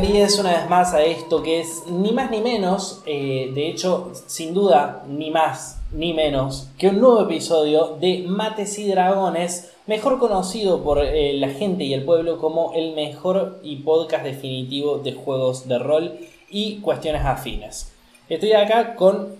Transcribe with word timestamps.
bienvenidos 0.00 0.38
una 0.38 0.52
vez 0.52 0.70
más 0.70 0.94
a 0.94 1.02
esto 1.02 1.42
que 1.42 1.60
es 1.60 1.84
ni 1.86 2.12
más 2.12 2.30
ni 2.30 2.40
menos, 2.40 3.02
eh, 3.04 3.50
de 3.54 3.68
hecho, 3.68 4.12
sin 4.26 4.54
duda, 4.54 5.04
ni 5.06 5.30
más 5.30 5.78
ni 5.92 6.14
menos 6.14 6.70
que 6.78 6.88
un 6.88 7.00
nuevo 7.00 7.20
episodio 7.20 7.98
de 8.00 8.24
Mates 8.26 8.78
y 8.78 8.88
Dragones, 8.88 9.74
mejor 9.86 10.18
conocido 10.18 10.82
por 10.82 11.04
eh, 11.04 11.34
la 11.34 11.50
gente 11.50 11.84
y 11.84 11.92
el 11.92 12.04
pueblo 12.04 12.38
como 12.38 12.72
el 12.72 12.94
mejor 12.94 13.60
y 13.62 13.76
podcast 13.76 14.24
definitivo 14.24 14.98
de 14.98 15.12
juegos 15.12 15.68
de 15.68 15.78
rol 15.78 16.18
y 16.48 16.80
cuestiones 16.80 17.26
afines. 17.26 17.92
Estoy 18.30 18.52
acá 18.52 18.94
con. 18.94 19.36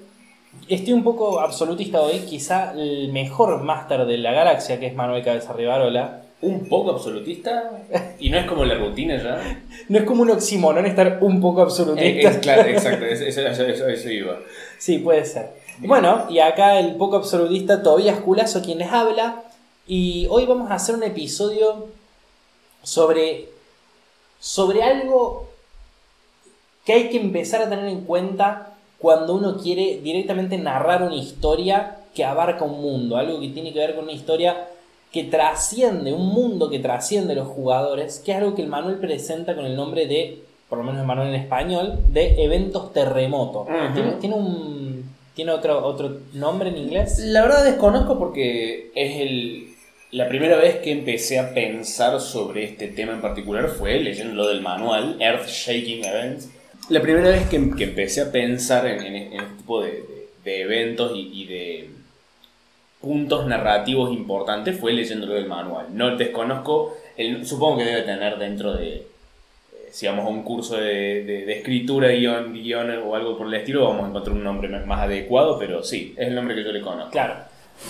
Estoy 0.68 0.92
un 0.92 1.04
poco 1.04 1.40
absolutista 1.40 2.02
hoy, 2.02 2.18
quizá 2.28 2.72
el 2.72 3.10
mejor 3.12 3.62
máster 3.62 4.04
de 4.04 4.18
la 4.18 4.32
galaxia, 4.32 4.78
que 4.78 4.88
es 4.88 4.94
Manuel 4.94 5.24
Cabeza 5.24 5.54
Rivarola. 5.54 6.29
Un 6.42 6.66
poco 6.68 6.90
absolutista 6.92 7.70
y 8.18 8.30
no 8.30 8.38
es 8.38 8.46
como 8.46 8.64
la 8.64 8.74
rutina 8.76 9.22
ya. 9.22 9.62
No 9.88 9.98
es 9.98 10.04
como 10.04 10.22
un 10.22 10.30
oxímoron 10.30 10.86
estar 10.86 11.18
un 11.20 11.40
poco 11.40 11.60
Eh, 11.60 11.64
absolutista. 11.64 12.30
es- 12.30 12.38
claro, 12.38 12.68
exacto, 12.68 13.04
eso, 13.04 13.24
eso- 13.24 13.62
eso- 13.66 13.88
eso 13.88 14.10
iba. 14.10 14.38
Sí, 14.78 14.98
puede 14.98 15.24
ser. 15.26 15.50
Bueno, 15.80 16.26
y 16.30 16.38
acá 16.38 16.78
el 16.78 16.94
poco 16.96 17.16
absolutista 17.16 17.82
Tobías 17.82 18.20
Culazo 18.20 18.62
quien 18.62 18.78
les 18.78 18.88
habla. 18.90 19.42
Y 19.86 20.26
hoy 20.30 20.46
vamos 20.46 20.70
a 20.70 20.74
hacer 20.74 20.94
un 20.94 21.02
episodio 21.02 21.88
sobre. 22.82 23.48
sobre 24.38 24.82
algo 24.82 25.48
que 26.86 26.94
hay 26.94 27.10
que 27.10 27.18
empezar 27.20 27.60
a 27.62 27.68
tener 27.68 27.86
en 27.86 28.02
cuenta 28.02 28.74
cuando 28.98 29.34
uno 29.34 29.58
quiere 29.58 30.00
directamente 30.02 30.56
narrar 30.56 31.02
una 31.02 31.14
historia 31.16 31.98
que 32.14 32.24
abarca 32.24 32.64
un 32.64 32.80
mundo. 32.80 33.16
Algo 33.18 33.38
que 33.40 33.48
tiene 33.48 33.72
que 33.72 33.78
ver 33.80 33.94
con 33.94 34.04
una 34.04 34.12
historia 34.12 34.66
que 35.12 35.24
trasciende, 35.24 36.12
un 36.12 36.26
mundo 36.28 36.70
que 36.70 36.78
trasciende 36.78 37.34
los 37.34 37.48
jugadores, 37.48 38.20
que 38.24 38.30
es 38.32 38.38
algo 38.38 38.54
que 38.54 38.62
el 38.62 38.68
manual 38.68 38.98
presenta 38.98 39.54
con 39.56 39.64
el 39.66 39.74
nombre 39.76 40.06
de, 40.06 40.38
por 40.68 40.78
lo 40.78 40.84
menos 40.84 41.00
el 41.00 41.06
manual 41.06 41.28
en 41.28 41.34
español, 41.34 41.98
de 42.12 42.42
eventos 42.44 42.92
terremoto. 42.92 43.66
¿Tiene, 43.94 44.12
tiene 44.20 44.34
un 44.36 45.10
tiene 45.34 45.52
otro, 45.52 45.84
otro 45.86 46.18
nombre 46.34 46.68
en 46.68 46.76
inglés? 46.76 47.18
La 47.20 47.42
verdad 47.42 47.64
desconozco 47.64 48.18
porque 48.18 48.90
es 48.94 49.16
el, 49.20 49.68
la 50.12 50.28
primera 50.28 50.56
vez 50.56 50.76
que 50.76 50.92
empecé 50.92 51.38
a 51.38 51.54
pensar 51.54 52.20
sobre 52.20 52.64
este 52.64 52.88
tema 52.88 53.12
en 53.12 53.20
particular 53.20 53.68
fue 53.68 53.98
leyendo 54.00 54.34
lo 54.34 54.48
del 54.48 54.60
manual, 54.60 55.16
Earth 55.20 55.46
Shaking 55.48 56.04
Events. 56.04 56.50
La 56.88 57.00
primera 57.00 57.30
vez 57.30 57.48
que, 57.48 57.70
que 57.76 57.84
empecé 57.84 58.20
a 58.20 58.30
pensar 58.32 58.86
en, 58.86 59.00
en- 59.00 59.14
en 59.32 59.40
este 59.40 59.56
tipo 59.56 59.80
de, 59.82 59.90
de- 59.92 60.28
de 60.44 60.60
eventos 60.62 61.12
y, 61.16 61.30
y 61.42 61.46
de 61.46 61.90
puntos 63.00 63.46
narrativos 63.46 64.12
importantes 64.12 64.78
fue 64.78 64.92
leyendo 64.92 65.26
lo 65.26 65.34
del 65.34 65.46
manual. 65.46 65.86
No 65.92 66.16
desconozco, 66.16 66.94
el- 67.16 67.46
supongo 67.46 67.78
que 67.78 67.84
debe 67.84 68.02
tener 68.02 68.38
dentro 68.38 68.74
de, 68.74 68.96
eh, 68.96 70.06
vamos 70.06 70.26
a 70.26 70.28
un 70.28 70.42
curso 70.42 70.76
de, 70.76 71.24
de- 71.24 71.46
de 71.46 71.52
escritura, 71.58 72.08
guion, 72.08 72.52
guion 72.52 72.90
o 73.06 73.14
algo 73.14 73.38
por 73.38 73.46
el 73.46 73.54
estilo, 73.54 73.84
vamos 73.88 74.04
a 74.04 74.08
encontrar 74.08 74.36
un 74.36 74.44
nombre 74.44 74.68
más 74.68 75.00
adecuado, 75.00 75.58
pero 75.58 75.82
sí, 75.82 76.14
es 76.16 76.28
el 76.28 76.34
nombre 76.34 76.54
que 76.54 76.62
yo 76.64 76.72
le 76.72 76.80
conozco. 76.82 77.10
Claro. 77.10 77.34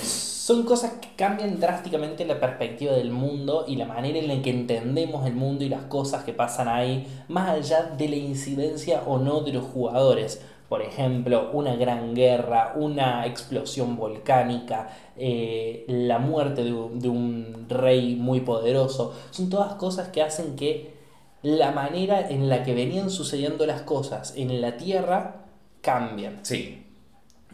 Son 0.03 0.65
cosas 0.65 0.95
que 1.01 1.09
cambian 1.17 1.61
drásticamente 1.61 2.25
la 2.25 2.41
perspectiva 2.41 2.93
del 2.95 3.11
mundo 3.11 3.65
y 3.69 3.77
la 3.77 3.85
manera 3.87 4.19
en 4.19 4.27
la 4.29 4.43
que 4.43 4.51
entendemos 4.51 5.27
el 5.27 5.35
mundo 5.35 5.65
y 5.65 5.69
las 5.69 5.83
cosas 5.83 6.25
que 6.25 6.33
pasan 6.33 6.67
ahí, 6.69 7.07
más 7.29 7.51
allá 7.51 7.83
de 7.97 8.09
la 8.09 8.17
incidencia 8.17 9.03
o 9.07 9.19
no 9.19 9.41
de 9.43 9.53
los 9.53 9.65
jugadores. 9.65 10.41
Por 10.71 10.83
ejemplo, 10.83 11.51
una 11.53 11.75
gran 11.75 12.15
guerra, 12.15 12.75
una 12.77 13.27
explosión 13.27 13.97
volcánica, 13.97 14.89
eh, 15.17 15.85
la 15.89 16.21
muerte 16.21 16.63
de 16.65 16.73
un, 16.73 17.01
de 17.01 17.09
un 17.09 17.67
rey 17.69 18.15
muy 18.15 18.41
poderoso. 18.43 19.13
Son 19.33 19.51
todas 19.51 19.75
cosas 19.75 20.11
que 20.11 20.23
hacen 20.23 20.55
que 20.57 20.95
la 21.43 21.73
manera 21.73 22.21
en 22.31 22.49
la 22.49 22.63
que 22.63 22.75
venían 22.75 23.11
sucediendo 23.11 23.67
las 23.67 23.83
cosas 23.83 24.35
en 24.37 24.61
la 24.61 24.77
Tierra 24.77 25.47
cambien. 25.83 26.39
Sí, 26.43 26.87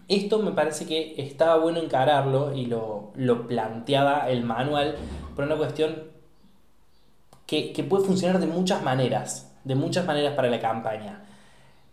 Esto 0.08 0.38
me 0.40 0.52
parece 0.52 0.86
que 0.86 1.14
estaba 1.16 1.56
bueno 1.56 1.80
encararlo 1.80 2.54
y 2.54 2.66
lo, 2.66 3.12
lo 3.16 3.46
planteaba 3.46 4.28
el 4.30 4.44
manual 4.44 4.96
por 5.34 5.46
una 5.46 5.56
cuestión 5.56 6.04
que, 7.46 7.72
que 7.72 7.84
puede 7.84 8.04
funcionar 8.04 8.40
de 8.40 8.46
muchas 8.46 8.82
maneras, 8.82 9.52
de 9.64 9.74
muchas 9.74 10.04
maneras 10.06 10.34
para 10.34 10.48
la 10.50 10.60
campaña. 10.60 11.22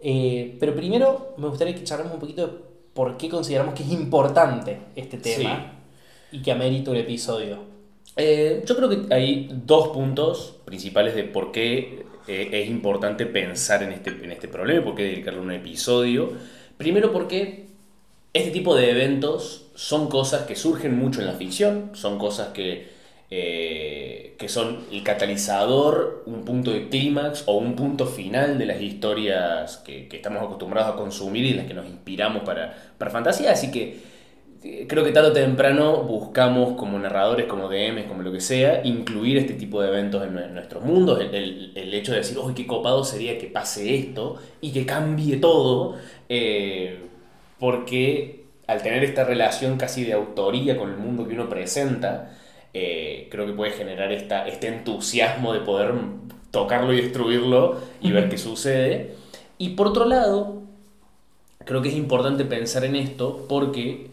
Eh, 0.05 0.57
pero 0.59 0.75
primero 0.75 1.33
me 1.37 1.47
gustaría 1.47 1.73
que 1.73 1.83
charlemos 1.85 2.13
un 2.13 2.19
poquito 2.19 2.45
de 2.45 2.53
por 2.93 3.15
qué 3.15 3.29
consideramos 3.29 3.73
que 3.73 3.83
es 3.83 3.91
importante 3.91 4.77
este 4.97 5.17
tema 5.17 5.79
y 6.29 6.41
que 6.41 6.51
amerita 6.51 6.91
un 6.91 6.97
episodio. 6.97 7.59
Eh, 8.17 8.63
yo 8.65 8.75
creo 8.75 8.89
que 8.89 9.13
hay 9.13 9.49
dos 9.65 9.87
puntos 9.89 10.57
principales 10.65 11.15
de 11.15 11.23
por 11.23 11.53
qué 11.53 12.05
eh, 12.27 12.49
es 12.51 12.69
importante 12.69 13.25
pensar 13.25 13.81
en 13.81 13.93
este, 13.93 14.09
en 14.09 14.31
este 14.31 14.49
problema 14.49 14.81
y 14.81 14.83
por 14.83 14.95
qué 14.95 15.03
dedicarle 15.03 15.39
un 15.39 15.51
episodio. 15.51 16.31
Primero 16.77 17.13
porque 17.13 17.67
este 18.33 18.51
tipo 18.51 18.75
de 18.75 18.91
eventos 18.91 19.67
son 19.73 20.09
cosas 20.09 20.43
que 20.43 20.57
surgen 20.57 20.97
mucho 20.97 21.21
en 21.21 21.27
la 21.27 21.33
ficción, 21.33 21.91
son 21.93 22.19
cosas 22.19 22.49
que, 22.49 22.92
eh, 23.35 24.35
que 24.37 24.49
son 24.49 24.79
el 24.91 25.03
catalizador, 25.03 26.23
un 26.27 26.43
punto 26.45 26.71
de 26.71 26.89
clímax 26.89 27.43
o 27.47 27.57
un 27.57 27.75
punto 27.75 28.05
final 28.05 28.57
de 28.59 28.65
las 28.65 28.81
historias 28.81 29.77
que, 29.77 30.07
que 30.07 30.17
estamos 30.17 30.43
acostumbrados 30.43 30.93
a 30.93 30.97
consumir 30.97 31.45
y 31.45 31.53
las 31.53 31.65
que 31.65 31.73
nos 31.73 31.85
inspiramos 31.87 32.43
para, 32.43 32.75
para 32.97 33.11
fantasía. 33.11 33.51
Así 33.51 33.71
que 33.71 33.97
eh, 34.63 34.85
creo 34.87 35.03
que 35.03 35.11
tarde 35.11 35.29
o 35.29 35.33
temprano 35.33 36.03
buscamos 36.03 36.75
como 36.77 36.97
narradores, 36.99 37.47
como 37.47 37.67
DMs, 37.69 38.05
como 38.07 38.21
lo 38.23 38.31
que 38.31 38.39
sea, 38.41 38.81
incluir 38.85 39.37
este 39.37 39.53
tipo 39.55 39.81
de 39.81 39.89
eventos 39.89 40.23
en, 40.25 40.37
en 40.37 40.53
nuestros 40.53 40.83
mundos. 40.83 41.19
El, 41.19 41.33
el- 41.35 41.71
el 41.75 41.93
hecho 41.93 42.11
de 42.11 42.19
decir, 42.19 42.37
uy, 42.39 42.53
qué 42.53 42.65
copado 42.67 43.03
sería 43.03 43.37
que 43.37 43.47
pase 43.47 43.95
esto 43.95 44.37
y 44.61 44.71
que 44.71 44.85
cambie 44.85 45.37
todo. 45.37 45.97
eh, 46.29 46.99
porque 47.59 48.43
al 48.67 48.81
tener 48.81 49.03
esta 49.03 49.23
relación 49.23 49.77
casi 49.77 50.03
de 50.03 50.13
autoría 50.13 50.77
con 50.77 50.89
el 50.89 50.97
mundo 50.97 51.27
que 51.27 51.33
uno 51.33 51.49
presenta, 51.49 52.31
eh, 52.73 53.27
creo 53.29 53.45
que 53.45 53.53
puede 53.53 53.71
generar 53.71 54.11
esta, 54.11 54.47
este 54.47 54.67
entusiasmo 54.67 55.53
de 55.53 55.59
poder 55.59 55.93
tocarlo 56.51 56.93
y 56.93 57.01
destruirlo 57.01 57.77
y 58.01 58.11
ver 58.11 58.29
qué 58.29 58.37
sucede. 58.37 59.15
Y 59.57 59.69
por 59.69 59.87
otro 59.87 60.05
lado, 60.05 60.63
creo 61.65 61.81
que 61.81 61.89
es 61.89 61.95
importante 61.95 62.45
pensar 62.45 62.83
en 62.85 62.95
esto 62.95 63.45
porque 63.47 64.09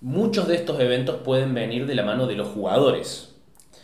muchos 0.00 0.46
de 0.46 0.56
estos 0.56 0.78
eventos 0.80 1.16
pueden 1.24 1.54
venir 1.54 1.86
de 1.86 1.94
la 1.94 2.04
mano 2.04 2.26
de 2.26 2.36
los 2.36 2.48
jugadores. 2.48 3.34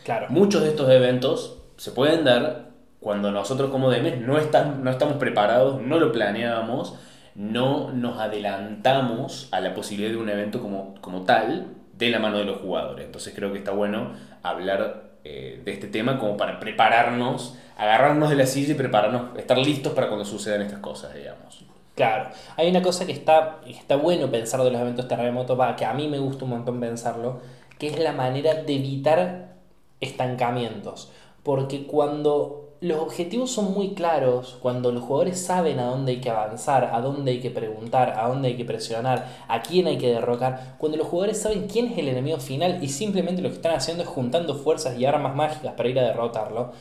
Claro. 0.05 0.27
Muchos 0.31 0.63
de 0.63 0.69
estos 0.69 0.89
eventos 0.91 1.57
se 1.77 1.91
pueden 1.91 2.25
dar 2.25 2.71
cuando 3.01 3.33
nosotros 3.33 3.71
como 3.71 3.91
DMs 3.91 4.21
no, 4.21 4.39
están, 4.39 4.85
no 4.85 4.91
estamos 4.91 5.17
preparados, 5.17 5.81
no 5.81 5.99
lo 5.99 6.13
planeábamos, 6.13 6.95
no 7.35 7.91
nos 7.93 8.19
adelantamos 8.19 9.49
a 9.53 9.61
la 9.61 9.75
posibilidad 9.75 10.13
de 10.13 10.19
un 10.19 10.29
evento 10.29 10.61
como, 10.61 10.95
como 11.01 11.23
tal 11.23 11.69
de 12.07 12.11
la 12.11 12.19
mano 12.19 12.39
de 12.39 12.45
los 12.45 12.61
jugadores. 12.61 13.07
Entonces 13.07 13.33
creo 13.35 13.53
que 13.53 13.59
está 13.59 13.73
bueno 13.73 14.13
hablar 14.43 15.11
eh, 15.25 15.61
de 15.65 15.73
este 15.73 15.87
tema 15.87 16.19
como 16.19 16.37
para 16.37 16.59
prepararnos, 16.59 17.57
agarrarnos 17.77 18.31
de 18.31 18.37
la 18.37 18.47
silla 18.47 18.73
y 18.73 18.77
prepararnos, 18.77 19.37
estar 19.39 19.59
listos 19.59 19.93
para 19.93 20.09
cuando 20.09 20.25
sucedan 20.25 20.63
estas 20.63 20.81
cosas, 20.81 21.15
digamos. 21.15 21.65
Claro, 21.95 22.31
hay 22.57 22.71
una 22.71 22.81
cosa 22.81 23.05
que 23.05 23.13
está, 23.13 23.61
está 23.67 23.97
bueno 23.97 24.31
pensar 24.31 24.63
de 24.63 24.71
los 24.71 24.81
eventos 24.81 25.07
terremotos, 25.07 25.59
que 25.77 25.85
a 25.85 25.93
mí 25.93 26.09
me 26.09 26.19
gusta 26.19 26.45
un 26.45 26.51
montón 26.53 26.81
pensarlo, 26.81 27.41
que 27.79 27.89
es 27.89 27.99
la 27.99 28.13
manera 28.13 28.55
de 28.55 28.75
evitar 28.75 29.57
estancamientos. 30.01 31.13
Porque 31.43 31.87
cuando 31.87 32.70
los 32.81 32.99
objetivos 32.99 33.51
son 33.51 33.75
muy 33.75 33.91
claros, 33.95 34.57
cuando 34.61 34.91
los 34.91 35.03
jugadores 35.03 35.39
saben 35.39 35.79
a 35.79 35.85
dónde 35.85 36.13
hay 36.13 36.21
que 36.21 36.31
avanzar, 36.31 36.91
a 36.95 37.01
dónde 37.03 37.33
hay 37.33 37.41
que 37.41 37.51
preguntar, 37.51 38.19
a 38.19 38.29
dónde 38.29 38.49
hay 38.49 38.57
que 38.57 38.65
presionar, 38.65 39.29
a 39.49 39.63
quién 39.63 39.87
hay 39.87 39.99
que 39.99 40.09
derrocar, 40.09 40.77
cuando 40.79 40.97
los 40.97 41.07
jugadores 41.07 41.43
saben 41.43 41.69
quién 41.69 41.89
es 41.93 41.99
el 41.99 42.09
enemigo 42.09 42.39
final 42.39 42.83
y 42.83 42.89
simplemente 42.89 43.43
lo 43.43 43.51
que 43.51 43.57
están 43.57 43.75
haciendo 43.75 44.03
es 44.03 44.09
juntando 44.09 44.55
fuerzas 44.55 44.99
y 44.99 45.05
armas 45.05 45.37
mágicas 45.37 45.75
para 45.75 45.89
ir 45.91 45.99
a 45.99 46.05
derrotarlo, 46.05 46.73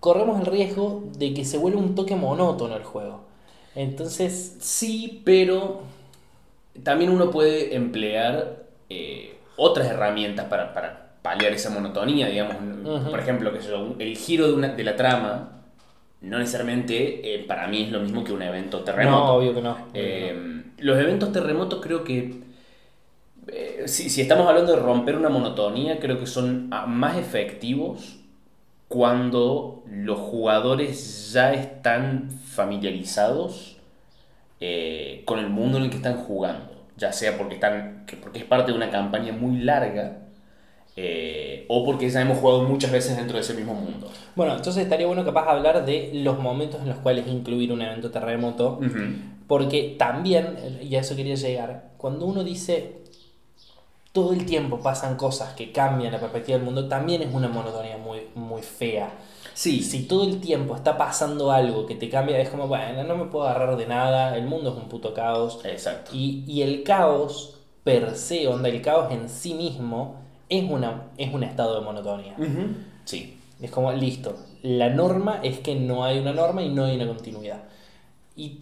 corremos 0.00 0.40
el 0.40 0.46
riesgo 0.46 1.04
de 1.18 1.34
que 1.34 1.44
se 1.44 1.58
vuelva 1.58 1.80
un 1.80 1.94
toque 1.94 2.16
monótono 2.16 2.76
el 2.76 2.84
juego. 2.84 3.20
Entonces, 3.74 4.56
Sí, 4.60 5.22
pero 5.24 5.82
también 6.82 7.10
uno 7.10 7.30
puede 7.30 7.74
emplear 7.76 8.64
eh, 8.88 9.38
otras 9.56 9.88
herramientas 9.88 10.46
para, 10.46 10.72
para 10.72 11.07
paliar 11.22 11.52
esa 11.52 11.70
monotonía, 11.70 12.28
digamos. 12.28 12.56
Por 13.10 13.20
ejemplo, 13.20 13.52
que 13.52 13.58
el 14.04 14.16
giro 14.16 14.46
de, 14.48 14.52
una- 14.54 14.68
de 14.68 14.84
la 14.84 14.96
trama 14.96 15.52
no 16.20 16.38
necesariamente 16.38 17.34
eh, 17.34 17.44
para 17.46 17.68
mí 17.68 17.82
es 17.84 17.92
lo 17.92 18.00
mismo 18.00 18.24
que 18.24 18.32
un 18.32 18.42
evento 18.42 18.80
terremoto. 18.80 19.26
no, 19.26 19.34
obvio 19.34 19.54
que 19.54 19.62
no. 19.62 19.76
Eh, 19.94 20.62
los 20.78 20.98
eventos 20.98 21.32
terremotos 21.32 21.80
creo 21.82 22.04
que, 22.04 22.34
eh, 23.48 23.84
si, 23.86 24.10
si 24.10 24.20
estamos 24.20 24.46
hablando 24.46 24.72
de 24.74 24.80
romper 24.82 25.16
una 25.16 25.28
monotonía, 25.28 25.98
creo 25.98 26.18
que 26.18 26.26
son 26.26 26.68
ah, 26.72 26.86
más 26.86 27.16
efectivos 27.16 28.18
cuando 28.88 29.84
los 29.90 30.18
jugadores 30.18 31.32
ya 31.32 31.52
están 31.54 32.30
familiarizados 32.30 33.78
con 35.24 35.38
el 35.38 35.48
mundo 35.48 35.78
en 35.78 35.84
el 35.84 35.90
que 35.90 35.96
están 35.96 36.16
jugando, 36.16 36.86
ya 36.96 37.12
sea 37.12 37.36
porque, 37.38 37.54
están, 37.54 38.04
que- 38.06 38.16
porque 38.16 38.40
es 38.40 38.44
parte 38.44 38.72
de 38.72 38.76
una 38.76 38.90
campaña 38.90 39.32
muy 39.32 39.58
larga 39.60 40.27
eh, 41.00 41.64
o 41.68 41.84
porque 41.84 42.10
ya 42.10 42.20
hemos 42.20 42.38
jugado 42.38 42.64
muchas 42.64 42.90
veces 42.90 43.16
dentro 43.16 43.36
de 43.36 43.42
ese 43.42 43.54
mismo 43.54 43.72
mundo. 43.72 44.10
Bueno, 44.34 44.56
entonces 44.56 44.82
estaría 44.82 45.06
bueno 45.06 45.24
capaz 45.24 45.48
hablar 45.48 45.86
de 45.86 46.10
los 46.12 46.40
momentos 46.40 46.80
en 46.80 46.88
los 46.88 46.98
cuales 46.98 47.28
incluir 47.28 47.72
un 47.72 47.82
evento 47.82 48.10
terremoto, 48.10 48.80
porque 49.46 49.94
también, 49.96 50.56
y 50.82 50.96
a 50.96 51.00
eso 51.00 51.14
quería 51.14 51.36
llegar, 51.36 51.90
cuando 51.98 52.26
uno 52.26 52.42
dice 52.42 52.96
todo 54.10 54.32
el 54.32 54.44
tiempo 54.44 54.80
pasan 54.80 55.16
cosas 55.16 55.52
que 55.52 55.70
cambian 55.70 56.10
la 56.10 56.18
perspectiva 56.18 56.58
del 56.58 56.64
mundo, 56.64 56.88
también 56.88 57.22
es 57.22 57.32
una 57.32 57.46
monotonía 57.46 57.96
muy, 57.96 58.22
muy 58.34 58.62
fea. 58.62 59.12
Sí. 59.54 59.80
Si 59.82 60.08
todo 60.08 60.24
el 60.24 60.40
tiempo 60.40 60.74
está 60.74 60.98
pasando 60.98 61.52
algo 61.52 61.86
que 61.86 61.94
te 61.94 62.08
cambia, 62.08 62.40
es 62.40 62.48
como, 62.48 62.66
bueno, 62.66 63.04
no 63.04 63.14
me 63.14 63.26
puedo 63.26 63.46
agarrar 63.46 63.76
de 63.76 63.86
nada, 63.86 64.36
el 64.36 64.46
mundo 64.46 64.70
es 64.70 64.76
un 64.76 64.88
puto 64.88 65.14
caos. 65.14 65.60
Exacto. 65.64 66.10
Y, 66.12 66.42
y 66.48 66.62
el 66.62 66.82
caos 66.82 67.54
per 67.84 68.16
se, 68.16 68.48
onda, 68.48 68.68
el 68.68 68.82
caos 68.82 69.12
en 69.12 69.28
sí 69.28 69.54
mismo, 69.54 70.27
es, 70.48 70.70
una, 70.70 71.10
es 71.16 71.32
un 71.32 71.42
estado 71.42 71.78
de 71.78 71.84
monotonía. 71.84 72.36
Sí. 73.04 73.38
Es 73.60 73.70
como, 73.70 73.92
listo, 73.92 74.36
la 74.62 74.88
norma 74.88 75.40
es 75.42 75.58
que 75.58 75.74
no 75.74 76.04
hay 76.04 76.18
una 76.18 76.32
norma 76.32 76.62
y 76.62 76.68
no 76.68 76.84
hay 76.84 76.96
una 76.96 77.08
continuidad. 77.08 77.64
Y, 78.36 78.60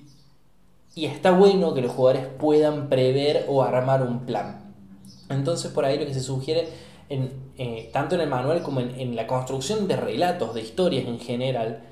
y 0.94 1.04
está 1.04 1.32
bueno 1.32 1.74
que 1.74 1.82
los 1.82 1.92
jugadores 1.92 2.26
puedan 2.38 2.88
prever 2.88 3.44
o 3.48 3.62
armar 3.62 4.02
un 4.02 4.20
plan. 4.20 4.72
Entonces 5.28 5.70
por 5.70 5.84
ahí 5.84 5.98
lo 5.98 6.06
que 6.06 6.14
se 6.14 6.22
sugiere, 6.22 6.68
en, 7.10 7.30
eh, 7.58 7.90
tanto 7.92 8.14
en 8.14 8.22
el 8.22 8.28
manual 8.28 8.62
como 8.62 8.80
en, 8.80 8.98
en, 8.98 9.16
la 9.16 9.26
construcción 9.26 9.86
de 9.86 9.96
relatos, 9.96 10.54
de 10.54 10.62
historias 10.62 11.06
en 11.06 11.18
general, 11.18 11.82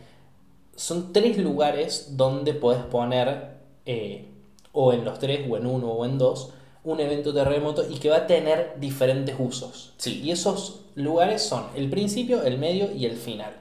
son 0.75 1.13
tres 1.13 1.37
lugares 1.39 2.17
donde 2.17 2.55
puedes 2.55 2.83
poner, 2.85 3.59
eh, 3.87 4.31
o 4.73 4.93
en 4.93 5.05
los 5.05 5.19
tres, 5.19 5.47
o 5.49 5.57
en 5.57 5.67
uno, 5.67 5.89
o 5.89 6.05
en 6.05 6.19
dos, 6.19 6.53
un 6.85 7.01
evento 7.01 7.33
terremoto 7.33 7.85
y 7.91 7.97
que 7.99 8.11
va 8.11 8.19
a 8.19 8.27
tener 8.27 8.75
diferentes 8.79 9.35
usos. 9.39 9.93
Sí. 9.97 10.21
Y 10.23 10.31
esos 10.31 10.81
lugares 10.95 11.43
son 11.43 11.65
el 11.77 11.89
principio, 11.91 12.43
el 12.43 12.59
medio 12.59 12.93
y 12.93 13.07
el 13.07 13.17
final. 13.17 13.53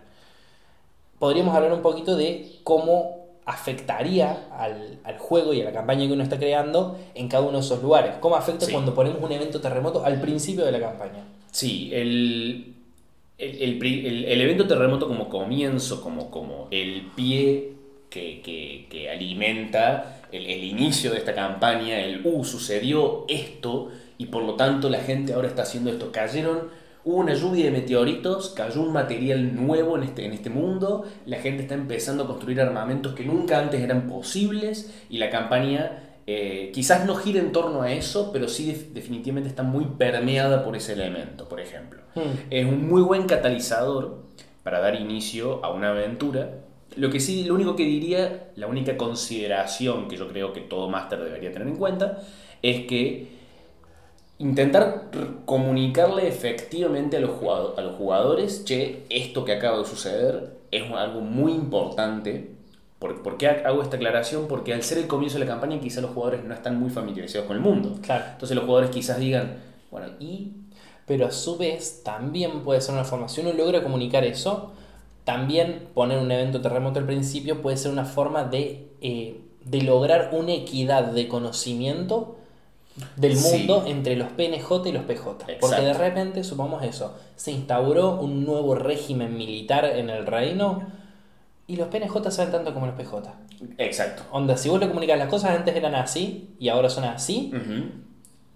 Podríamos 1.19 1.55
hablar 1.55 1.71
un 1.73 1.81
poquito 1.81 2.15
de 2.17 2.57
cómo 2.63 3.23
afectaría 3.45 4.47
al, 4.57 4.99
al, 5.03 5.17
juego 5.17 5.53
y 5.53 5.61
a 5.61 5.65
la 5.65 5.71
campaña 5.73 6.05
que 6.07 6.13
uno 6.13 6.23
está 6.23 6.37
creando 6.37 6.97
en 7.15 7.27
cada 7.27 7.43
uno 7.43 7.53
de 7.59 7.63
esos 7.65 7.81
lugares. 7.81 8.15
¿Cómo 8.19 8.35
afecta 8.35 8.65
Sí. 8.65 8.71
cuando 8.71 8.93
ponemos 8.93 9.21
un 9.21 9.31
evento 9.31 9.59
terremoto 9.61 10.03
al 10.05 10.19
principio 10.21 10.65
de 10.65 10.71
la 10.71 10.79
campaña? 10.79 11.23
Sí, 11.51 11.91
el, 11.93 12.73
el, 13.37 13.61
el 13.61 13.85
el- 14.05 14.25
el 14.25 14.41
evento 14.41 14.67
terremoto 14.67 15.07
como 15.07 15.29
comienzo, 15.29 16.01
como, 16.01 16.29
como 16.31 16.67
el 16.71 17.09
pie 17.15 17.73
que, 18.09 18.41
que- 18.41 18.87
que 18.89 19.09
alimenta 19.09 20.21
el, 20.33 20.45
el 20.47 20.63
inicio 20.63 21.11
de 21.11 21.17
esta 21.19 21.33
campaña, 21.33 21.99
el, 22.01 22.25
uh, 22.25 22.43
sucedió 22.43 23.25
esto 23.27 23.89
y 24.17 24.25
por 24.27 24.43
lo 24.43 24.55
tanto 24.55 24.89
la 24.89 24.99
gente 24.99 25.33
ahora 25.33 25.47
está 25.47 25.61
haciendo 25.63 25.89
esto. 25.89 26.11
Cayeron, 26.11 26.69
hubo 27.05 27.17
una 27.17 27.33
lluvia 27.33 27.65
de 27.65 27.71
meteoritos, 27.71 28.49
cayó 28.49 28.81
un 28.81 28.93
material 28.93 29.55
nuevo 29.55 29.97
en 29.97 30.03
este, 30.03 30.25
en 30.25 30.33
este 30.33 30.49
mundo, 30.49 31.05
la 31.25 31.37
gente 31.37 31.63
está 31.63 31.75
empezando 31.75 32.23
a 32.23 32.27
construir 32.27 32.61
armamentos 32.61 33.13
que 33.13 33.25
nunca 33.25 33.59
antes 33.59 33.81
eran 33.81 34.07
posibles 34.07 34.93
y 35.09 35.17
la 35.17 35.29
campaña 35.29 35.99
eh, 36.25 36.71
quizás 36.73 37.05
no 37.05 37.15
gira 37.15 37.41
en 37.41 37.51
torno 37.51 37.81
a 37.81 37.91
eso, 37.91 38.31
pero 38.31 38.47
sí 38.47 38.71
def- 38.71 38.93
definitivamente 38.93 39.49
está 39.49 39.63
muy 39.63 39.85
permeada 39.97 40.63
por 40.63 40.77
ese 40.77 40.93
elemento, 40.93 41.49
por 41.49 41.59
ejemplo. 41.59 42.01
Es 42.49 42.65
un 42.65 42.87
muy 42.87 43.01
buen 43.01 43.25
catalizador 43.25 44.23
para 44.63 44.79
dar 44.79 44.95
inicio 44.95 45.65
a 45.65 45.73
una 45.73 45.89
aventura. 45.89 46.59
Lo 46.95 47.09
que 47.09 47.19
sí, 47.19 47.43
lo 47.43 47.55
único 47.55 47.75
que 47.75 47.83
diría, 47.83 48.51
la 48.55 48.67
única 48.67 48.97
consideración 48.97 50.07
que 50.07 50.17
yo 50.17 50.27
creo 50.27 50.53
que 50.53 50.61
todo 50.61 50.89
máster 50.89 51.23
debería 51.23 51.51
tener 51.51 51.67
en 51.67 51.77
cuenta, 51.77 52.21
es 52.61 52.85
que 52.85 53.27
intentar 54.39 55.09
comunicarle 55.45 56.27
efectivamente 56.27 57.17
a 57.17 57.19
los, 57.19 57.31
a 57.77 57.81
los 57.81 57.95
jugadores, 57.95 58.65
che, 58.65 59.03
esto 59.09 59.45
que 59.45 59.53
acaba 59.53 59.79
de 59.79 59.85
suceder 59.85 60.57
es 60.71 60.91
algo 60.91 61.21
muy 61.21 61.53
importante. 61.53 62.51
¿Por, 62.99 63.21
por 63.21 63.37
qué 63.37 63.47
hago 63.47 63.81
esta 63.81 63.97
aclaración? 63.97 64.47
Porque 64.47 64.73
al 64.73 64.81
ser 64.83 64.97
el 64.97 65.07
comienzo 65.07 65.37
de 65.37 65.45
la 65.45 65.51
campaña 65.51 65.79
quizás 65.79 66.01
los 66.01 66.11
jugadores 66.11 66.43
no 66.45 66.53
están 66.53 66.79
muy 66.79 66.89
familiarizados 66.89 67.47
con 67.47 67.57
el 67.57 67.61
mundo. 67.61 67.99
Claro. 68.01 68.25
Entonces 68.31 68.55
los 68.55 68.65
jugadores 68.65 68.91
quizás 68.91 69.19
digan, 69.19 69.57
bueno, 69.91 70.07
¿y 70.19 70.53
Pero 71.05 71.27
a 71.27 71.31
su 71.31 71.57
vez 71.57 72.01
también 72.03 72.61
puede 72.63 72.81
ser 72.81 72.95
una 72.95 73.03
forma, 73.03 73.27
si 73.27 73.41
uno 73.41 73.53
logra 73.53 73.83
comunicar 73.83 74.23
eso, 74.23 74.73
también 75.23 75.87
poner 75.93 76.19
un 76.19 76.31
evento 76.31 76.61
terremoto 76.61 76.99
al 76.99 77.05
principio 77.05 77.61
puede 77.61 77.77
ser 77.77 77.91
una 77.91 78.05
forma 78.05 78.43
de, 78.43 78.89
eh, 79.01 79.39
de 79.65 79.81
lograr 79.81 80.29
una 80.33 80.51
equidad 80.53 81.03
de 81.05 81.27
conocimiento 81.27 82.37
del 83.15 83.35
Sí. 83.37 83.57
mundo 83.59 83.85
entre 83.87 84.15
los 84.15 84.27
PNJ 84.29 84.87
y 84.89 84.91
los 84.91 85.03
PJ. 85.03 85.45
Porque 85.59 85.81
de 85.81 85.93
repente, 85.93 86.43
supongamos 86.43 86.83
eso, 86.83 87.15
se 87.35 87.51
instauró 87.51 88.19
un 88.19 88.45
nuevo 88.45 88.75
régimen 88.75 89.35
militar 89.37 89.85
en 89.85 90.09
el 90.09 90.25
reino 90.27 90.83
y 91.65 91.77
los 91.77 91.87
PNJ 91.87 92.29
saben 92.29 92.51
tanto 92.51 92.73
como 92.73 92.85
los 92.85 92.95
PJ. 92.95 93.33
Exacto. 93.77 94.23
Onda, 94.31 94.57
si 94.57 94.67
vos 94.69 94.79
le 94.79 94.87
comunicas 94.89 95.17
las 95.17 95.29
cosas 95.29 95.51
antes 95.57 95.75
eran 95.75 95.95
así 95.95 96.49
y 96.59 96.67
ahora 96.69 96.89
son 96.89 97.05
así. 97.05 97.51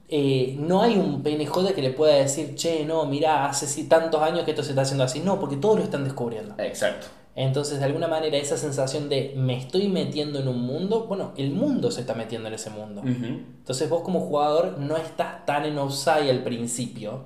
Eh, 0.10 0.56
no 0.60 0.82
hay 0.82 0.98
un 0.98 1.22
PNJ 1.24 1.74
que 1.74 1.82
le 1.82 1.92
pueda 1.92 2.16
decir, 2.16 2.56
che, 2.56 2.86
no, 2.86 3.06
mirá, 3.06 3.46
hace 3.46 3.84
tantos 3.86 4.22
años 4.22 4.44
que 4.46 4.52
esto 4.52 4.64
se 4.64 4.70
está 4.70 4.82
haciendo 4.84 5.04
así. 5.04 5.20
No, 5.20 5.40
porque 5.40 5.58
todos 5.58 5.78
lo 5.78 5.84
están 5.84 6.04
descubriendo. 6.04 6.56
Exacto. 6.58 7.08
Entonces, 7.36 7.78
de 7.80 7.86
alguna 7.86 8.08
manera, 8.08 8.36
esa 8.38 8.58
sensación 8.58 9.10
de 9.10 9.34
me 9.38 9.56
estoy 9.58 9.90
metiendo 9.90 10.40
en 10.40 10.48
un 10.48 10.60
mundo, 10.62 11.06
bueno, 11.08 11.34
el 11.38 11.52
mundo 11.52 11.92
se 11.92 12.02
está 12.02 12.16
metiendo 12.16 12.48
en 12.48 12.56
ese 12.56 12.72
mundo. 12.72 13.02
Entonces, 13.06 13.88
vos 13.90 14.02
como 14.02 14.22
jugador 14.22 14.78
no 14.80 14.98
estás 14.98 15.46
tan 15.46 15.66
en 15.66 15.78
offside 15.78 16.32
al 16.32 16.44
principio 16.44 17.26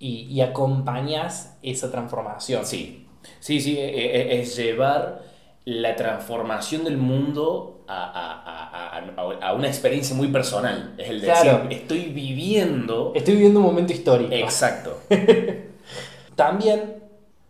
y, 0.00 0.22
y 0.22 0.40
acompañás 0.40 1.58
esa 1.62 1.90
transformación. 1.92 2.66
Sí, 2.66 3.06
sí, 3.38 3.60
sí, 3.60 3.78
e- 3.78 3.88
e- 4.36 4.40
es 4.40 4.56
llevar 4.56 5.22
la 5.64 5.94
transformación 5.94 6.82
del 6.84 6.96
mundo 6.96 7.84
a, 7.86 8.02
a- 8.04 8.40
a- 8.42 8.69
a- 9.16 9.46
a 9.48 9.52
una 9.54 9.66
experiencia 9.68 10.14
muy 10.16 10.28
personal. 10.28 10.94
Es 10.98 11.08
el 11.08 11.20
decir, 11.20 11.34
Claro. 11.42 11.66
estoy 11.70 12.06
viviendo... 12.06 13.12
Estoy 13.14 13.34
viviendo 13.34 13.60
un 13.60 13.66
momento 13.66 13.92
histórico. 13.92 14.32
Exacto. 14.32 14.98
También 16.36 16.94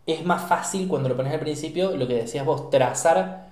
es 0.05 0.25
más 0.25 0.47
fácil 0.47 0.87
cuando 0.87 1.09
lo 1.09 1.15
pones 1.15 1.33
al 1.33 1.39
principio, 1.39 1.95
lo 1.95 2.07
que 2.07 2.15
decías 2.15 2.45
vos, 2.45 2.69
trazar 2.69 3.49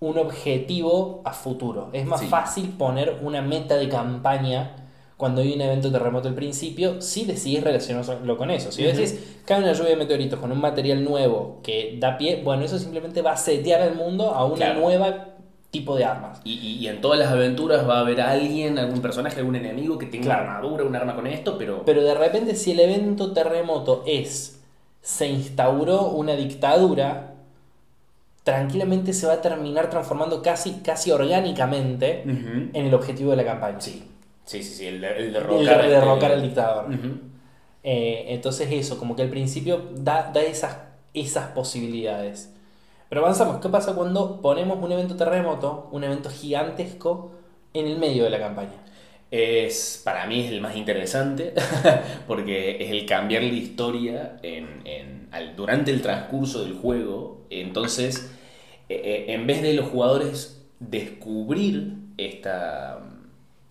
un 0.00 0.18
objetivo 0.18 1.20
a 1.24 1.32
futuro. 1.32 1.90
Es 1.92 2.06
más 2.06 2.20
Sí. 2.20 2.26
fácil 2.26 2.68
poner 2.70 3.18
una 3.22 3.42
meta 3.42 3.76
de 3.76 3.88
campaña 3.88 4.76
cuando 5.16 5.40
hay 5.42 5.52
un 5.52 5.60
evento 5.60 5.92
terremoto 5.92 6.26
al 6.28 6.34
principio, 6.34 7.00
si 7.00 7.24
decidís 7.24 7.62
relacionarlo 7.62 8.36
con 8.36 8.50
eso. 8.50 8.72
Si 8.72 8.84
Ujú. 8.84 8.96
decís, 8.96 9.36
cae 9.44 9.60
una 9.62 9.72
lluvia 9.72 9.90
de 9.90 9.96
meteoritos 9.96 10.40
con 10.40 10.50
un 10.50 10.60
material 10.60 11.04
nuevo 11.04 11.60
que 11.62 11.96
da 12.00 12.18
pie, 12.18 12.40
bueno, 12.42 12.64
eso 12.64 12.76
simplemente 12.78 13.22
va 13.22 13.32
a 13.32 13.36
setear 13.36 13.82
al 13.82 13.94
mundo 13.94 14.30
a 14.34 14.44
una 14.44 14.56
Claro. 14.56 14.80
nueva 14.80 15.26
tipo 15.72 15.96
de 15.96 16.04
armas. 16.04 16.40
Y, 16.44 16.52
y- 16.52 16.76
y 16.84 16.86
en 16.88 17.00
todas 17.00 17.18
las 17.18 17.32
aventuras 17.32 17.88
va 17.88 17.96
a 17.96 18.00
haber 18.02 18.20
alguien, 18.20 18.78
algún 18.78 19.00
personaje, 19.00 19.38
algún 19.40 19.56
enemigo 19.56 19.98
que 19.98 20.06
tenga 20.06 20.26
Claro. 20.26 20.42
una 20.44 20.54
armadura, 20.58 20.84
un 20.84 20.94
arma 20.94 21.16
con 21.16 21.26
esto, 21.26 21.56
pero... 21.58 21.82
Pero 21.84 22.02
de 22.04 22.14
repente 22.14 22.54
si 22.54 22.72
el 22.72 22.80
evento 22.80 23.32
terremoto 23.32 24.04
es, 24.06 24.60
se 25.00 25.26
instauró 25.28 26.02
una 26.10 26.36
dictadura, 26.36 27.32
tranquilamente 28.44 29.12
se 29.12 29.26
va 29.26 29.34
a 29.34 29.40
terminar 29.42 29.88
transformando 29.88 30.42
casi, 30.42 30.80
casi 30.84 31.10
orgánicamente 31.10 32.22
en 32.22 32.70
el 32.86 32.92
objetivo 32.94 33.30
de 33.30 33.36
la 33.38 33.44
campaña. 33.44 33.80
Sí, 33.80 34.04
sí, 34.44 34.62
sí, 34.62 34.74
sí, 34.74 34.86
el, 34.86 35.00
de- 35.00 35.16
el 35.16 35.32
derrocar, 35.32 35.82
de 35.82 35.88
derrocar 35.88 36.32
al 36.32 36.42
dictador. 36.42 36.86
Eh, 37.84 38.26
entonces 38.28 38.68
eso, 38.70 38.98
como 38.98 39.16
que 39.16 39.22
al 39.22 39.30
principio 39.30 39.88
da, 39.94 40.30
da 40.32 40.42
esas, 40.42 40.76
esas 41.14 41.48
posibilidades. 41.52 42.51
Pero 43.12 43.26
avanzamos, 43.26 43.60
¿qué 43.60 43.68
pasa 43.68 43.94
cuando 43.94 44.40
ponemos 44.40 44.82
un 44.82 44.90
evento 44.90 45.16
terremoto, 45.16 45.90
un 45.92 46.02
evento 46.02 46.30
gigantesco, 46.30 47.30
en 47.74 47.86
el 47.86 47.98
medio 47.98 48.24
de 48.24 48.30
la 48.30 48.38
campaña? 48.38 48.86
Es, 49.30 50.00
para 50.02 50.26
mí 50.26 50.40
es 50.40 50.50
el 50.50 50.62
más 50.62 50.76
interesante 50.76 51.52
porque 52.26 52.82
es 52.82 52.90
el 52.90 53.04
cambiar 53.04 53.42
la 53.42 53.52
historia 53.52 54.40
durante 55.54 55.90
el 55.90 56.00
transcurso 56.00 56.64
del 56.64 56.72
juego. 56.72 57.42
Entonces, 57.50 58.34
eh, 58.88 59.02
eh, 59.04 59.34
en 59.34 59.46
vez 59.46 59.60
de 59.60 59.74
los 59.74 59.90
jugadores 59.90 60.64
descubrir 60.80 61.92
esta, 62.16 62.98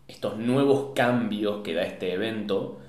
estos 0.07 0.37
nuevos 0.37 0.91
cambios 0.93 1.63
que 1.63 1.73
da 1.73 1.81
este 1.81 2.13
evento, 2.13 2.80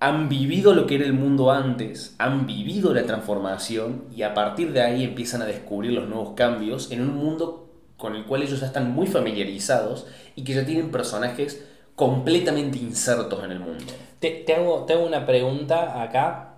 han 0.00 0.30
vivido 0.30 0.72
lo 0.72 0.86
que 0.86 0.94
era 0.94 1.04
el 1.04 1.12
mundo 1.12 1.50
antes, 1.50 2.14
han 2.18 2.46
vivido 2.46 2.94
la 2.94 3.04
transformación 3.04 4.06
y 4.14 4.22
a 4.22 4.32
partir 4.32 4.72
de 4.72 4.80
ahí 4.80 5.04
empiezan 5.04 5.42
a 5.42 5.44
descubrir 5.44 5.92
los 5.92 6.08
nuevos 6.08 6.32
cambios 6.34 6.90
en 6.90 7.02
un 7.02 7.14
mundo 7.14 7.68
con 7.98 8.16
el 8.16 8.24
cual 8.24 8.42
ellos 8.42 8.60
ya 8.60 8.66
están 8.66 8.92
muy 8.92 9.06
familiarizados 9.06 10.06
y 10.34 10.42
que 10.42 10.54
ya 10.54 10.64
tienen 10.64 10.90
personajes 10.90 11.66
completamente 11.96 12.78
insertos 12.78 13.44
en 13.44 13.52
el 13.52 13.60
mundo. 13.60 13.84
Te, 14.20 14.46
hago 14.54 14.86
una 15.06 15.26
pregunta 15.26 16.02
acá, 16.02 16.54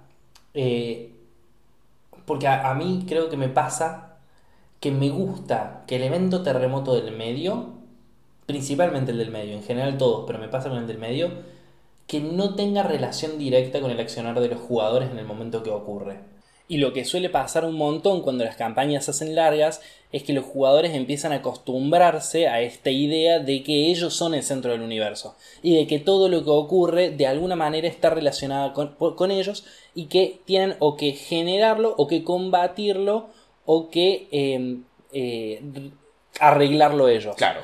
eh, 0.54 1.12
porque 2.24 2.46
a, 2.46 2.70
a 2.70 2.74
mí 2.74 3.04
creo 3.08 3.28
que 3.28 3.36
me 3.36 3.48
pasa 3.48 4.18
que 4.78 4.92
me 4.92 5.10
gusta 5.10 5.82
que 5.88 5.96
el 5.96 6.04
evento 6.04 6.44
terremoto 6.44 6.94
del 6.94 7.16
medio, 7.16 7.70
principalmente 8.46 9.10
el 9.10 9.18
del 9.18 9.32
medio, 9.32 9.54
en 9.56 9.64
general 9.64 9.98
todos, 9.98 10.24
pero 10.28 10.38
me 10.38 10.48
pasa 10.48 10.68
con 10.68 10.78
el 10.78 10.86
del 10.86 10.98
medio, 10.98 11.30
que 12.06 12.20
no 12.20 12.54
tenga 12.54 12.82
relación 12.82 13.38
directa 13.38 13.80
con 13.80 13.90
el 13.90 14.00
accionar 14.00 14.40
de 14.40 14.48
los 14.48 14.60
jugadores 14.60 15.10
en 15.10 15.18
el 15.18 15.24
momento 15.24 15.62
que 15.62 15.70
ocurre. 15.70 16.20
Y 16.68 16.78
lo 16.78 16.92
que 16.92 17.04
suele 17.04 17.28
pasar 17.28 17.64
un 17.64 17.74
montón 17.74 18.22
cuando 18.22 18.44
las 18.44 18.56
campañas 18.56 19.04
se 19.04 19.10
hacen 19.10 19.34
largas 19.34 19.82
es 20.10 20.22
que 20.22 20.32
los 20.32 20.44
jugadores 20.44 20.94
empiezan 20.94 21.32
a 21.32 21.36
acostumbrarse 21.36 22.48
a 22.48 22.60
esta 22.60 22.90
idea 22.90 23.40
de 23.40 23.62
que 23.62 23.90
ellos 23.90 24.14
son 24.14 24.34
el 24.34 24.42
centro 24.42 24.72
del 24.72 24.82
universo 24.82 25.36
y 25.62 25.76
de 25.76 25.86
que 25.86 25.98
todo 25.98 26.28
lo 26.28 26.44
que 26.44 26.50
ocurre 26.50 27.10
de 27.10 27.26
alguna 27.26 27.56
manera 27.56 27.88
está 27.88 28.10
relacionado 28.10 28.72
con, 28.96 29.30
ellos 29.30 29.64
y 29.94 30.06
que 30.06 30.40
tienen 30.44 30.76
o 30.78 30.96
que 30.96 31.12
generarlo 31.12 31.94
o 31.98 32.06
que 32.06 32.24
combatirlo 32.24 33.28
o 33.66 33.90
que 33.90 34.28
em, 34.30 34.84
eh, 35.12 35.62
arreglarlo 36.40 37.08
ellos. 37.08 37.36
Claro. 37.36 37.60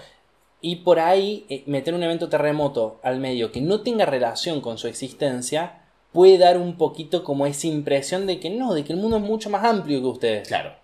Y 0.60 0.76
por 0.76 0.98
ahí 0.98 1.46
eh, 1.48 1.62
meter 1.66 1.94
un 1.94 2.02
evento 2.02 2.28
terremoto 2.28 2.98
al 3.02 3.20
medio 3.20 3.52
que 3.52 3.60
no 3.60 3.82
tenga 3.82 4.06
relación 4.06 4.60
con 4.60 4.78
su 4.78 4.88
existencia 4.88 5.82
puede 6.12 6.38
dar 6.38 6.58
un 6.58 6.76
poquito 6.76 7.22
como 7.22 7.46
esa 7.46 7.66
impresión 7.66 8.26
de 8.26 8.40
que 8.40 8.50
no, 8.50 8.74
de 8.74 8.84
que 8.84 8.92
el 8.92 8.98
mundo 8.98 9.18
es 9.18 9.22
mucho 9.22 9.50
más 9.50 9.64
amplio 9.64 10.00
que 10.00 10.06
ustedes. 10.06 10.48
Claro. 10.48 10.74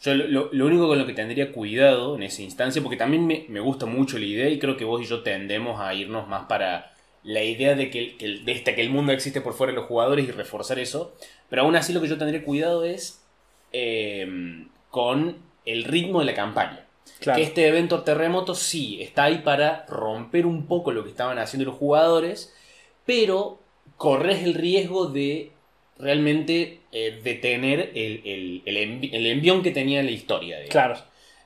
Yo 0.00 0.14
lo, 0.14 0.66
único 0.66 0.86
con 0.88 0.98
lo 0.98 1.06
que 1.06 1.14
tendría 1.14 1.52
cuidado 1.52 2.16
en 2.16 2.22
esa 2.22 2.42
instancia, 2.42 2.82
porque 2.82 2.98
también 2.98 3.26
me, 3.26 3.60
gusta 3.60 3.86
mucho 3.86 4.18
la 4.18 4.26
idea 4.26 4.48
y 4.50 4.58
creo 4.58 4.76
que 4.76 4.84
vos 4.84 5.00
y 5.00 5.06
yo 5.06 5.22
tendemos 5.22 5.80
a 5.80 5.94
irnos 5.94 6.28
más 6.28 6.44
para 6.46 6.92
la 7.24 7.42
idea 7.42 7.74
de 7.74 7.90
que, 7.90 8.16
esta, 8.46 8.74
que 8.74 8.82
el 8.82 8.90
mundo 8.90 9.12
existe 9.12 9.40
por 9.40 9.54
fuera 9.54 9.72
de 9.72 9.78
los 9.78 9.86
jugadores 9.86 10.28
y 10.28 10.30
reforzar 10.30 10.78
eso, 10.78 11.16
pero 11.48 11.62
aún 11.62 11.74
así 11.76 11.92
lo 11.92 12.02
que 12.02 12.08
yo 12.08 12.18
tendría 12.18 12.44
cuidado 12.44 12.84
es 12.84 13.24
eh, 13.72 14.66
con 14.90 15.38
el 15.64 15.84
ritmo 15.84 16.20
de 16.20 16.26
la 16.26 16.34
campaña. 16.34 16.85
Que 17.20 17.42
este 17.42 17.66
evento 17.66 18.02
terremoto 18.02 18.54
sí 18.54 19.02
está 19.02 19.24
ahí 19.24 19.38
para 19.38 19.86
romper 19.86 20.46
un 20.46 20.66
poco 20.66 20.92
lo 20.92 21.02
que 21.02 21.10
estaban 21.10 21.38
haciendo 21.38 21.70
los 21.70 21.78
jugadores, 21.78 22.54
pero 23.04 23.60
corres 23.96 24.42
el 24.42 24.54
riesgo 24.54 25.06
de 25.06 25.52
realmente 25.98 26.80
eh, 26.92 27.20
detener 27.22 27.92
el, 27.94 28.62
el, 28.66 29.26
envión 29.26 29.62
que 29.62 29.70
tenía 29.70 30.02
la 30.02 30.10
historia. 30.10 30.58
Claro. 30.68 30.96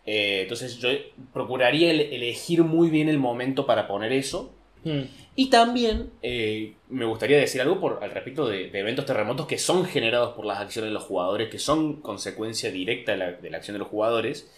Eh, 0.07 0.43
entonces 0.43 0.79
yo 0.79 0.89
procuraría 1.33 1.91
elegir 1.91 2.65
muy 2.65 2.91
bien 2.91 3.09
el 3.09 3.19
momento 3.19 3.67
para 3.67 3.87
poner 3.87 4.13
eso. 4.13 4.53
Hmm. 4.83 5.03
Y 5.37 5.51
también 5.51 6.11
eh, 6.23 6.75
me 6.89 7.05
gustaría 7.05 7.39
decir 7.39 7.61
algo 7.61 7.81
por, 7.81 8.03
al 8.03 8.11
respecto 8.11 8.49
de, 8.49 8.71
eventos 8.73 9.07
terremotos 9.07 9.47
que 9.47 9.59
son 9.59 9.85
generados 9.85 10.35
por 10.35 10.45
las 10.45 10.59
acciones 10.59 10.91
de 10.91 10.95
los 10.95 11.05
jugadores, 11.05 11.49
que 11.49 11.59
son 11.59 12.01
consecuencia 12.01 12.71
directa 12.71 13.13
de 13.13 13.51
la, 13.51 13.57
acción 13.57 13.75
de 13.75 13.79
los 13.79 13.89
jugadores. 13.89 14.51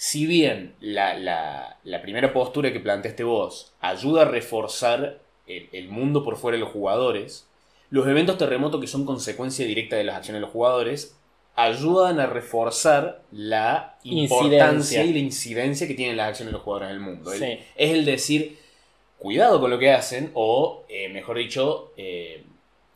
Si 0.00 0.26
bien 0.26 0.76
la, 0.80 1.18
la, 1.18 2.02
primera 2.02 2.32
postura 2.32 2.72
que 2.72 2.78
planteaste 2.78 3.24
vos 3.24 3.72
ayuda 3.80 4.22
a 4.22 4.24
reforzar 4.26 5.18
el, 5.48 5.88
mundo 5.88 6.24
por 6.24 6.36
fuera 6.36 6.56
de 6.56 6.60
los 6.60 6.70
jugadores, 6.70 7.48
los 7.90 8.06
eventos 8.06 8.38
terremotos 8.38 8.80
que 8.80 8.86
son 8.86 9.04
consecuencia 9.04 9.66
directa 9.66 9.96
de 9.96 10.04
las 10.04 10.16
acciones 10.16 10.36
de 10.36 10.42
los 10.42 10.52
jugadores 10.52 11.16
ayudan 11.56 12.20
a 12.20 12.26
reforzar 12.26 13.22
la 13.32 13.98
importancia 14.04 15.02
y 15.02 15.12
la 15.12 15.18
incidencia 15.18 15.88
que 15.88 15.94
tienen 15.94 16.16
las 16.16 16.28
acciones 16.28 16.52
de 16.52 16.58
los 16.58 16.62
jugadores 16.62 16.90
en 16.90 16.94
el 16.94 17.02
mundo. 17.02 17.32
Es 17.32 17.58
el 17.76 18.04
decir, 18.04 18.56
cuidado 19.18 19.60
con 19.60 19.68
lo 19.68 19.80
que 19.80 19.90
hacen, 19.90 20.30
o 20.34 20.84
eh, 20.88 21.08
mejor 21.08 21.38
dicho, 21.38 21.92
eh, 21.96 22.44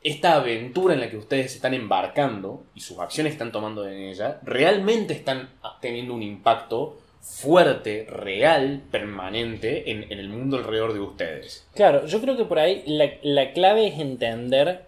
esta 0.04 0.34
aventura 0.34 0.94
en 0.94 1.00
la 1.00 1.10
que 1.10 1.16
ustedes 1.16 1.54
están 1.54 1.74
embarcando 1.74 2.64
y 2.74 2.80
sus 2.80 2.98
acciones 2.98 3.32
están 3.32 3.52
tomando 3.52 3.86
en 3.88 4.02
ella, 4.02 4.40
realmente 4.42 5.14
están 5.14 5.50
teniendo 5.80 6.14
un 6.14 6.22
impacto 6.22 6.98
fuerte, 7.20 8.06
real, 8.10 8.82
permanente 8.90 9.90
en, 9.90 10.10
el 10.10 10.28
mundo 10.28 10.56
alrededor 10.56 10.92
de 10.92 11.00
ustedes. 11.00 11.66
Claro, 11.74 12.06
yo 12.06 12.20
creo 12.20 12.36
que 12.36 12.44
por 12.44 12.58
ahí 12.58 12.82
la, 12.86 13.52
clave 13.52 13.86
es 13.86 14.00
entender, 14.00 14.82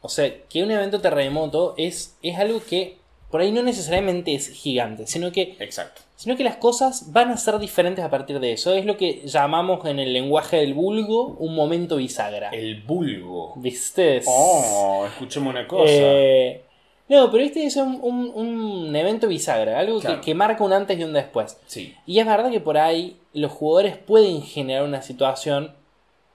o 0.00 0.08
sea, 0.08 0.32
que 0.48 0.62
un 0.62 0.70
evento 0.70 1.00
terremoto 1.00 1.74
es, 1.76 2.16
es 2.22 2.38
algo 2.38 2.62
que 2.64 2.96
por 3.32 3.40
ahí 3.40 3.50
no 3.50 3.62
necesariamente 3.62 4.34
es 4.34 4.50
gigante, 4.50 5.06
sino 5.06 5.32
que, 5.32 5.56
Exacto. 5.58 6.02
sino 6.16 6.36
que 6.36 6.44
las 6.44 6.56
cosas 6.56 7.12
van 7.12 7.30
a 7.30 7.38
ser 7.38 7.58
diferentes 7.58 8.04
a 8.04 8.10
partir 8.10 8.38
de 8.40 8.52
eso. 8.52 8.74
Es 8.74 8.84
lo 8.84 8.98
que 8.98 9.22
llamamos 9.24 9.86
en 9.86 9.98
el 9.98 10.12
lenguaje 10.12 10.58
del 10.58 10.74
vulgo 10.74 11.28
un 11.38 11.54
momento 11.54 11.96
bisagra. 11.96 12.50
El 12.50 12.82
vulgo. 12.82 13.54
¿Viste? 13.56 14.20
Oh, 14.26 15.06
escuchemos 15.06 15.50
una 15.50 15.66
cosa. 15.66 15.90
Eh, 15.90 16.60
no, 17.08 17.30
pero 17.30 17.42
este 17.42 17.64
es 17.64 17.76
un, 17.76 18.94
evento 18.94 19.28
bisagra, 19.28 19.78
algo 19.78 19.98
que, 20.22 20.34
marca 20.34 20.62
un 20.62 20.74
antes 20.74 20.98
y 20.98 21.02
un 21.02 21.14
después. 21.14 21.58
Sí. 21.66 21.96
Y 22.04 22.18
es 22.18 22.26
verdad 22.26 22.50
que 22.50 22.60
por 22.60 22.76
ahí 22.76 23.16
los 23.32 23.50
jugadores 23.50 23.96
pueden 23.96 24.42
generar 24.42 24.84
una 24.84 25.00
situación, 25.00 25.74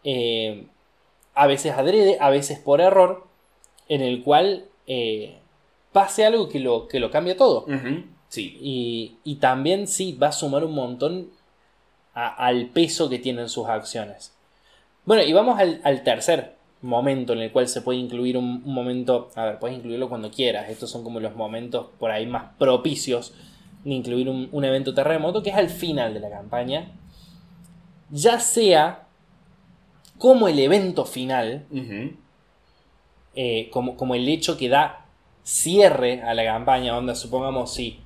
eh, 0.03 0.65
a 1.35 1.45
veces 1.45 1.73
adrede, 1.73 2.17
a 2.19 2.31
veces 2.31 2.57
por 2.57 2.81
error, 2.81 3.27
en 3.87 4.01
el 4.01 4.23
cual 4.23 4.65
eh, 4.87 5.37
pase 5.97 6.23
algo 6.23 6.47
que 6.47 6.59
lo, 6.59 6.87
que 6.87 6.99
lo 6.99 7.09
cambia 7.09 7.35
todo. 7.35 7.65
Sí. 8.29 8.55
Y, 9.23 9.35
también 9.37 9.87
sí 9.87 10.13
va 10.13 10.27
a 10.27 10.31
sumar 10.31 10.63
un 10.63 10.75
montón 10.75 11.31
al 12.13 12.67
peso 12.67 13.09
que 13.09 13.17
tienen 13.17 13.49
sus 13.49 13.65
acciones. 13.67 14.31
Bueno, 15.05 15.23
y 15.23 15.33
vamos 15.33 15.59
al, 15.59 15.81
al 15.83 16.03
tercer 16.03 16.53
momento 16.83 17.33
en 17.33 17.39
el 17.39 17.51
cual 17.51 17.67
se 17.67 17.81
puede 17.81 17.97
incluir 17.97 18.37
un, 18.37 18.61
momento, 18.63 19.31
a 19.33 19.45
ver, 19.45 19.57
puedes 19.57 19.75
incluirlo 19.75 20.07
cuando 20.07 20.29
quieras, 20.29 20.69
estos 20.69 20.91
son 20.91 21.03
como 21.03 21.19
los 21.19 21.35
momentos 21.35 21.87
por 21.97 22.11
ahí 22.11 22.27
más 22.27 22.53
propicios 22.59 23.33
de 23.83 23.95
incluir 23.95 24.29
un, 24.29 24.63
evento 24.63 24.93
terremoto, 24.93 25.41
que 25.41 25.49
es 25.49 25.55
al 25.55 25.69
final 25.71 26.13
de 26.13 26.19
la 26.19 26.29
campaña, 26.29 26.91
ya 28.11 28.39
sea 28.39 29.07
como 30.19 30.47
el 30.47 30.59
evento 30.59 31.05
final, 31.05 31.65
eh, 33.33 33.67
como, 33.71 33.97
como, 33.97 34.13
el 34.13 34.29
hecho 34.29 34.57
que 34.57 34.69
da 34.69 35.06
cierre 35.47 36.21
a 36.23 36.33
la 36.33 36.43
campaña, 36.43 36.93
donde 36.93 37.15
supongamos 37.15 37.73
si, 37.73 38.01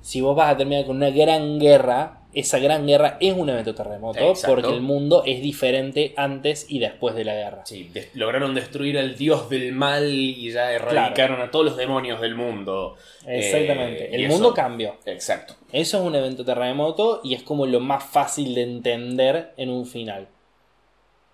si 0.00 0.22
vos 0.22 0.34
vas 0.34 0.54
a 0.54 0.56
terminar 0.56 0.86
con 0.86 0.96
una 0.96 1.10
gran 1.10 1.58
guerra, 1.58 2.22
esa 2.32 2.58
gran 2.58 2.86
guerra 2.86 3.18
es 3.20 3.34
un 3.34 3.50
evento 3.50 3.74
terremoto 3.74 4.32
porque 4.46 4.68
el 4.68 4.80
mundo 4.80 5.22
es 5.26 5.42
diferente 5.42 6.14
antes 6.16 6.64
y 6.70 6.78
después 6.78 7.14
de 7.14 7.24
la 7.24 7.34
guerra. 7.34 7.66
Sí, 7.66 7.92
lograron 8.14 8.54
destruir 8.54 8.98
al 8.98 9.14
dios 9.14 9.50
del 9.50 9.72
mal 9.72 10.10
y 10.10 10.50
ya 10.50 10.72
erradicaron 10.72 11.42
a 11.42 11.50
todos 11.50 11.66
los 11.66 11.76
demonios 11.76 12.18
del 12.22 12.34
mundo. 12.34 12.96
Exactamente, 13.26 14.04
eh, 14.04 14.24
el 14.24 14.28
mundo 14.28 14.54
cambió. 14.54 14.96
Exacto. 15.04 15.54
Eso 15.72 15.98
es 15.98 16.02
un 16.02 16.14
evento 16.14 16.46
terremoto 16.46 17.20
y 17.22 17.34
es 17.34 17.42
como 17.42 17.66
lo 17.66 17.80
más 17.80 18.04
fácil 18.04 18.54
de 18.54 18.62
entender 18.62 19.52
en 19.58 19.68
un 19.68 19.84
final. 19.84 20.28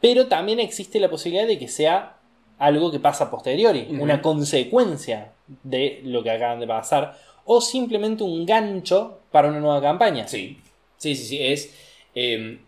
Pero 0.01 0.27
también 0.27 0.59
existe 0.59 0.99
la 0.99 1.09
posibilidad 1.09 1.47
de 1.47 1.59
que 1.59 1.69
sea 1.69 2.17
algo 2.59 2.91
que 2.91 3.01
pasa 3.01 3.31
posteriori, 3.31 3.89
una 3.91 4.23
consecuencia 4.23 5.33
de 5.63 6.01
lo 6.05 6.23
que 6.23 6.31
acaban 6.31 6.61
de 6.61 6.67
pasar, 6.67 7.19
o 7.45 7.61
simplemente 7.61 8.23
un 8.25 8.47
gancho 8.47 9.21
para 9.31 9.49
una 9.49 9.61
nueva 9.61 9.81
campaña. 9.81 10.29
Sí. 10.29 10.59
Sí, 10.97 11.17
sí, 11.17 11.25
sí. 11.25 11.43
Es, 11.43 11.75
em, 12.15 12.61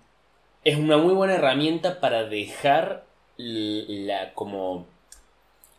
es 0.64 0.76
una 0.76 0.97
muy 0.97 1.14
buena 1.14 1.35
herramienta 1.35 2.00
para 2.00 2.25
dejar 2.25 3.05
la 3.37 4.33
como 4.35 4.87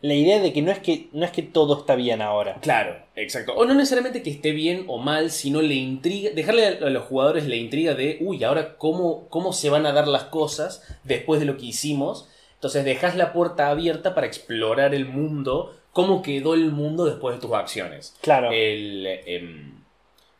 la 0.01 0.13
idea 0.13 0.39
de 0.39 0.53
que 0.53 0.61
no 0.61 0.71
es 0.71 0.79
que 0.79 1.07
no 1.13 1.25
es 1.25 1.31
que 1.31 1.41
todo 1.41 1.79
está 1.79 1.95
bien 1.95 2.21
ahora. 2.21 2.59
Claro, 2.61 2.97
exacto. 3.15 3.55
O 3.55 3.65
no 3.65 3.73
necesariamente 3.73 4.21
que 4.21 4.29
esté 4.29 4.51
bien 4.51 4.85
o 4.87 4.99
mal, 4.99 5.31
sino 5.31 5.61
le 5.61 5.73
intriga, 5.73 6.29
dejarle 6.29 6.67
a 6.67 6.89
los 6.89 7.05
jugadores 7.05 7.47
la 7.47 7.55
intriga 7.55 7.95
de, 7.95 8.19
uy, 8.21 8.43
ahora 8.43 8.77
cómo, 8.77 9.27
cómo 9.29 9.51
se 9.51 9.69
van 9.69 9.85
a 9.85 9.93
dar 9.93 10.07
las 10.07 10.25
cosas 10.25 10.83
después 11.03 11.39
de 11.39 11.47
lo 11.47 11.57
que 11.57 11.65
hicimos. 11.65 12.29
Entonces 12.53 12.85
dejas 12.85 13.15
la 13.15 13.33
puerta 13.33 13.69
abierta 13.69 14.13
para 14.13 14.27
explorar 14.27 14.93
el 14.93 15.05
mundo, 15.05 15.75
cómo 15.95 16.21
quedó 16.21 16.55
el 16.55 16.73
mundo 16.73 17.05
después 17.05 17.37
de 17.37 17.41
tus 17.41 17.53
acciones. 17.53 18.17
Claro. 18.21 18.51
El, 18.51 19.07
em, 19.25 19.75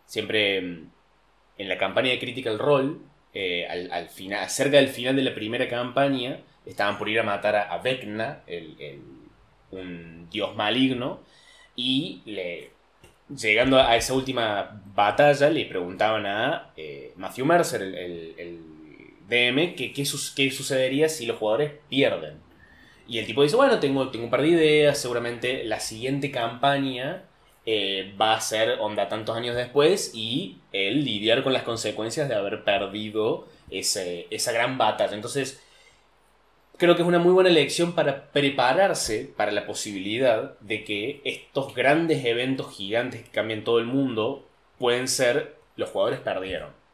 siempre 0.06 0.58
em, 0.58 0.90
en 1.58 1.70
la 1.70 1.78
campaña 1.78 2.10
de 2.10 2.20
Critical 2.20 2.60
Role, 2.60 2.98
eh, 3.34 3.66
al, 3.66 4.10
final, 4.10 4.50
cerca 4.50 4.76
del 4.76 4.90
final 4.90 5.16
de 5.16 5.22
la 5.22 5.34
primera 5.34 5.70
campaña, 5.70 6.42
estaban 6.66 6.98
por 6.98 7.08
ir 7.08 7.22
a 7.22 7.24
matar 7.24 7.56
a, 7.56 7.78
Vecna, 7.78 8.42
el, 8.48 9.00
un 9.72 10.28
dios 10.30 10.54
maligno, 10.58 11.22
y 11.74 12.22
le, 12.26 12.72
llegando 13.34 13.80
a 13.80 13.96
esa 13.96 14.14
última 14.14 14.82
batalla 14.94 15.50
le 15.50 15.64
preguntaban 15.68 16.26
a 16.26 16.74
eh, 16.76 17.14
Matthew 17.16 17.46
Mercer, 17.46 17.82
el, 17.82 18.60
DM, 19.30 19.74
que 19.76 19.94
qué, 19.94 20.06
sucedería 20.06 21.08
si 21.08 21.26
los 21.26 21.38
jugadores 21.38 21.72
pierden. 21.88 22.44
Y 23.08 23.20
el 23.20 23.26
tipo 23.26 23.44
dice, 23.44 23.56
bueno, 23.56 23.80
tengo, 23.80 24.10
tengo 24.10 24.26
un 24.26 24.32
par 24.32 24.42
de 24.42 24.50
ideas, 24.50 24.98
seguramente 24.98 25.64
la 25.64 25.80
siguiente 25.80 26.32
campaña 26.32 27.24
eh, 27.66 28.14
va 28.20 28.36
a 28.36 28.42
ser 28.42 28.78
onda 28.80 29.10
tantos 29.10 29.36
años 29.36 29.56
después 29.56 30.12
y 30.14 30.60
el 30.72 31.04
lidiar 31.04 31.44
con 31.44 31.54
las 31.54 31.64
consecuencias 31.64 32.30
de 32.30 32.36
haber 32.36 32.64
perdido 32.64 33.48
esa 33.70 34.52
gran 34.52 34.78
batalla. 34.78 35.16
Entonces, 35.16 35.62
creo 36.78 36.96
que 36.96 37.02
es 37.02 37.08
una 37.08 37.20
muy 37.20 37.32
buena 37.34 37.50
elección 37.50 37.94
para 37.94 38.32
prepararse 38.32 39.32
para 39.36 39.52
la 39.52 39.66
posibilidad 39.66 40.58
de 40.60 40.84
que 40.84 41.22
estos 41.26 41.74
grandes 41.74 42.24
eventos 42.26 42.76
gigantes 42.76 43.24
que 43.24 43.32
cambian 43.32 43.64
todo 43.64 43.80
el 43.80 43.86
mundo 43.86 44.48
pueden 44.78 45.08
ser 45.08 45.56
los 45.76 45.90
jugadores 45.90 46.20
perdieron. 46.20 46.85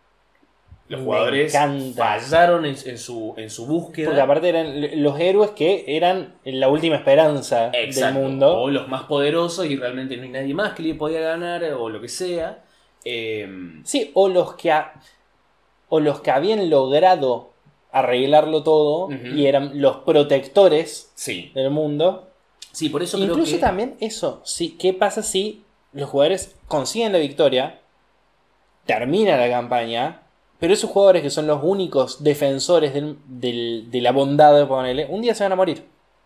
Los 0.92 1.02
jugadores 1.02 1.54
fallaron 1.96 2.66
en, 2.66 2.76
en 2.86 2.98
su, 2.98 3.34
en 3.38 3.50
su 3.50 3.66
búsqueda. 3.66 4.08
Porque 4.08 4.22
aparte 4.22 4.50
eran 4.50 5.02
los 5.04 5.20
héroes 5.20 5.52
que 5.52 5.86
eran 5.88 6.36
la 6.44 6.68
última 6.70 6.96
esperanza 6.98 7.72
Exacto. 7.74 8.20
del 8.20 8.28
mundo. 8.28 8.60
O 8.60 8.70
los 8.70 8.88
más 8.88 9.04
poderosos 9.04 9.66
y 9.66 9.76
realmente 9.78 10.18
no 10.18 10.24
hay 10.24 10.30
nadie 10.30 10.54
más 10.54 10.74
que 10.74 10.84
le 10.84 10.96
podía 10.96 11.22
ganar 11.22 11.64
o 11.64 11.90
lo 11.90 12.02
que 12.02 12.10
sea. 12.10 12.64
Eh, 13.06 13.48
Sí, 13.84 14.12
o 14.14 14.28
los 14.30 14.56
que 14.56 14.72
ha- 14.72 14.94
o 15.90 16.00
los 16.00 16.22
que 16.22 16.32
habían 16.32 16.70
logrado 16.70 17.52
arreglarlo 17.92 18.64
todo 18.64 19.10
y 19.12 19.46
eran 19.48 19.82
los 19.82 19.98
protectores 19.98 21.12
sí. 21.16 21.52
del 21.56 21.70
mundo. 21.72 22.30
Sí, 22.72 22.88
por 22.90 23.04
eso 23.04 23.18
creo 23.18 23.30
Incluso 23.32 23.56
que... 23.56 23.60
también 23.60 23.96
eso, 24.00 24.42
sí, 24.46 24.78
¿qué 24.80 24.94
pasa 24.94 25.24
si 25.24 25.64
los 25.92 26.10
jugadores 26.10 26.56
consiguen 26.70 27.12
la 27.12 27.18
victoria, 27.20 27.80
termina 28.86 29.36
la 29.36 29.50
campaña, 29.50 30.21
pero 30.62 30.74
esos 30.74 30.90
jugadores 30.90 31.24
que 31.24 31.30
son 31.30 31.46
los 31.48 31.60
únicos 31.62 32.24
defensores 32.24 32.94
del- 32.94 33.18
del- 33.28 33.92
de 33.92 34.00
la 34.00 34.14
bondad 34.14 34.58
de 34.58 34.66
ponerle, 34.66 35.08
un 35.10 35.22
día 35.22 35.36
se 35.36 35.44
van 35.44 35.52
a 35.52 35.58
morir. 35.58 35.84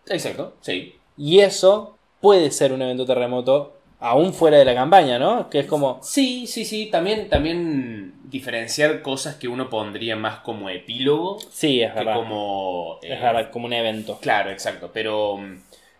Exacto, 0.08 0.54
sí. 0.60 0.94
Y 1.16 1.40
eso 1.40 1.96
puede 2.20 2.52
ser 2.52 2.72
un 2.72 2.82
evento 2.82 3.04
terremoto 3.04 3.72
aún 3.98 4.34
fuera 4.34 4.58
de 4.58 4.64
la 4.66 4.74
campaña, 4.74 5.18
¿no? 5.18 5.48
Que 5.48 5.60
es 5.60 5.66
como... 5.66 5.98
Sí, 6.02 6.46
sí, 6.46 6.64
sí. 6.66 6.86
También, 6.90 7.28
también 7.30 8.12
diferenciar 8.24 9.00
cosas 9.02 9.36
que 9.36 9.48
uno 9.48 9.70
pondría 9.70 10.16
más 10.16 10.40
como 10.40 10.68
epílogo 10.68 11.38
Sí, 11.50 11.80
es 11.80 11.90
que 11.92 11.98
verdad. 12.00 12.14
como... 12.16 12.98
Es 13.02 13.18
eh, 13.18 13.22
verdad, 13.22 13.50
como 13.50 13.66
un 13.66 13.72
evento. 13.72 14.18
Claro, 14.20 14.50
exacto. 14.50 14.90
Pero, 14.92 15.38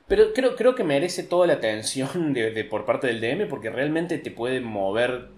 pero 0.07 0.35
creo, 0.35 0.55
creo 0.57 0.75
que 0.75 0.85
merece 0.85 1.23
toda 1.23 1.47
la 1.47 1.55
atención 1.55 2.33
de, 2.35 2.50
de- 2.50 2.64
por 2.64 2.85
parte 2.85 3.07
del 3.07 3.21
DM 3.21 3.47
porque 3.49 3.71
realmente 3.71 4.19
te 4.19 4.31
puede 4.31 4.61
mover, 4.61 5.28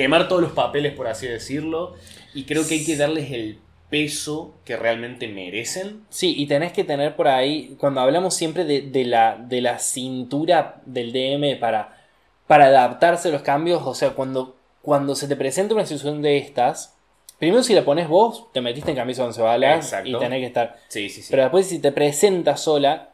quemar 0.00 0.28
todos 0.28 0.40
los 0.40 0.52
papeles, 0.52 0.94
por 0.94 1.08
así 1.08 1.26
decirlo. 1.26 1.94
Y 2.32 2.44
creo 2.44 2.66
que 2.66 2.74
hay 2.74 2.86
que 2.86 2.96
darles 2.96 3.30
el 3.32 3.58
peso 3.90 4.54
que 4.64 4.76
realmente 4.76 5.28
merecen. 5.28 6.06
Sí, 6.08 6.34
y 6.38 6.46
tenés 6.46 6.72
que 6.72 6.84
tener 6.84 7.16
por 7.16 7.28
ahí, 7.28 7.76
cuando 7.78 8.00
hablamos 8.00 8.34
siempre 8.34 8.64
de, 8.64 8.80
de 8.80 9.04
la, 9.04 9.36
de 9.36 9.60
la 9.60 9.78
cintura 9.78 10.80
del 10.86 11.12
DM 11.12 11.58
para, 11.60 11.98
para 12.46 12.66
adaptarse 12.66 13.28
a 13.28 13.32
los 13.32 13.42
cambios, 13.42 13.82
o 13.84 13.94
sea, 13.94 14.10
cuando, 14.10 14.56
cuando 14.80 15.14
se 15.14 15.28
te 15.28 15.36
presenta 15.36 15.74
una 15.74 15.84
situación 15.84 16.22
de 16.22 16.38
estas, 16.38 16.96
primero 17.38 17.62
si 17.62 17.74
la 17.74 17.84
pones 17.84 18.08
vos, 18.08 18.46
te 18.54 18.62
metiste 18.62 18.92
en 18.92 18.96
camisa 18.96 19.24
once 19.24 19.42
balas 19.42 19.84
Exacto. 19.84 20.08
y 20.08 20.18
tenés 20.18 20.40
que 20.40 20.46
estar... 20.46 20.78
Sí, 20.88 21.10
sí, 21.10 21.20
sí. 21.20 21.28
Pero 21.30 21.42
después 21.42 21.66
si 21.66 21.78
te 21.78 21.92
presentas 21.92 22.62
sola, 22.62 23.10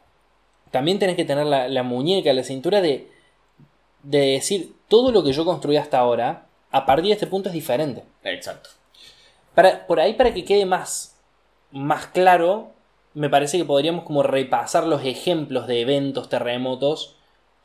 también 0.71 0.99
tenés 0.99 1.17
que 1.17 1.25
tener 1.25 1.47
la, 1.47 1.67
la 1.67 1.83
muñeca, 1.83 2.31
la 2.31 2.43
cintura 2.43 2.79
de, 2.79 3.09
de 4.03 4.19
decir, 4.19 4.73
todo 4.87 5.11
lo 5.11 5.21
que 5.23 5.33
yo 5.33 5.43
construí 5.43 5.75
hasta 5.75 5.99
ahora, 5.99 6.46
a 6.71 6.85
partir 6.85 7.05
de 7.05 7.13
este 7.13 7.27
punto 7.27 7.49
es 7.49 7.53
diferente. 7.53 8.03
Exacto. 8.23 8.69
Para, 9.55 9.87
por 9.87 9.99
ahí, 9.99 10.13
para 10.13 10.33
que 10.33 10.45
quede 10.45 10.65
más, 10.65 11.17
más 11.71 12.07
claro, 12.07 12.71
me 13.13 13.29
parece 13.29 13.57
que 13.57 13.65
podríamos 13.65 14.03
como 14.03 14.23
repasar 14.23 14.85
los 14.85 15.03
ejemplos 15.03 15.67
de 15.67 15.81
eventos 15.81 16.29
terremotos 16.29 17.15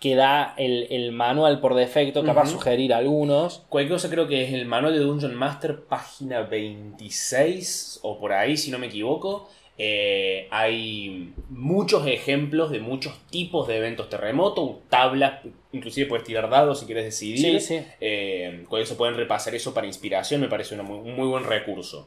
que 0.01 0.17
da 0.17 0.55
el, 0.57 0.89
el 0.91 1.13
manual 1.13 1.61
por 1.61 1.75
defecto, 1.75 2.25
capaz 2.25 2.47
sugerir 2.47 2.93
algunos. 2.93 3.63
Cualquier 3.69 3.95
cosa 3.95 4.11
creo 4.11 4.27
que 4.27 4.43
es 4.43 4.53
el 4.53 4.67
manual 4.67 4.95
de 4.95 4.99
Dungeon 4.99 5.35
Master, 5.35 5.85
página 5.85 6.41
26 6.41 8.01
o 8.03 8.19
por 8.19 8.33
ahí, 8.33 8.57
si 8.57 8.73
no 8.73 8.81
me 8.81 8.89
equivoco. 8.89 9.49
Eh, 9.79 10.47
hay 10.51 11.33
muchos 11.49 12.07
ejemplos 12.07 12.71
de 12.71 12.79
muchos 12.81 13.19
tipos 13.31 13.67
de 13.67 13.79
eventos 13.79 14.09
terremoto, 14.09 14.81
tablas, 14.89 15.41
inclusive 15.73 16.07
puedes 16.07 16.25
tirar 16.25 16.49
dados 16.51 16.81
si 16.81 16.87
quieres 16.87 17.05
decidir. 17.05 17.61
Sí, 17.61 17.79
sí. 17.79 17.85
Eh, 18.01 18.65
con 18.69 18.81
eso 18.81 18.97
pueden 18.97 19.17
repasar 19.17 19.55
eso 19.55 19.73
para 19.75 19.87
inspiración, 19.87 20.41
me 20.41 20.49
parece 20.49 20.75
una 20.75 20.83
muy- 20.85 20.99
un 20.99 21.17
muy 21.17 21.27
buen 21.27 21.45
recurso. 21.45 22.07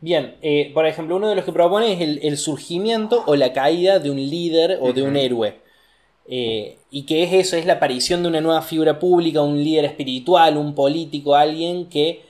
Bien, 0.00 0.34
eh, 0.42 0.70
por 0.74 0.86
ejemplo, 0.86 1.16
uno 1.16 1.28
de 1.28 1.36
los 1.36 1.44
que 1.44 1.52
propone 1.52 1.92
es 1.92 2.00
el, 2.00 2.20
el 2.22 2.36
surgimiento 2.36 3.22
o 3.26 3.36
la 3.36 3.52
caída 3.52 3.98
de 3.98 4.10
un 4.10 4.16
líder 4.16 4.78
o 4.80 4.92
de 4.92 5.02
un 5.02 5.16
héroe. 5.16 5.54
Eh, 6.28 6.78
y 6.90 7.02
que 7.02 7.24
es 7.24 7.32
eso, 7.32 7.56
es 7.56 7.66
la 7.66 7.74
aparición 7.74 8.22
de 8.22 8.28
una 8.28 8.40
nueva 8.40 8.62
figura 8.62 8.98
pública, 8.98 9.42
un 9.42 9.62
líder 9.62 9.84
espiritual, 9.84 10.56
un 10.56 10.74
político, 10.74 11.34
alguien 11.34 11.86
que 11.88 12.22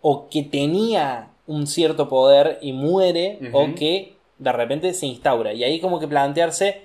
o 0.00 0.28
que 0.28 0.42
tenía 0.42 1.27
un 1.48 1.66
cierto 1.66 2.08
poder 2.08 2.58
y 2.62 2.72
muere, 2.72 3.38
o 3.52 3.74
que 3.74 4.14
de 4.38 4.52
repente 4.52 4.94
se 4.94 5.06
instaura. 5.06 5.52
Y 5.52 5.64
ahí 5.64 5.80
como 5.80 5.98
que 5.98 6.06
plantearse 6.06 6.82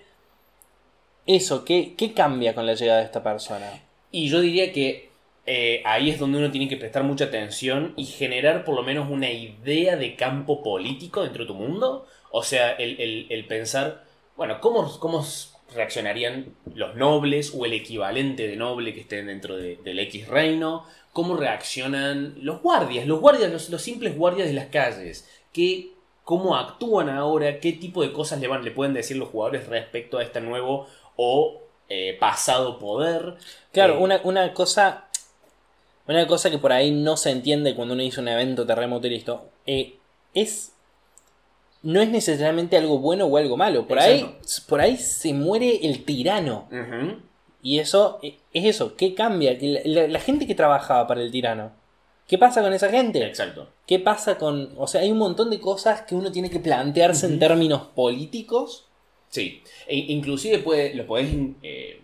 eso, 1.25 1.63
¿qué, 1.63 1.93
qué 1.97 2.13
cambia 2.13 2.53
con 2.53 2.65
la 2.65 2.73
llegada 2.73 2.99
de 2.99 3.05
esta 3.05 3.23
persona? 3.23 3.81
Y 4.11 4.29
yo 4.29 4.41
diría 4.41 4.71
que 4.73 5.09
eh, 5.45 5.81
ahí 5.85 6.09
es 6.09 6.19
donde 6.19 6.37
uno 6.37 6.51
tiene 6.51 6.67
que 6.67 6.77
prestar 6.77 7.03
mucha 7.03 7.25
atención 7.25 7.93
y 7.97 8.05
generar 8.05 8.63
por 8.65 8.75
lo 8.75 8.83
menos 8.83 9.09
una 9.09 9.29
idea 9.31 9.95
de 9.95 10.15
campo 10.15 10.61
político 10.63 11.23
dentro 11.23 11.43
de 11.43 11.47
tu 11.47 11.53
mundo. 11.55 12.05
O 12.31 12.43
sea, 12.43 12.71
el, 12.73 12.99
el- 12.99 13.27
el 13.29 13.45
pensar, 13.45 14.03
bueno, 14.35 14.59
¿cómo, 14.61 14.89
¿cómo 14.99 15.25
reaccionarían 15.75 16.53
los 16.75 16.95
nobles 16.95 17.53
o 17.57 17.65
el 17.65 17.73
equivalente 17.73 18.47
de 18.47 18.55
noble 18.55 18.93
que 18.93 19.01
estén 19.01 19.27
dentro 19.27 19.55
de- 19.57 19.77
del 19.77 19.99
X 19.99 20.27
reino? 20.27 20.85
¿Cómo 21.13 21.37
reaccionan 21.37 22.35
los 22.41 22.61
guardias? 22.61 23.07
Los 23.07 23.19
guardias, 23.21 23.51
los, 23.51 23.69
los 23.69 23.81
simples 23.81 24.17
guardias 24.17 24.47
de 24.47 24.53
las 24.53 24.67
calles. 24.67 25.29
¿Qué, 25.53 25.91
¿Cómo 26.23 26.55
actúan 26.55 27.09
ahora? 27.09 27.59
¿Qué 27.59 27.73
tipo 27.73 28.01
de 28.01 28.11
cosas 28.11 28.39
le, 28.41 28.47
van, 28.47 28.63
le 28.65 28.71
pueden 28.71 28.93
decir 28.93 29.17
los 29.17 29.29
jugadores 29.29 29.67
respecto 29.67 30.17
a 30.17 30.23
este 30.23 30.41
nuevo 30.41 30.87
o 31.15 31.61
eh, 31.89 32.17
pasado 32.19 32.79
poder? 32.79 33.35
Claro, 33.71 33.95
Eh, 33.95 33.97
una, 33.97 34.21
una 34.23 34.53
cosa. 34.53 35.05
Una 36.07 36.27
cosa 36.27 36.49
que 36.51 36.57
por 36.57 36.73
ahí 36.73 36.91
no 36.91 37.15
se 37.15 37.29
entiende 37.29 37.75
cuando 37.75 37.93
uno 37.93 38.03
dice 38.03 38.19
un 38.19 38.27
evento 38.27 38.65
terremoto 38.65 39.07
y 39.07 39.11
listo. 39.11 39.45
eh, 39.65 39.95
es. 40.33 40.71
No 41.83 42.01
es 42.01 42.09
necesariamente 42.09 42.77
algo 42.77 42.97
bueno 42.99 43.25
o 43.25 43.37
algo 43.37 43.57
malo. 43.57 43.85
Por 43.87 43.99
ahí, 43.99 44.37
por 44.67 44.79
ahí 44.81 44.97
se 44.97 45.33
muere 45.33 45.85
el 45.85 46.05
tirano. 46.05 46.67
Ujú. 46.71 47.17
Y 47.63 47.79
eso 47.79 48.19
eh, 48.21 48.37
es 48.53 48.65
eso. 48.65 48.95
¿Qué 48.95 49.15
cambia? 49.15 49.57
La, 49.59 49.79
la- 49.85 50.07
la 50.07 50.19
gente 50.19 50.45
que 50.45 50.53
trabajaba 50.55 51.07
para 51.07 51.21
el 51.23 51.31
tirano. 51.31 51.71
¿Qué 52.27 52.37
pasa 52.37 52.61
con 52.61 52.73
esa 52.73 52.89
gente? 52.89 53.25
Exacto. 53.25 53.69
¿Qué 53.87 53.99
pasa 53.99 54.37
con.? 54.37 54.73
O 54.77 54.85
sea, 54.87 55.01
hay 55.01 55.11
un 55.11 55.17
montón 55.17 55.49
de 55.49 55.59
cosas 55.59 56.01
que 56.03 56.13
uno 56.15 56.31
tiene 56.31 56.49
que 56.49 56.59
plantearse 56.59 57.25
en 57.25 57.39
términos 57.39 57.81
políticos. 57.95 58.85
Sí. 59.29 59.61
E 59.87 59.95
inclusive 59.97 60.59
puede, 60.59 60.93
lo 60.93 61.05
podés. 61.07 61.29
eh, 61.63 62.01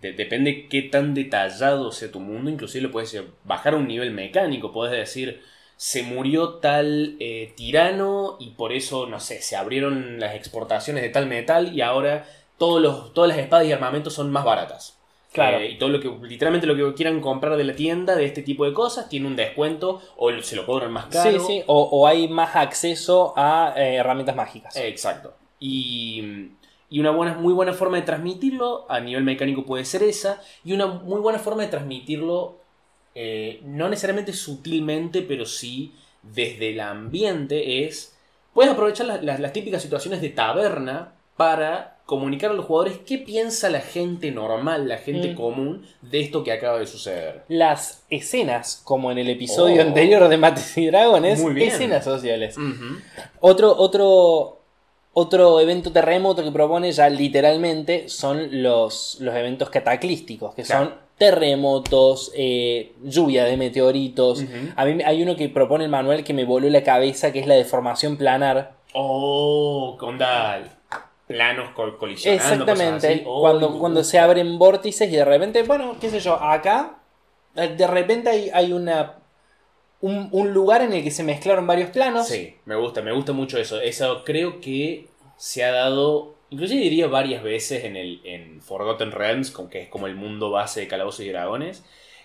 de- 0.00 0.12
depende 0.12 0.66
qué 0.68 0.82
tan 0.82 1.12
detallado 1.14 1.92
sea 1.92 2.10
tu 2.10 2.20
mundo. 2.20 2.50
Inclusive 2.50 2.82
lo 2.84 2.90
puedes 2.90 3.12
eh, 3.14 3.24
bajar 3.44 3.74
a 3.74 3.76
un 3.78 3.88
nivel 3.88 4.10
mecánico. 4.12 4.72
Puedes 4.72 4.96
decir. 4.96 5.42
Se 5.76 6.02
murió 6.02 6.56
tal 6.56 7.16
eh, 7.20 7.54
tirano 7.56 8.36
y 8.38 8.50
por 8.50 8.70
eso, 8.74 9.06
no 9.06 9.18
sé, 9.18 9.40
se 9.40 9.56
abrieron 9.56 10.20
las 10.20 10.34
exportaciones 10.34 11.02
de 11.02 11.08
tal 11.08 11.24
metal 11.26 11.74
y 11.74 11.80
ahora 11.80 12.26
todos 12.60 12.80
los, 12.82 13.14
todas 13.14 13.28
las 13.28 13.38
espadas 13.38 13.66
y 13.66 13.72
armamentos 13.72 14.12
son 14.12 14.30
más 14.30 14.44
baratas. 14.44 14.98
Claro. 15.32 15.58
Eh, 15.60 15.70
y 15.70 15.78
todo 15.78 15.88
lo 15.88 15.98
que, 16.00 16.08
literalmente 16.28 16.66
lo 16.66 16.76
que 16.76 16.94
quieran 16.94 17.20
comprar 17.20 17.56
de 17.56 17.64
la 17.64 17.74
tienda 17.74 18.16
de 18.16 18.26
este 18.26 18.42
tipo 18.42 18.66
de 18.66 18.74
cosas 18.74 19.08
tiene 19.08 19.26
un 19.26 19.34
descuento 19.36 20.02
o 20.18 20.30
se 20.42 20.56
lo 20.56 20.66
cobran 20.66 20.92
más 20.92 21.06
caro. 21.06 21.40
Sí, 21.40 21.46
sí. 21.46 21.62
O, 21.66 21.82
o 21.84 22.06
hay 22.06 22.28
más 22.28 22.54
acceso 22.56 23.32
a 23.36 23.72
eh, 23.76 23.94
herramientas 23.94 24.36
mágicas. 24.36 24.76
Exacto. 24.76 25.32
Y, 25.58 26.48
y 26.90 27.00
una 27.00 27.12
buena, 27.12 27.34
muy 27.34 27.54
buena 27.54 27.72
forma 27.72 27.96
de 27.96 28.02
transmitirlo 28.02 28.84
a 28.90 29.00
nivel 29.00 29.24
mecánico 29.24 29.64
puede 29.64 29.84
ser 29.86 30.02
esa. 30.02 30.42
Y 30.64 30.72
una 30.74 30.86
muy 30.86 31.20
buena 31.20 31.38
forma 31.38 31.62
de 31.62 31.68
transmitirlo, 31.68 32.56
eh, 33.14 33.60
no 33.64 33.88
necesariamente 33.88 34.32
sutilmente, 34.34 35.22
pero 35.22 35.46
sí 35.46 35.94
desde 36.22 36.72
el 36.72 36.80
ambiente, 36.80 37.86
es... 37.86 38.16
Puedes 38.52 38.72
aprovechar 38.72 39.06
las, 39.06 39.22
las- 39.22 39.40
las 39.40 39.52
típicas 39.54 39.80
situaciones 39.80 40.20
de 40.20 40.28
taberna 40.30 41.12
para 41.36 41.96
comunicar 42.10 42.50
a 42.50 42.54
los 42.54 42.64
jugadores 42.66 42.98
qué 43.06 43.18
piensa 43.18 43.70
la 43.70 43.80
gente 43.80 44.32
normal, 44.32 44.88
la 44.88 44.98
gente 44.98 45.28
Mm. 45.28 45.34
común 45.36 45.86
de 46.02 46.20
esto 46.20 46.42
que 46.42 46.50
acaba 46.50 46.80
de 46.80 46.86
suceder. 46.86 47.44
las 47.48 48.04
escenas, 48.10 48.80
como 48.84 49.12
en 49.12 49.18
el 49.18 49.28
episodio 49.30 49.76
Oh. 49.82 49.86
anterior 49.86 50.28
de 50.28 50.36
Mates 50.36 50.76
y 50.76 50.86
Dragones, 50.86 51.40
escenas 51.56 52.02
sociales. 52.04 52.56
Otro, 53.40 53.76
otro, 53.78 54.58
otro 55.12 55.60
evento 55.60 55.92
terremoto 55.92 56.42
que 56.42 56.50
propone 56.50 56.90
ya 56.90 57.08
literalmente 57.08 58.08
son 58.08 58.62
los, 58.62 59.18
los 59.20 59.34
eventos 59.36 59.70
cataclísticos, 59.70 60.52
que 60.54 60.64
son 60.64 60.92
terremotos, 61.16 62.32
eh, 62.34 62.92
lluvia 63.04 63.44
de 63.44 63.56
meteoritos. 63.56 64.42
A 64.74 64.84
mí 64.84 65.00
hay 65.04 65.22
uno 65.22 65.36
que 65.36 65.48
propone 65.48 65.84
el 65.84 65.90
manual 65.90 66.24
que 66.24 66.34
me 66.34 66.44
voló 66.44 66.68
la 66.70 66.82
cabeza, 66.82 67.32
que 67.32 67.38
es 67.38 67.46
la 67.46 67.54
deformación 67.54 68.16
planar. 68.16 68.72
Oh, 68.94 69.96
con 70.00 70.18
da 70.18 70.60
planos 71.30 71.70
col- 71.74 71.96
colisionando. 71.96 72.42
cosas 72.42 72.58
Exactamente, 72.80 73.06
así. 73.08 73.22
Oh, 73.26 73.40
cuando, 73.40 73.78
cuando 73.78 74.02
se 74.04 74.18
abren 74.18 74.58
vórtices 74.58 75.08
y 75.12 75.16
de 75.16 75.24
repente, 75.24 75.62
bueno, 75.62 75.96
qué 76.00 76.10
sé 76.10 76.18
yo, 76.20 76.34
acá, 76.34 76.98
eh, 77.54 77.68
de 77.68 77.86
repente 77.86 78.28
hay, 78.30 78.50
hay 78.52 78.72
una, 78.72 79.14
un, 80.00 80.28
un 80.32 80.52
lugar 80.52 80.82
en 80.82 80.92
el 80.92 81.02
que 81.04 81.10
se 81.10 81.22
mezclaron 81.22 81.66
varios 81.66 81.90
planos. 81.90 82.26
Sí, 82.26 82.56
me 82.64 82.74
gusta, 82.74 83.00
me 83.02 83.12
gusta 83.12 83.32
mucho 83.32 83.58
eso. 83.58 83.80
Eso 83.80 84.24
creo 84.24 84.60
que 84.60 85.06
se 85.36 85.64
ha 85.64 85.70
dado, 85.72 86.34
inclusive 86.50 86.80
diría 86.80 87.06
varias 87.06 87.42
veces 87.42 87.84
en 87.84 87.96
el 87.96 88.20
en 88.24 88.60
Forgotten 88.60 89.12
Realms, 89.12 89.50
con 89.50 89.68
que 89.70 89.82
es 89.82 89.88
como 89.88 90.06
el 90.06 90.16
mundo 90.16 90.50
base 90.50 90.80
de 90.80 90.88
Calabozos 90.88 91.20
y 91.24 91.28
Dragones, 91.28 91.84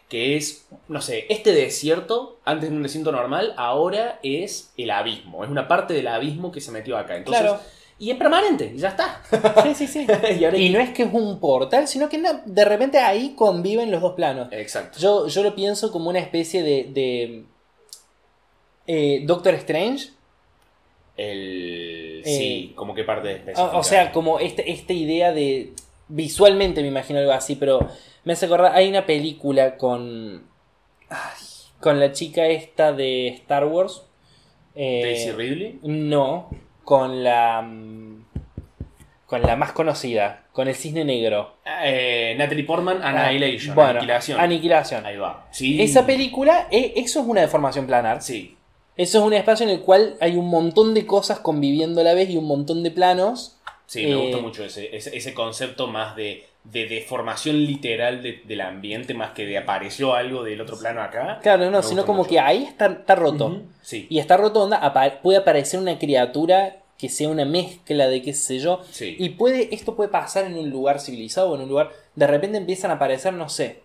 que 0.09 0.35
es, 0.35 0.67
no 0.87 1.01
sé, 1.01 1.25
este 1.29 1.51
desierto, 1.51 2.37
antes 2.45 2.69
de 2.69 2.75
un 2.75 2.83
desierto 2.83 3.11
normal, 3.11 3.53
ahora 3.57 4.19
es 4.23 4.71
el 4.77 4.91
abismo. 4.91 5.43
Es 5.43 5.49
una 5.49 5.67
parte 5.67 5.93
del 5.93 6.07
abismo 6.07 6.51
que 6.51 6.61
se 6.61 6.71
metió 6.71 6.97
acá. 6.97 7.15
Entonces, 7.17 7.43
Claro. 7.43 7.59
Y 7.97 8.11
es 8.11 8.17
permanente, 8.17 8.73
y 8.75 8.77
ya 8.77 8.89
está. 8.89 9.21
Sí, 9.63 9.73
sí, 9.75 9.87
sí. 9.87 10.07
y 10.39 10.43
ahora- 10.45 10.57
Y 10.57 10.69
no 10.69 10.79
es 10.79 10.89
que 10.89 11.03
es 11.03 11.13
un 11.13 11.39
portal, 11.39 11.87
sino 11.87 12.09
que 12.09 12.17
no- 12.17 12.41
de 12.45 12.65
repente 12.65 12.99
ahí 12.99 13.33
conviven 13.35 13.89
los 13.91 14.01
dos 14.01 14.13
planos. 14.13 14.49
Exacto. 14.51 14.99
Yo, 14.99 15.27
yo 15.27 15.43
lo 15.43 15.55
pienso 15.55 15.91
como 15.91 16.09
una 16.09 16.19
especie 16.19 16.61
de, 16.63 16.83
de 16.91 17.43
eh, 18.87 19.21
Doctor 19.25 19.53
Strange. 19.55 20.09
El... 21.17 22.21
Eh, 22.25 22.37
sí, 22.37 22.73
como 22.75 22.93
qué 22.93 23.03
parte 23.05 23.29
O, 23.29 23.31
específica. 23.31 23.77
o 23.77 23.83
sea, 23.83 24.11
como 24.11 24.39
este, 24.39 24.71
esta 24.71 24.93
idea 24.93 25.31
de... 25.31 25.73
Visualmente 26.07 26.81
me 26.81 26.89
imagino 26.89 27.19
algo 27.19 27.31
así, 27.31 27.55
pero 27.55 27.79
me 28.25 28.33
hace 28.33 28.45
acordar, 28.45 28.73
hay 28.75 28.87
una 28.89 29.05
película 29.05 29.77
con... 29.77 30.43
ay, 31.09 31.43
con 31.79 31.99
la 31.99 32.11
chica 32.11 32.45
esta 32.47 32.91
de 32.93 33.29
Star 33.29 33.65
Wars. 33.65 34.03
eh, 34.75 35.01
Daisy 35.03 35.31
Ridley. 35.31 35.79
No, 35.83 36.49
con 36.85 37.23
la... 37.23 37.61
mm, 37.61 38.23
Con 39.25 39.41
la 39.41 39.55
más 39.55 39.71
conocida, 39.71 40.43
con 40.53 40.67
el 40.67 40.75
cisne 40.75 41.03
negro. 41.03 41.55
Eh, 41.83 42.35
Natalie 42.37 42.63
Portman, 42.63 43.01
Annihilation, 43.03 43.73
Bueno, 43.75 43.89
Aniquilación. 43.89 44.39
Aniquilación. 44.39 45.05
Ahí 45.05 45.17
va. 45.17 45.47
Sí. 45.51 45.81
Esa 45.81 46.05
película, 46.05 46.67
eh, 46.71 46.93
eso 46.95 47.21
es 47.21 47.25
una 47.27 47.41
deformación 47.41 47.87
planar. 47.87 48.21
Sí. 48.21 48.55
Eso 48.95 49.17
es 49.17 49.23
un 49.25 49.33
espacio 49.33 49.65
en 49.65 49.71
el 49.71 49.81
cual 49.81 50.15
hay 50.21 50.35
un 50.37 50.47
montón 50.47 50.93
de 50.93 51.05
cosas 51.07 51.39
conviviendo 51.39 52.01
a 52.01 52.03
la 52.03 52.13
vez 52.13 52.29
y 52.29 52.37
un 52.37 52.45
montón 52.45 52.83
de 52.83 52.91
planos. 52.91 53.57
Sí, 53.87 54.05
me 54.05 54.11
Eh, 54.11 54.15
gusta 54.15 54.37
mucho 54.37 54.63
ese, 54.63 54.95
ese, 54.95 55.17
ese 55.17 55.33
concepto 55.33 55.87
más 55.87 56.15
de, 56.15 56.45
de 56.71 56.87
deformación 56.87 57.57
literal 57.65 58.21
de- 58.23 58.41
del 58.45 58.61
ambiente, 58.61 59.13
más 59.13 59.31
que 59.31 59.45
de 59.45 59.57
apareció 59.57 60.13
algo 60.13 60.43
del 60.43 60.59
otro 60.61 60.77
plano 60.77 61.01
acá. 61.01 61.39
Claro, 61.41 61.69
no, 61.71 61.81
sino 61.83 62.05
como 62.05 62.19
mucho. 62.19 62.29
que 62.31 62.39
ahí 62.39 62.63
está, 62.63 62.87
está 62.87 63.15
roto. 63.15 63.61
Sí. 63.81 64.07
Y 64.09 64.19
está 64.19 64.35
roto, 64.37 64.63
onda, 64.63 64.77
apa- 64.77 65.21
puede 65.21 65.37
aparecer 65.37 65.79
una 65.79 65.97
criatura 65.99 66.77
que 66.97 67.09
sea 67.09 67.29
una 67.29 67.45
mezcla 67.45 68.07
de 68.07 68.21
qué 68.21 68.33
sé 68.33 68.59
yo. 68.59 68.81
Sí. 68.89 69.15
Y 69.19 69.29
puede, 69.29 69.73
esto 69.75 69.95
puede 69.95 70.09
pasar 70.09 70.45
en 70.45 70.55
un 70.57 70.69
lugar 70.69 70.99
civilizado 70.99 71.51
o 71.51 71.55
en 71.55 71.61
un 71.61 71.69
lugar. 71.69 71.91
De 72.15 72.25
repente 72.25 72.57
empiezan 72.57 72.89
a 72.91 72.95
aparecer, 72.95 73.33
no 73.33 73.47
sé. 73.49 73.81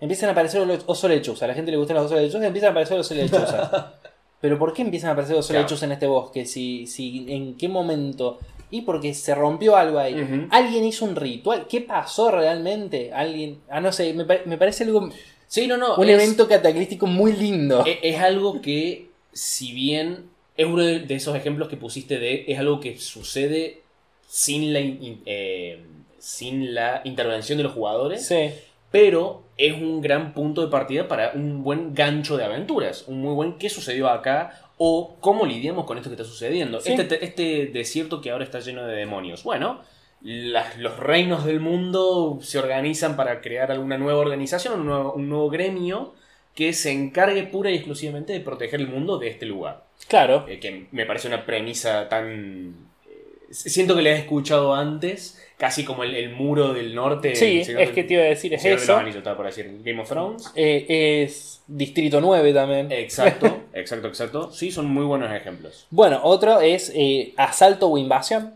Empiezan 0.00 0.28
a 0.28 0.32
aparecer 0.32 0.66
los 0.66 0.82
osos 0.86 1.10
lechuzas. 1.10 1.42
A 1.42 1.46
la 1.48 1.54
gente 1.54 1.70
le 1.70 1.76
gustan 1.76 1.96
los 1.96 2.06
osos 2.06 2.18
lechuzas, 2.18 2.42
empiezan 2.44 2.68
a 2.68 2.70
aparecer 2.70 2.96
los 2.96 3.06
osos 3.10 3.16
lechuzas. 3.16 3.70
Pero 4.40 4.58
¿por 4.58 4.72
qué 4.72 4.82
empiezan 4.82 5.10
a 5.10 5.12
aparecer 5.12 5.36
los 5.36 5.44
osos 5.44 5.50
Claro. 5.52 5.62
lechuzas 5.64 5.82
en 5.84 5.92
este 5.92 6.06
bosque? 6.08 6.44
Si, 6.46 6.86
si, 6.88 7.26
¿En 7.28 7.56
qué 7.56 7.68
momento? 7.68 8.38
Y 8.72 8.80
porque 8.82 9.12
se 9.14 9.34
rompió 9.34 9.76
algo 9.76 9.98
ahí. 10.00 10.46
Alguien 10.50 10.84
hizo 10.84 11.04
un 11.04 11.14
ritual. 11.14 11.66
¿Qué 11.68 11.82
pasó 11.82 12.30
realmente? 12.32 13.12
Alguien. 13.12 13.60
Ah, 13.68 13.80
no 13.80 13.92
sé, 13.92 14.12
me, 14.14 14.24
me 14.46 14.56
parece 14.58 14.82
algo. 14.84 15.10
Sí, 15.46 15.66
no, 15.66 15.76
no. 15.76 15.94
un 15.96 16.08
es- 16.08 16.14
evento 16.20 16.48
cataclístico 16.48 17.06
muy 17.06 17.32
lindo. 17.34 17.84
Es, 17.86 17.98
es 18.02 18.18
algo 18.20 18.60
que, 18.62 19.08
si 19.32 19.72
bien 19.72 20.24
es 20.56 20.66
uno 20.66 20.82
de, 20.82 21.00
de 21.00 21.14
esos 21.14 21.36
ejemplos 21.36 21.68
que 21.68 21.76
pusiste 21.76 22.18
de, 22.18 22.46
es 22.48 22.58
algo 22.58 22.80
que 22.80 22.98
sucede 22.98 23.82
sin 24.26 24.72
la, 24.72 24.80
in- 24.80 25.22
eh, 25.26 25.84
sin 26.18 26.74
la 26.74 27.02
intervención 27.04 27.58
de 27.58 27.64
los 27.64 27.74
jugadores, 27.74 28.26
sí. 28.26 28.50
pero 28.90 29.42
es 29.58 29.74
un 29.74 30.00
gran 30.00 30.32
punto 30.32 30.62
de 30.62 30.68
partida 30.68 31.06
para 31.08 31.32
un 31.34 31.62
buen 31.62 31.94
gancho 31.94 32.38
de 32.38 32.44
aventuras, 32.44 33.04
un 33.06 33.20
muy 33.20 33.34
buen 33.34 33.58
qué 33.58 33.68
sucedió 33.68 34.08
acá 34.08 34.61
o 34.78 35.16
cómo 35.20 35.46
lidiamos 35.46 35.84
con 35.86 35.96
esto 35.98 36.10
que 36.10 36.14
está 36.14 36.24
sucediendo. 36.24 36.80
Sí. 36.80 36.92
Este, 36.92 37.24
este 37.24 37.66
desierto 37.66 38.20
que 38.20 38.30
ahora 38.30 38.44
está 38.44 38.60
lleno 38.60 38.86
de 38.86 38.96
demonios. 38.96 39.44
Bueno, 39.44 39.80
las- 40.22 40.78
los 40.78 40.98
reinos 40.98 41.44
del 41.44 41.60
mundo 41.60 42.38
se 42.42 42.58
organizan 42.58 43.16
para 43.16 43.40
crear 43.40 43.70
alguna 43.70 43.98
nueva 43.98 44.18
organización, 44.20 44.80
un 44.80 44.86
nuevo, 44.86 45.12
un 45.14 45.28
nuevo 45.28 45.50
gremio 45.50 46.14
que 46.54 46.72
se 46.74 46.90
encargue 46.92 47.44
pura 47.44 47.70
y 47.70 47.74
exclusivamente 47.76 48.32
de 48.32 48.40
proteger 48.40 48.80
el 48.80 48.88
mundo 48.88 49.18
de 49.18 49.28
este 49.28 49.46
lugar. 49.46 49.84
Claro. 50.08 50.44
Eh, 50.48 50.58
que 50.60 50.86
me 50.92 51.06
parece 51.06 51.28
una 51.28 51.46
premisa 51.46 52.08
tan... 52.08 52.74
eh, 53.08 53.46
siento 53.50 53.96
que 53.96 54.02
la 54.02 54.10
he 54.10 54.18
escuchado 54.18 54.74
antes, 54.74 55.42
casi 55.56 55.82
como 55.84 56.04
el, 56.04 56.14
el 56.14 56.30
muro 56.30 56.74
del 56.74 56.94
norte. 56.94 57.34
Sí, 57.36 57.60
es 57.60 57.68
del- 57.68 57.92
que 57.92 58.04
te 58.04 58.14
iba 58.14 58.22
a 58.24 58.26
decir, 58.26 58.52
es 58.52 58.62
de 58.62 58.74
eso. 58.74 58.92
los 58.92 59.00
Anillos, 59.00 59.16
estaba 59.18 59.36
por 59.36 59.46
decir 59.46 59.80
Game 59.82 60.00
of 60.02 60.08
Thrones. 60.08 60.52
Eh, 60.54 61.22
es 61.24 61.61
Distrito 61.76 62.20
9 62.20 62.52
también. 62.52 62.90
Exacto, 62.92 63.60
exacto, 63.72 64.08
exacto. 64.08 64.52
Sí, 64.52 64.70
son 64.70 64.86
muy 64.86 65.04
buenos 65.04 65.32
ejemplos. 65.32 65.86
Bueno, 65.90 66.20
otro 66.22 66.60
es 66.60 66.92
eh, 66.94 67.32
asalto 67.36 67.88
o 67.88 67.96
invasión. 67.98 68.54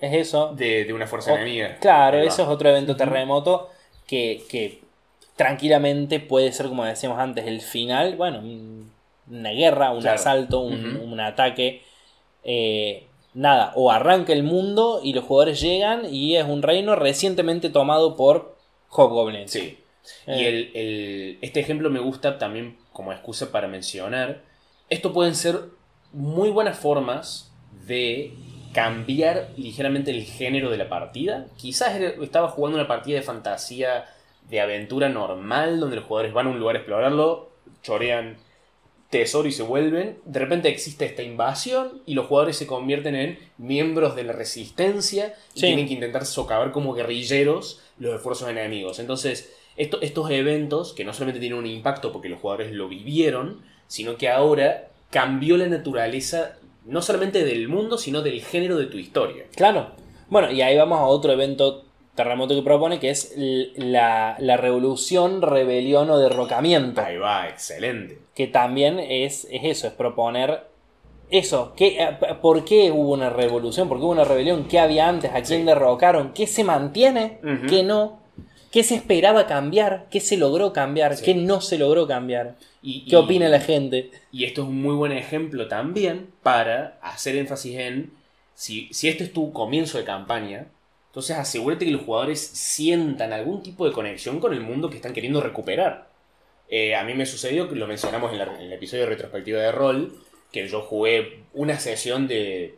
Es 0.00 0.12
eso. 0.14 0.52
De, 0.54 0.84
de 0.84 0.92
una 0.92 1.06
fuerza 1.06 1.32
O- 1.32 1.36
enemiga. 1.36 1.76
Claro, 1.80 2.18
eso 2.18 2.42
es 2.42 2.48
otro 2.48 2.68
evento 2.68 2.94
terremoto 2.96 3.70
que, 4.06 4.42
que 4.50 4.82
tranquilamente 5.36 6.20
puede 6.20 6.52
ser, 6.52 6.66
como 6.68 6.84
decíamos 6.84 7.18
antes, 7.18 7.46
el 7.46 7.60
final. 7.60 8.16
Bueno, 8.16 8.40
un- 8.40 8.90
una 9.30 9.50
guerra, 9.50 9.90
un 9.90 10.00
Claro. 10.00 10.14
asalto, 10.16 10.60
un 10.60 11.20
ataque. 11.20 11.82
Eh, 12.44 13.06
nada, 13.34 13.72
o 13.76 13.90
arranca 13.90 14.32
el 14.32 14.42
mundo 14.42 15.00
y 15.02 15.12
los 15.12 15.24
jugadores 15.24 15.60
llegan 15.60 16.02
y 16.12 16.36
es 16.36 16.44
un 16.44 16.62
reino 16.62 16.96
recientemente 16.96 17.68
tomado 17.70 18.16
por 18.16 18.56
Hobgoblins. 18.90 19.50
Sí. 19.50 19.78
Y 20.26 20.30
Eh. 20.32 20.48
el, 20.48 20.70
el- 20.74 21.38
este 21.42 21.60
ejemplo 21.60 21.90
me 21.90 22.00
gusta 22.00 22.38
también 22.38 22.76
como 22.92 23.12
excusa 23.12 23.50
para 23.52 23.68
mencionar. 23.68 24.42
Esto 24.90 25.12
pueden 25.12 25.34
ser 25.34 25.60
muy 26.12 26.50
buenas 26.50 26.78
formas 26.78 27.52
de 27.86 28.32
cambiar 28.72 29.50
ligeramente 29.56 30.10
el 30.10 30.24
género 30.24 30.70
de 30.70 30.76
la 30.78 30.88
partida. 30.88 31.46
Quizás 31.56 31.98
estaba 32.00 32.48
jugando 32.48 32.78
una 32.78 32.88
partida 32.88 33.16
de 33.16 33.22
fantasía, 33.22 34.04
de 34.48 34.60
aventura 34.60 35.08
normal, 35.08 35.80
donde 35.80 35.96
los 35.96 36.04
jugadores 36.04 36.32
van 36.32 36.46
a 36.46 36.50
un 36.50 36.58
lugar 36.58 36.76
a 36.76 36.78
explorarlo, 36.78 37.50
chorean 37.82 38.36
tesoro 39.10 39.48
y 39.48 39.52
se 39.52 39.62
vuelven. 39.62 40.18
De 40.26 40.38
repente 40.38 40.68
existe 40.68 41.06
esta 41.06 41.22
invasión 41.22 42.02
y 42.04 42.14
los 42.14 42.26
jugadores 42.26 42.56
se 42.56 42.66
convierten 42.66 43.14
en 43.14 43.38
miembros 43.56 44.14
de 44.16 44.24
la 44.24 44.32
resistencia 44.34 45.34
y 45.54 45.60
Sí. 45.60 45.66
tienen 45.66 45.86
que 45.88 45.94
intentar 45.94 46.26
socavar 46.26 46.72
como 46.72 46.92
guerrilleros 46.94 47.80
los 47.98 48.14
esfuerzos 48.14 48.48
enemigos. 48.50 48.98
Entonces, 48.98 49.50
esto- 49.78 50.00
estos 50.02 50.30
eventos, 50.30 50.92
que 50.92 51.04
no 51.04 51.12
solamente 51.14 51.40
tienen 51.40 51.58
un 51.58 51.66
impacto 51.66 52.12
porque 52.12 52.28
los 52.28 52.40
jugadores 52.40 52.72
lo 52.72 52.88
vivieron, 52.88 53.62
sino 53.86 54.16
que 54.16 54.28
ahora 54.28 54.88
cambió 55.10 55.56
la 55.56 55.66
naturaleza 55.66 56.56
no 56.84 57.00
solamente 57.02 57.44
del 57.44 57.68
mundo, 57.68 57.96
sino 57.98 58.20
del 58.22 58.42
género 58.42 58.76
de 58.76 58.86
tu 58.86 58.98
historia. 58.98 59.44
Claro. 59.56 59.90
Bueno, 60.28 60.50
y 60.50 60.60
ahí 60.62 60.76
vamos 60.76 60.98
a 60.98 61.04
otro 61.04 61.32
evento 61.32 61.84
terremoto 62.14 62.54
que 62.54 62.62
propone, 62.62 62.98
que 62.98 63.10
es 63.10 63.34
la, 63.76 64.36
la 64.40 64.56
revolución, 64.56 65.40
rebelión 65.40 66.10
o 66.10 66.18
derrocamiento. 66.18 67.00
Ahí 67.00 67.16
va, 67.16 67.48
excelente. 67.48 68.18
Que 68.34 68.46
también 68.48 68.98
es, 68.98 69.46
es 69.50 69.60
eso, 69.64 69.86
es 69.86 69.92
proponer 69.92 70.64
eso. 71.30 71.72
¿Qué, 71.76 72.02
eh, 72.02 72.16
¿Por 72.42 72.64
qué 72.64 72.90
hubo 72.90 73.12
una 73.12 73.30
revolución? 73.30 73.88
¿Por 73.88 73.98
qué 73.98 74.04
hubo 74.04 74.12
una 74.12 74.24
rebelión? 74.24 74.64
¿Qué 74.64 74.78
había 74.78 75.08
antes? 75.08 75.30
¿A 75.30 75.42
quién 75.42 75.60
Sí. 75.60 75.62
derrocaron? 75.62 76.32
¿Qué 76.32 76.46
se 76.46 76.64
mantiene? 76.64 77.38
Ujú. 77.42 77.66
¿Qué 77.68 77.82
no? 77.82 78.20
¿Qué 78.70 78.82
se 78.84 78.94
esperaba 78.94 79.46
cambiar? 79.46 80.06
¿Qué 80.10 80.20
se 80.20 80.36
logró 80.36 80.72
cambiar? 80.72 81.16
Sí. 81.16 81.24
¿Qué 81.24 81.34
no 81.34 81.60
se 81.60 81.78
logró 81.78 82.06
cambiar? 82.06 82.56
Y, 82.82 83.04
¿Qué 83.06 83.16
y- 83.16 83.18
opina 83.18 83.48
la 83.48 83.60
gente? 83.60 84.10
Y 84.30 84.44
esto 84.44 84.62
es 84.62 84.68
un 84.68 84.82
muy 84.82 84.94
buen 84.94 85.12
ejemplo 85.12 85.68
también 85.68 86.30
para 86.42 86.98
hacer 87.02 87.36
énfasis 87.36 87.76
en, 87.78 88.12
si, 88.54 88.88
si 88.92 89.08
este 89.08 89.24
es 89.24 89.32
tu 89.32 89.52
comienzo 89.52 89.98
de 89.98 90.04
campaña, 90.04 90.66
entonces 91.08 91.36
asegúrate 91.36 91.86
que 91.86 91.90
los 91.92 92.02
jugadores 92.02 92.40
sientan 92.40 93.32
algún 93.32 93.62
tipo 93.62 93.86
de 93.86 93.92
conexión 93.92 94.38
con 94.40 94.52
el 94.52 94.60
mundo 94.60 94.90
que 94.90 94.96
están 94.96 95.14
queriendo 95.14 95.40
recuperar. 95.40 96.08
Eh, 96.68 96.94
a 96.94 97.02
mí 97.04 97.14
me 97.14 97.24
sucedió, 97.26 97.68
que 97.68 97.74
lo 97.76 97.86
mencionamos 97.86 98.32
en, 98.32 98.38
la- 98.38 98.44
en 98.44 98.60
el 98.66 98.72
episodio 98.74 99.04
de 99.04 99.08
retrospectiva 99.10 99.60
de 99.60 99.72
rol, 99.72 100.14
que 100.52 100.68
yo 100.68 100.82
jugué 100.82 101.44
una 101.54 101.78
sesión 101.78 102.28
de, 102.28 102.76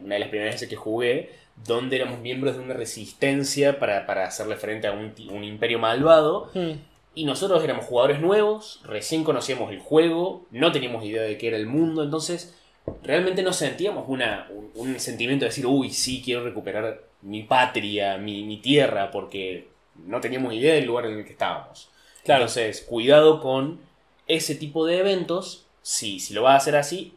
una 0.00 0.14
de 0.14 0.20
las 0.20 0.28
primeras 0.28 0.54
veces 0.56 0.68
que 0.68 0.76
jugué, 0.76 1.30
donde 1.66 1.96
éramos 1.96 2.20
miembros 2.20 2.56
de 2.56 2.62
una 2.62 2.74
resistencia 2.74 3.78
para, 3.78 4.06
para 4.06 4.26
hacerle 4.26 4.56
frente 4.56 4.86
a 4.86 4.92
un, 4.92 5.14
un 5.30 5.44
imperio 5.44 5.78
malvado. 5.78 6.50
Hmm. 6.54 6.72
Y 7.14 7.24
nosotros 7.24 7.62
éramos 7.64 7.86
jugadores 7.86 8.20
nuevos, 8.20 8.80
recién 8.84 9.24
conocíamos 9.24 9.72
el 9.72 9.80
juego, 9.80 10.46
no 10.50 10.70
teníamos 10.70 11.04
idea 11.04 11.22
de 11.22 11.36
qué 11.38 11.48
era 11.48 11.56
el 11.56 11.66
mundo, 11.66 12.04
entonces 12.04 12.56
realmente 13.02 13.42
no 13.42 13.52
sentíamos 13.52 14.04
una, 14.08 14.48
un, 14.50 14.70
un 14.74 15.00
sentimiento 15.00 15.44
de 15.44 15.48
decir, 15.48 15.66
uy, 15.66 15.90
sí, 15.90 16.22
quiero 16.24 16.44
recuperar 16.44 17.02
mi 17.22 17.42
patria, 17.42 18.16
mi, 18.16 18.44
mi 18.44 18.58
tierra, 18.58 19.10
porque 19.10 19.68
no 20.06 20.20
teníamos 20.20 20.54
idea 20.54 20.74
del 20.74 20.86
lugar 20.86 21.06
en 21.06 21.18
el 21.18 21.24
que 21.24 21.32
estábamos. 21.32 21.90
Claro. 22.24 22.42
Entonces, 22.42 22.82
cuidado 22.82 23.40
con 23.40 23.80
ese 24.26 24.54
tipo 24.54 24.86
de 24.86 24.98
eventos, 24.98 25.66
si, 25.82 26.20
si 26.20 26.34
lo 26.34 26.42
vas 26.42 26.54
a 26.54 26.56
hacer 26.58 26.76
así, 26.76 27.14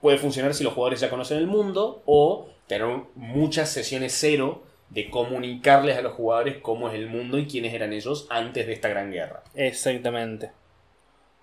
puede 0.00 0.18
funcionar 0.18 0.54
si 0.54 0.64
los 0.64 0.74
jugadores 0.74 1.00
ya 1.00 1.10
conocen 1.10 1.38
el 1.38 1.46
mundo 1.46 2.02
o 2.06 2.48
tener 2.66 2.86
muchas 3.14 3.70
sesiones 3.70 4.16
cero 4.18 4.62
de 4.90 5.10
comunicarles 5.10 5.96
a 5.96 6.02
los 6.02 6.14
jugadores 6.14 6.58
cómo 6.62 6.88
es 6.88 6.94
el 6.94 7.08
mundo 7.08 7.38
y 7.38 7.46
quiénes 7.46 7.74
eran 7.74 7.92
ellos 7.92 8.26
antes 8.30 8.66
de 8.66 8.72
esta 8.72 8.88
gran 8.88 9.10
guerra. 9.10 9.42
Exactamente. 9.54 10.50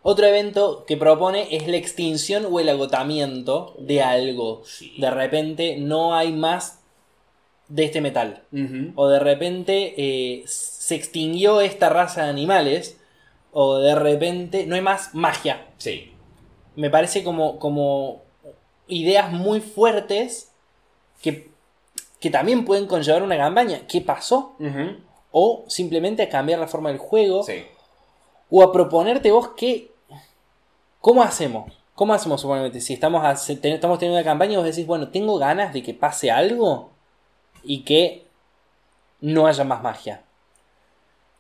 Otro 0.01 0.25
evento 0.25 0.83
que 0.85 0.97
propone 0.97 1.55
es 1.55 1.67
la 1.67 1.77
extinción 1.77 2.45
o 2.49 2.59
el 2.59 2.67
agotamiento 2.69 3.75
de 3.79 4.01
algo. 4.01 4.63
Sí. 4.65 4.95
De 4.97 5.09
repente 5.09 5.77
no 5.77 6.13
hay 6.13 6.33
más 6.33 6.83
de 7.69 7.85
este 7.85 8.01
metal. 8.01 8.43
O 8.95 9.07
de 9.07 9.19
repente 9.19 9.93
eh, 9.97 10.43
se 10.45 10.95
extinguió 10.95 11.61
esta 11.61 11.89
raza 11.89 12.23
de 12.23 12.29
animales 12.29 12.99
o 13.53 13.79
de 13.79 13.95
repente 13.95 14.65
no 14.65 14.75
hay 14.75 14.81
más 14.81 15.15
magia. 15.15 15.67
Sí. 15.77 16.11
Me 16.75 16.89
parece 16.89 17.23
como, 17.23 17.57
como 17.57 18.23
ideas 18.87 19.31
muy 19.31 19.61
fuertes 19.61 20.52
que, 21.23 21.49
que 22.19 22.29
también 22.29 22.63
pueden 22.65 22.85
conllevar 22.85 23.23
una 23.23 23.37
campaña. 23.37 23.87
¿Qué 23.87 24.01
pasó? 24.01 24.53
O 25.31 25.63
simplemente 25.67 26.21
a 26.21 26.29
cambiar 26.29 26.59
la 26.59 26.67
forma 26.67 26.89
del 26.89 26.99
juego. 26.99 27.41
Sí. 27.41 27.63
O 28.51 28.61
a 28.61 28.71
proponerte 28.71 29.31
vos 29.31 29.49
que... 29.57 29.91
¿Cómo 31.01 31.23
hacemos? 31.23 31.73
¿Cómo 31.95 32.13
hacemos 32.13 32.39
supuestamente? 32.41 32.79
Si 32.81 32.93
estamos, 32.93 33.25
hace- 33.25 33.55
ten- 33.55 33.73
estamos 33.73 33.97
teniendo 33.99 34.17
una 34.19 34.23
campaña 34.25 34.53
y 34.53 34.55
vos 34.57 34.65
decís, 34.65 34.85
bueno, 34.85 35.09
tengo 35.09 35.37
ganas 35.37 35.73
de 35.73 35.81
que 35.81 35.93
pase 35.93 36.29
algo 36.31 36.91
y 37.63 37.83
que 37.83 38.25
no 39.21 39.47
haya 39.47 39.63
más 39.63 39.81
magia. 39.81 40.21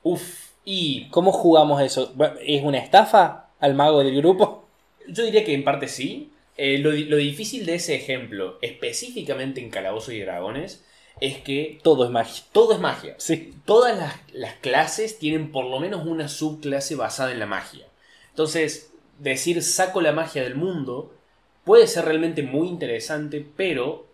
Uf. 0.03 0.51
Y 0.65 1.09
¿Cómo 1.09 1.31
jugamos 1.31 1.81
eso? 1.81 2.13
¿Es 2.41 2.63
una 2.63 2.77
estafa 2.79 3.47
al 3.59 3.73
mago 3.75 3.99
del 3.99 4.15
grupo? 4.15 4.63
yo 5.07 5.23
diría 5.23 5.43
que 5.43 5.53
en 5.53 5.63
parte 5.65 5.87
sí. 5.87 6.31
Eh, 6.57 6.77
lo, 6.79 6.91
lo 6.91 7.17
difícil 7.17 7.65
de 7.65 7.75
ese 7.75 7.95
ejemplo, 7.95 8.57
específicamente 8.61 9.61
en 9.61 9.69
Calabozos 9.69 10.13
y 10.13 10.19
Dragones, 10.21 10.83
es 11.21 11.37
que 11.37 11.79
Todo 11.83 12.05
es 12.05 12.11
magia. 12.11 12.43
todo 12.51 12.73
es 12.73 12.79
magia. 12.79 13.15
Sí. 13.17 13.53
Todas 13.65 13.97
las, 13.97 14.15
las 14.33 14.55
clases 14.55 15.19
tienen 15.19 15.51
por 15.51 15.65
lo 15.65 15.79
menos 15.79 16.05
una 16.05 16.27
subclase 16.27 16.95
basada 16.95 17.31
en 17.31 17.39
la 17.39 17.45
magia. 17.45 17.85
Entonces, 18.29 18.91
decir 19.19 19.61
saco 19.63 20.01
la 20.01 20.11
magia 20.11 20.43
del 20.43 20.55
mundo 20.55 21.13
puede 21.63 21.87
ser 21.87 22.05
realmente 22.05 22.43
muy 22.43 22.67
interesante, 22.67 23.45
pero 23.55 24.07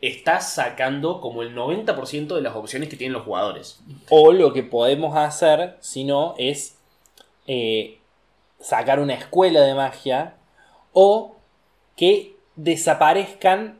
estás 0.00 0.52
sacando 0.54 1.20
como 1.20 1.42
el 1.42 1.54
90% 1.54 2.34
de 2.34 2.40
las 2.42 2.54
opciones 2.54 2.88
que 2.88 2.96
tienen 2.96 3.12
los 3.14 3.24
jugadores. 3.24 3.80
O 4.08 4.32
lo 4.32 4.52
que 4.52 4.62
podemos 4.62 5.16
hacer, 5.16 5.76
si 5.80 6.04
no, 6.04 6.34
es 6.38 6.76
eh, 7.46 7.98
sacar 8.60 9.00
una 9.00 9.14
escuela 9.14 9.62
de 9.62 9.74
magia 9.74 10.34
o 10.92 11.35
que 11.96 12.36
desaparezcan 12.54 13.78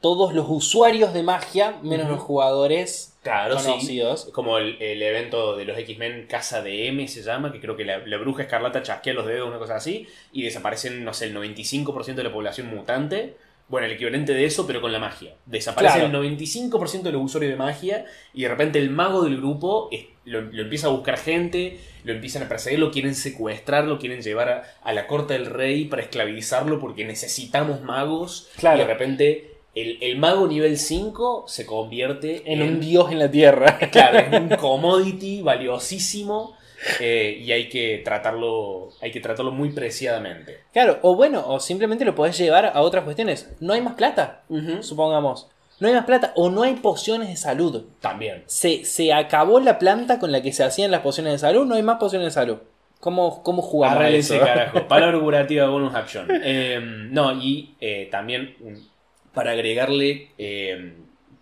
todos 0.00 0.32
los 0.32 0.46
usuarios 0.48 1.12
de 1.12 1.24
magia, 1.24 1.78
menos 1.82 2.08
los 2.08 2.20
jugadores 2.20 3.16
Claro, 3.22 3.58
sí. 3.58 3.66
conocidos. 3.66 4.30
Como 4.32 4.58
el, 4.58 4.80
el 4.80 5.02
evento 5.02 5.56
de 5.56 5.64
los 5.64 5.76
X-Men 5.76 6.26
Casa 6.28 6.62
de 6.62 6.86
M 6.86 7.06
se 7.08 7.22
llama, 7.22 7.52
que 7.52 7.60
creo 7.60 7.76
que 7.76 7.84
la, 7.84 7.98
la 7.98 8.16
bruja 8.16 8.44
escarlata 8.44 8.82
chasquea 8.82 9.12
los 9.12 9.26
dedos, 9.26 9.48
una 9.48 9.58
cosa 9.58 9.74
así, 9.76 10.06
y 10.32 10.42
desaparecen, 10.42 11.04
no 11.04 11.12
sé, 11.12 11.26
el 11.26 11.34
95% 11.36 12.14
de 12.14 12.22
la 12.24 12.32
población 12.32 12.68
mutante. 12.68 13.36
Bueno, 13.68 13.86
el 13.86 13.92
equivalente 13.92 14.32
de 14.32 14.44
eso, 14.46 14.66
pero 14.66 14.80
con 14.80 14.92
la 14.92 14.98
magia. 14.98 15.34
Desaparece 15.46 15.98
Claro. 15.98 16.06
el 16.06 16.12
95% 16.32 17.02
de 17.02 17.12
los 17.12 17.22
usuarios 17.22 17.50
de 17.52 17.56
magia 17.56 18.06
y 18.32 18.42
de 18.42 18.48
repente 18.48 18.78
el 18.78 18.88
mago 18.90 19.22
del 19.24 19.36
grupo 19.36 19.88
es- 19.92 20.06
lo, 20.24 20.40
lo 20.40 20.62
empieza 20.62 20.86
a 20.88 20.90
buscar 20.90 21.18
gente, 21.18 21.78
lo 22.04 22.12
empiezan 22.12 22.42
a 22.42 22.48
perseguir, 22.48 22.78
lo 22.78 22.90
quieren 22.90 23.14
secuestrar, 23.14 23.84
lo 23.84 23.98
quieren 23.98 24.20
llevar 24.22 24.48
a, 24.48 24.62
a 24.82 24.92
la 24.92 25.06
corte 25.06 25.34
del 25.34 25.46
rey 25.46 25.84
para 25.84 26.02
esclavizarlo 26.02 26.78
porque 26.80 27.04
necesitamos 27.04 27.82
magos. 27.82 28.48
Claro. 28.56 28.76
Y 28.76 28.80
de 28.80 28.86
repente 28.86 29.50
el, 29.74 29.98
el 30.02 30.16
mago 30.18 30.46
nivel 30.48 30.76
5 30.78 31.44
se 31.46 31.64
convierte 31.66 32.42
En 32.52 32.62
un 32.62 32.80
dios 32.80 33.10
en 33.12 33.18
la 33.18 33.30
tierra. 33.30 33.78
Claro, 33.92 34.18
es 34.32 34.32
un 34.40 34.48
commodity 34.56 35.40
valiosísimo 35.42 36.56
eh, 37.00 37.38
y 37.42 37.52
hay 37.52 37.68
que 37.68 38.00
tratarlo, 38.04 38.90
hay 39.00 39.10
que 39.10 39.20
tratarlo 39.20 39.50
muy 39.52 39.70
preciadamente. 39.70 40.58
Claro, 40.72 40.98
o 41.02 41.16
bueno, 41.16 41.44
o 41.46 41.60
simplemente 41.60 42.04
lo 42.04 42.14
podés 42.14 42.38
llevar 42.38 42.66
a 42.66 42.80
otras 42.80 43.04
cuestiones. 43.04 43.50
No 43.60 43.72
hay 43.74 43.80
más 43.80 43.94
plata, 43.94 44.42
supongamos. 44.80 45.48
No 45.80 45.86
hay 45.88 45.94
más 45.94 46.06
plata 46.06 46.32
o 46.34 46.50
no 46.50 46.62
hay 46.64 46.74
pociones 46.74 47.28
de 47.28 47.36
salud. 47.36 47.84
También. 48.00 48.42
Se, 48.46 48.84
se 48.84 49.12
acabó 49.12 49.60
la 49.60 49.78
planta 49.78 50.18
con 50.18 50.32
la 50.32 50.42
que 50.42 50.52
se 50.52 50.64
hacían 50.64 50.90
las 50.90 51.02
pociones 51.02 51.32
de 51.34 51.38
salud, 51.38 51.66
no 51.66 51.76
hay 51.76 51.82
más 51.82 51.98
pociones 51.98 52.26
de 52.26 52.30
salud. 52.32 52.58
¿Cómo, 53.00 53.44
cómo 53.44 53.62
jugamos 53.62 53.98
a 54.02 54.10
eso? 54.10 54.38
carajo. 54.40 54.86
Palabra 54.88 55.20
curativa 55.20 55.68
bonus 55.68 55.94
action. 55.94 56.26
Eh, 56.42 56.80
no, 56.82 57.32
y 57.32 57.76
eh, 57.80 58.08
también 58.10 58.56
un- 58.60 58.88
para 59.32 59.52
agregarle 59.52 60.30
eh, 60.36 60.94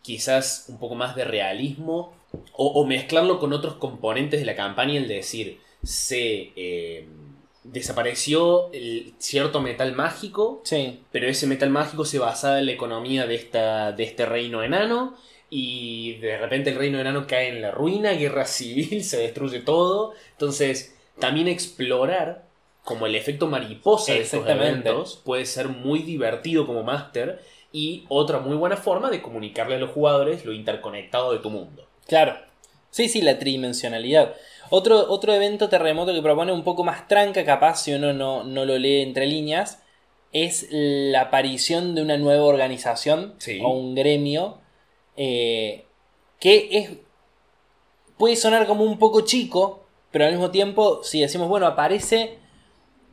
quizás 0.03 0.67
un 0.69 0.79
poco 0.79 0.95
más 0.95 1.17
de 1.17 1.25
realismo 1.25 2.13
o, 2.53 2.67
o 2.67 2.87
mezclarlo 2.87 3.39
con 3.39 3.53
otros 3.53 3.75
componentes 3.75 4.41
de 4.41 4.47
la 4.47 4.57
campaña, 4.57 4.99
el 4.99 5.09
decir, 5.09 5.61
se 5.83 6.53
eh, 6.57 7.07
desapareció 7.65 8.73
el 8.73 9.15
cierto 9.19 9.61
metal 9.61 9.93
mágico 9.93 10.61
Sí, 10.65 11.01
pero 11.11 11.29
ese 11.29 11.47
metal 11.47 11.71
mágico 11.71 12.05
se 12.05 12.19
basaba 12.19 12.59
en 12.59 12.67
la 12.67 12.73
economía 12.73 13.27
de, 13.27 13.35
esta, 13.35 13.93
de 13.93 14.05
este 14.05 14.27
reino 14.27 14.63
enano 14.63 15.17
y 15.49 16.15
de 16.15 16.39
repente 16.39 16.71
el 16.71 16.77
reino 16.77 16.99
enano 16.99 17.27
cae 17.27 17.49
en 17.49 17.63
la 17.63 17.71
ruina, 17.71 18.13
guerra 18.13 18.45
civil, 18.47 19.05
se 19.05 19.19
destruye 19.19 19.61
todo. 19.61 20.13
Entonces, 20.33 20.97
también 21.19 21.49
explorar 21.49 22.47
como 22.85 23.07
el 23.07 23.17
efecto 23.17 23.49
mariposa 23.49 24.13
de 24.13 24.21
estos 24.21 24.49
eventos 24.49 25.21
puede 25.25 25.45
ser 25.45 25.69
muy 25.69 26.01
divertido 26.01 26.67
como 26.67 26.85
máster 26.85 27.43
y 27.73 28.05
otra 28.09 28.39
muy 28.39 28.57
buena 28.57 28.77
forma 28.77 29.11
de 29.11 29.23
comunicarle 29.23 29.75
a 29.75 29.79
los 29.79 29.91
jugadores 29.91 30.45
lo 30.45 30.53
interconectado 30.53 31.33
de 31.33 31.41
tu 31.41 31.51
mundo. 31.51 31.86
Claro. 32.07 32.37
Sí, 32.91 33.09
sí, 33.09 33.21
la 33.21 33.39
tridimensionalidad. 33.39 34.35
Otro, 34.71 35.11
otro 35.11 35.33
evento 35.35 35.69
terremoto 35.69 36.13
que 36.15 36.23
propone 36.23 36.53
un 36.53 36.65
poco 36.65 36.83
más 36.83 37.07
tranca, 37.09 37.45
capaz 37.45 37.83
si 37.83 37.93
uno 37.93 38.13
no, 38.13 38.43
no 38.45 38.65
lo 38.65 38.79
lee 38.79 39.03
entre 39.03 39.27
líneas, 39.27 39.81
es 40.33 40.67
la 40.71 41.23
aparición 41.23 41.95
de 41.95 42.03
una 42.03 42.17
nueva 42.17 42.45
organización 42.45 43.35
Sí. 43.39 43.61
o 43.63 43.69
un 43.71 43.95
gremio 43.95 44.59
eh, 45.17 45.85
que 46.41 46.69
es 46.73 46.91
puede 48.19 48.37
sonar 48.37 48.67
como 48.67 48.85
un 48.85 48.99
poco 48.99 49.23
chico, 49.23 49.85
pero 50.11 50.25
al 50.25 50.33
mismo 50.33 50.51
tiempo, 50.51 51.03
si 51.03 51.21
decimos, 51.21 51.49
bueno, 51.49 51.67
aparece 51.67 52.39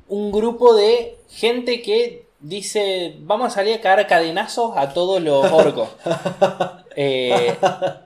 un 0.08 0.32
grupo 0.32 0.73
de 0.75 1.17
gente 1.29 1.82
que 1.82 2.25
dice, 2.39 3.15
vamos 3.19 3.47
a 3.47 3.56
salir 3.56 3.75
a 3.75 3.82
cagar 3.82 4.08
cadenazos 4.08 4.73
a 4.77 4.93
todos 4.93 5.21
los 5.21 5.51
orcos. 5.51 5.89
Eh, 6.95 7.56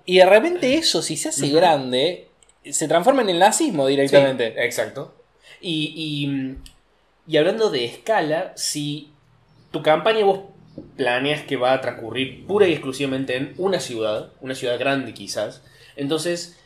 y 0.06 0.17
de 0.17 0.26
repente 0.26 0.76
eso, 0.76 1.02
si 1.02 1.17
se 1.17 1.30
hace 1.30 1.50
grande, 1.50 2.28
se 2.69 2.88
transforma 2.88 3.21
en 3.21 3.30
el 3.30 3.39
nazismo 3.39 3.88
directamente. 3.88 4.52
Sí, 4.54 4.60
exacto. 4.60 5.13
Y, 5.62 5.93
y, 5.95 7.32
y 7.32 7.38
hablando 7.38 7.69
de 7.69 7.86
escala, 7.86 8.54
si 8.56 9.12
tu 9.71 9.82
campaña 9.82 10.23
vos 10.26 10.39
planeas 10.95 11.41
que 11.43 11.56
va 11.58 11.73
a 11.73 11.82
transcurrir 11.82 12.45
pura 12.45 12.67
y 12.67 12.71
exclusivamente 12.73 13.36
en 13.36 13.54
una 13.58 13.80
ciudad, 13.80 14.30
una 14.41 14.54
ciudad 14.56 14.78
grande 14.80 15.13
quizás, 15.13 15.63
entonces 15.95 16.60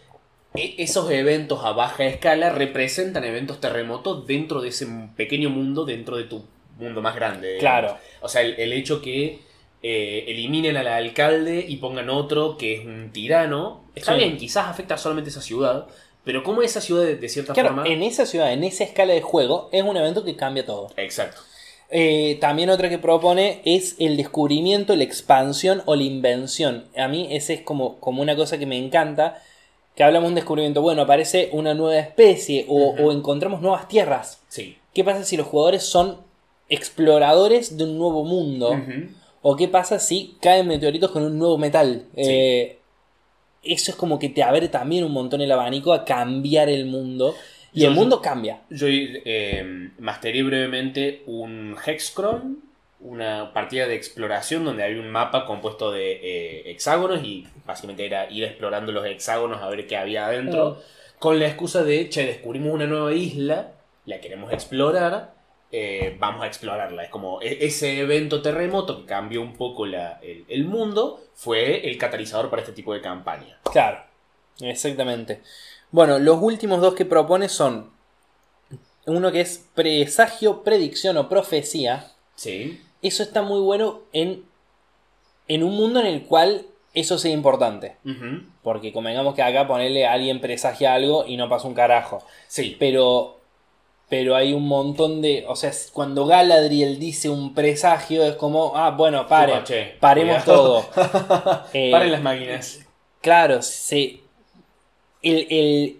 e- 0.53 0.75
esos 0.79 1.09
eventos 1.11 1.63
a 1.63 1.71
baja 1.71 2.03
escala 2.05 2.49
representan 2.49 3.23
eventos 3.23 3.61
terremotos 3.61 4.27
dentro 4.27 4.61
de 4.61 4.69
ese 4.69 4.87
pequeño 5.15 5.49
mundo, 5.49 5.85
dentro 5.85 6.17
de 6.17 6.25
tu 6.25 6.43
mundo 6.77 7.01
más 7.01 7.15
grande. 7.15 7.55
digamos. 7.55 7.61
Claro. 7.61 7.97
O 8.21 8.27
sea, 8.27 8.41
el, 8.41 8.59
el 8.59 8.73
hecho 8.73 9.01
que 9.01 9.39
eh, 9.83 10.25
eliminen 10.27 10.77
al 10.77 10.87
alcalde 10.87 11.65
y 11.67 11.77
pongan 11.77 12.09
otro 12.09 12.57
que 12.57 12.75
es 12.75 12.85
un 12.85 13.11
tirano, 13.11 13.81
está 13.95 14.13
Sí. 14.13 14.19
bien, 14.19 14.37
quizás 14.37 14.67
afecta 14.67 14.97
solamente 14.97 15.29
a 15.29 15.31
esa 15.31 15.41
ciudad, 15.41 15.87
pero 16.23 16.43
como 16.43 16.61
esa 16.61 16.81
ciudad 16.81 17.03
de, 17.03 17.15
de 17.15 17.29
cierta 17.29 17.53
Claro, 17.53 17.69
forma... 17.69 17.87
en 17.87 18.03
esa 18.03 18.25
ciudad, 18.25 18.53
en 18.53 18.63
esa 18.63 18.83
escala 18.83 19.13
de 19.13 19.21
juego, 19.21 19.69
es 19.71 19.81
un 19.83 19.97
evento 19.97 20.23
que 20.23 20.35
cambia 20.35 20.65
todo. 20.65 20.89
Exacto. 20.97 21.41
Eh, 21.93 22.37
también 22.39 22.69
otra 22.69 22.87
que 22.87 22.99
propone 22.99 23.61
es 23.65 23.95
el 23.99 24.15
descubrimiento, 24.15 24.95
la 24.95 25.03
expansión 25.03 25.81
o 25.85 25.95
la 25.95 26.03
invención. 26.03 26.85
A 26.95 27.07
mí 27.09 27.27
ese 27.31 27.55
es 27.55 27.61
como, 27.61 27.99
como 27.99 28.21
una 28.21 28.35
cosa 28.37 28.57
que 28.57 28.65
me 28.65 28.77
encanta. 28.77 29.41
Que 29.93 30.03
hablamos 30.05 30.27
de 30.27 30.29
un 30.29 30.35
descubrimiento. 30.35 30.81
Bueno, 30.81 31.01
aparece 31.01 31.49
una 31.51 31.73
nueva 31.73 31.99
especie 31.99 32.65
o, 32.69 33.11
encontramos 33.11 33.59
nuevas 33.61 33.89
tierras. 33.89 34.41
Sí. 34.47 34.77
¿Qué 34.93 35.03
pasa 35.03 35.25
si 35.25 35.35
los 35.35 35.47
jugadores 35.47 35.83
son 35.83 36.19
exploradores 36.69 37.77
de 37.77 37.83
un 37.83 37.97
nuevo 37.97 38.23
mundo? 38.23 38.79
¿O 39.41 39.55
qué 39.55 39.67
pasa 39.67 39.99
si 39.99 40.37
caen 40.41 40.67
meteoritos 40.67 41.11
con 41.11 41.23
un 41.23 41.37
nuevo 41.37 41.57
metal? 41.57 42.05
Sí. 42.15 42.21
Eh, 42.29 42.77
eso 43.63 43.91
es 43.91 43.97
como 43.97 44.17
que 44.19 44.29
te 44.29 44.43
abre 44.43 44.67
también 44.69 45.03
un 45.03 45.11
montón 45.11 45.41
el 45.41 45.51
abanico 45.51 45.93
a 45.93 46.05
cambiar 46.05 46.69
el 46.69 46.85
mundo. 46.85 47.35
Y 47.73 47.81
Yo- 47.81 47.89
el 47.89 47.93
mundo 47.95 48.21
cambia. 48.21 48.61
Yo 48.69 48.87
eh, 48.89 49.89
masteré 49.99 50.43
brevemente 50.43 51.23
un 51.25 51.75
Hexcron, 51.85 52.59
una 52.99 53.51
partida 53.53 53.87
de 53.87 53.95
exploración 53.95 54.63
donde 54.63 54.83
había 54.83 54.99
un 55.01 55.09
mapa 55.09 55.45
compuesto 55.45 55.91
de 55.91 56.19
eh, 56.21 56.71
hexágonos 56.71 57.23
y 57.23 57.47
básicamente 57.65 58.05
era 58.05 58.29
ir 58.29 58.43
explorando 58.43 58.91
los 58.91 59.05
hexágonos 59.05 59.61
a 59.61 59.69
ver 59.69 59.87
qué 59.87 59.97
había 59.97 60.27
adentro, 60.27 60.79
con 61.17 61.39
la 61.39 61.47
excusa 61.47 61.83
de, 61.83 62.09
che, 62.09 62.25
descubrimos 62.25 62.73
una 62.73 62.85
nueva 62.85 63.13
isla, 63.13 63.71
la 64.05 64.19
queremos 64.19 64.51
explorar, 64.53 65.33
eh, 65.71 66.15
vamos 66.19 66.43
a 66.43 66.47
explorarla. 66.47 67.03
Es 67.03 67.09
como 67.09 67.41
e- 67.41 67.65
ese 67.65 67.99
evento 67.99 68.41
terremoto 68.41 68.99
que 69.01 69.05
cambió 69.05 69.41
un 69.41 69.53
poco 69.53 69.85
la- 69.85 70.19
el, 70.21 70.45
el 70.47 70.65
mundo, 70.65 71.21
fue 71.33 71.87
el 71.89 71.97
catalizador 71.97 72.49
para 72.49 72.61
este 72.61 72.73
tipo 72.73 72.93
de 72.93 73.01
campaña. 73.01 73.59
Claro, 73.71 73.99
exactamente. 74.59 75.41
Bueno, 75.91 76.19
los 76.19 76.41
últimos 76.41 76.81
dos 76.81 76.93
que 76.95 77.05
propone 77.05 77.49
son 77.49 77.89
uno 79.05 79.31
que 79.31 79.41
es 79.41 79.67
presagio, 79.75 80.63
predicción 80.63 81.17
o 81.17 81.27
profecía. 81.27 82.11
Sí. 82.35 82.81
Eso 83.01 83.23
está 83.23 83.41
muy 83.41 83.59
bueno 83.61 84.01
en, 84.13 84.43
en 85.47 85.63
un 85.63 85.75
mundo 85.75 85.99
en 85.99 86.05
el 86.05 86.23
cual 86.23 86.65
eso 86.93 87.17
sea 87.17 87.31
importante. 87.31 87.95
Porque 88.63 88.93
convengamos 88.93 89.33
que 89.33 89.41
acá 89.41 89.67
ponerle 89.67 90.05
a 90.05 90.13
alguien 90.13 90.39
presagia 90.39 90.93
algo 90.93 91.25
y 91.25 91.35
no 91.35 91.49
pasa 91.49 91.67
un 91.67 91.73
carajo. 91.73 92.23
Sí. 92.47 92.75
Pero 92.79 93.39
pero 94.11 94.35
hay 94.35 94.51
un 94.51 94.67
montón 94.67 95.21
de. 95.21 95.45
O 95.47 95.55
sea, 95.55 95.71
cuando 95.93 96.25
Galadriel 96.25 96.99
dice 96.99 97.29
un 97.29 97.53
presagio, 97.53 98.25
es 98.25 98.35
como, 98.35 98.73
ah, 98.75 98.91
bueno, 98.91 99.25
pare, 99.25 99.53
Upa, 99.53 99.63
che, 99.63 99.95
paremos 100.01 100.43
cuidado. 100.43 100.85
todo. 100.93 101.63
Eh, 101.73 101.89
Paren 101.91 102.11
las 102.11 102.21
máquinas. 102.21 102.79
Claro, 103.21 103.61
se, 103.61 104.19
el, 105.21 105.47
el, 105.49 105.97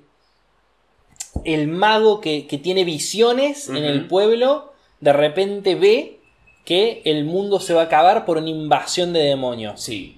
el 1.46 1.68
mago 1.70 2.20
que, 2.20 2.48
que 2.48 2.58
tiene 2.58 2.84
visiones 2.84 3.70
en 3.70 3.78
el 3.78 4.08
pueblo, 4.08 4.74
de 5.00 5.14
repente 5.14 5.76
ve 5.76 6.20
que 6.66 7.02
el 7.06 7.24
mundo 7.24 7.62
se 7.62 7.74
va 7.74 7.84
a 7.84 7.86
acabar 7.86 8.26
por 8.26 8.38
una 8.38 8.50
invasión 8.50 9.14
de 9.14 9.22
demonios. 9.22 9.82
Sí. 9.82 10.18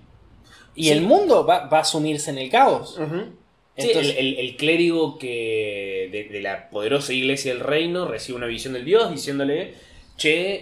Y 0.75 0.86
Sí. 0.86 0.89
el 0.93 1.01
mundo 1.03 1.45
va, 1.45 1.67
va 1.67 1.79
a 1.79 1.86
sumirse 1.86 2.32
en 2.32 2.39
el 2.39 2.49
caos. 2.49 2.97
Entonces- 3.76 4.16
el, 4.18 4.28
el- 4.28 4.40
el 4.40 4.56
clérigo 4.56 5.18
que 5.18 6.10
de, 6.12 6.26
de 6.26 6.42
la 6.42 6.70
poderosa 6.70 7.12
iglesia 7.14 7.54
del 7.54 7.62
reino 7.64 8.06
recibe 8.08 8.38
una 8.38 8.48
visión 8.48 8.74
del 8.74 8.86
dios 8.86 9.10
diciéndole, 9.12 9.74
che, 10.16 10.62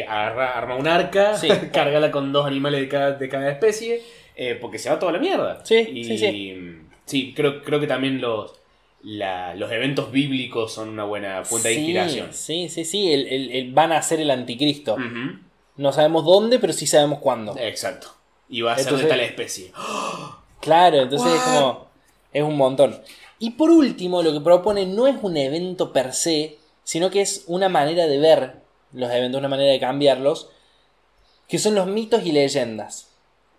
eh, 0.00 0.04
agarra- 0.06 0.52
arma 0.58 0.76
un 0.76 0.86
arca, 0.86 1.36
Sí. 1.36 1.48
cárgala 1.72 2.10
con 2.10 2.32
dos 2.32 2.46
animales 2.46 2.80
de 2.80 2.88
cada, 2.88 3.12
de 3.12 3.28
cada 3.28 3.50
especie, 3.50 4.02
eh, 4.36 4.56
porque 4.60 4.78
se 4.78 4.90
va 4.90 4.98
toda 4.98 5.12
la 5.12 5.18
mierda. 5.18 5.64
Sí, 5.64 5.76
y, 5.76 6.04
sí, 6.04 6.18
sí. 6.18 6.56
sí, 7.06 7.32
creo, 7.34 7.62
creo 7.62 7.80
que 7.80 7.86
también 7.86 8.20
los, 8.20 8.52
la- 9.02 9.54
los 9.54 9.72
eventos 9.72 10.12
bíblicos 10.12 10.74
son 10.74 10.90
una 10.90 11.04
buena 11.04 11.44
fuente 11.46 11.70
de 11.70 11.74
Sí, 11.74 11.80
inspiración. 11.80 12.28
Sí, 12.32 12.68
sí, 12.68 12.84
sí, 12.84 13.12
el- 13.12 13.72
van 13.72 13.92
a 13.92 14.02
ser 14.02 14.20
el 14.20 14.30
anticristo. 14.30 14.96
No 15.76 15.90
sabemos 15.92 16.26
dónde, 16.26 16.58
pero 16.58 16.74
sí 16.74 16.86
sabemos 16.86 17.18
cuándo. 17.20 17.56
Exacto. 17.58 18.08
Y 18.50 18.60
va 18.60 18.72
a 18.72 18.76
ser 18.76 18.84
Entonces- 18.88 19.06
de 19.06 19.10
tal 19.10 19.20
especie. 19.20 19.72
Claro, 20.60 21.00
entonces 21.00 21.32
es 21.32 21.40
como. 21.40 21.90
Es 22.32 22.42
un 22.42 22.56
montón. 22.56 23.00
Y 23.38 23.50
por 23.50 23.70
último, 23.70 24.22
lo 24.22 24.32
que 24.32 24.40
propone 24.40 24.86
no 24.86 25.06
es 25.06 25.16
un 25.22 25.36
evento 25.36 25.92
per 25.92 26.12
se, 26.14 26.58
sino 26.84 27.10
que 27.10 27.20
es 27.20 27.44
una 27.46 27.68
manera 27.68 28.06
de 28.06 28.18
ver 28.18 28.56
los 28.92 29.10
eventos, 29.10 29.38
una 29.38 29.48
manera 29.48 29.72
de 29.72 29.80
cambiarlos, 29.80 30.48
que 31.48 31.58
son 31.58 31.74
los 31.74 31.86
mitos 31.86 32.24
y 32.24 32.32
leyendas. 32.32 33.08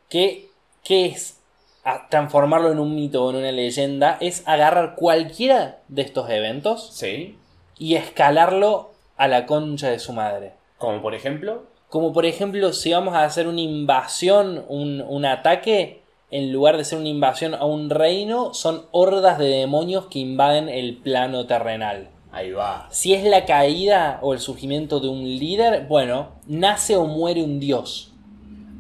¿Qué, 0.10 0.50
qué 0.84 1.06
es 1.08 1.38
a- 1.84 2.08
transformarlo 2.10 2.72
en 2.72 2.80
un 2.80 2.96
mito 2.96 3.24
o 3.26 3.30
en 3.32 3.38
una 3.38 3.52
leyenda? 3.52 4.18
Es 4.22 4.44
agarrar 4.48 4.96
cualquiera 4.96 5.82
de 5.88 6.04
estos 6.04 6.30
eventos 6.30 6.92
Sí. 6.94 7.38
y 7.78 7.96
escalarlo 7.96 8.92
a 9.18 9.28
la 9.28 9.46
concha 9.46 9.90
de 9.90 10.00
su 10.00 10.14
madre. 10.14 10.54
Como 10.78 11.02
por 11.02 11.14
ejemplo. 11.16 11.64
Como 11.90 12.14
por 12.14 12.26
ejemplo, 12.26 12.74
si 12.74 12.92
vamos 12.94 13.14
a 13.16 13.24
hacer 13.24 13.48
una 13.48 13.62
invasión, 13.62 14.66
un, 14.68 15.02
un 15.02 15.26
ataque, 15.26 16.03
en 16.34 16.52
lugar 16.52 16.78
de 16.78 16.84
ser 16.84 17.00
una 17.00 17.10
invasión 17.10 17.54
a 17.54 17.63
un 17.65 17.89
reino, 17.89 18.54
son 18.54 18.86
hordas 18.91 19.38
de 19.38 19.46
demonios 19.48 20.08
que 20.08 20.19
invaden 20.19 20.67
el 20.67 20.98
plano 20.98 21.46
terrenal. 21.46 22.10
Ahí 22.32 22.52
va. 22.52 22.88
Si 22.89 23.13
es 23.13 23.24
la 23.24 23.46
caída 23.46 24.17
o 24.24 24.34
el 24.34 24.39
surgimiento 24.39 25.00
de 25.00 25.08
un 25.08 25.24
líder, 25.24 25.86
bueno, 25.88 26.30
nace 26.48 26.96
o 26.96 27.06
muere 27.06 27.43
un 27.43 27.60
dios. 27.60 28.12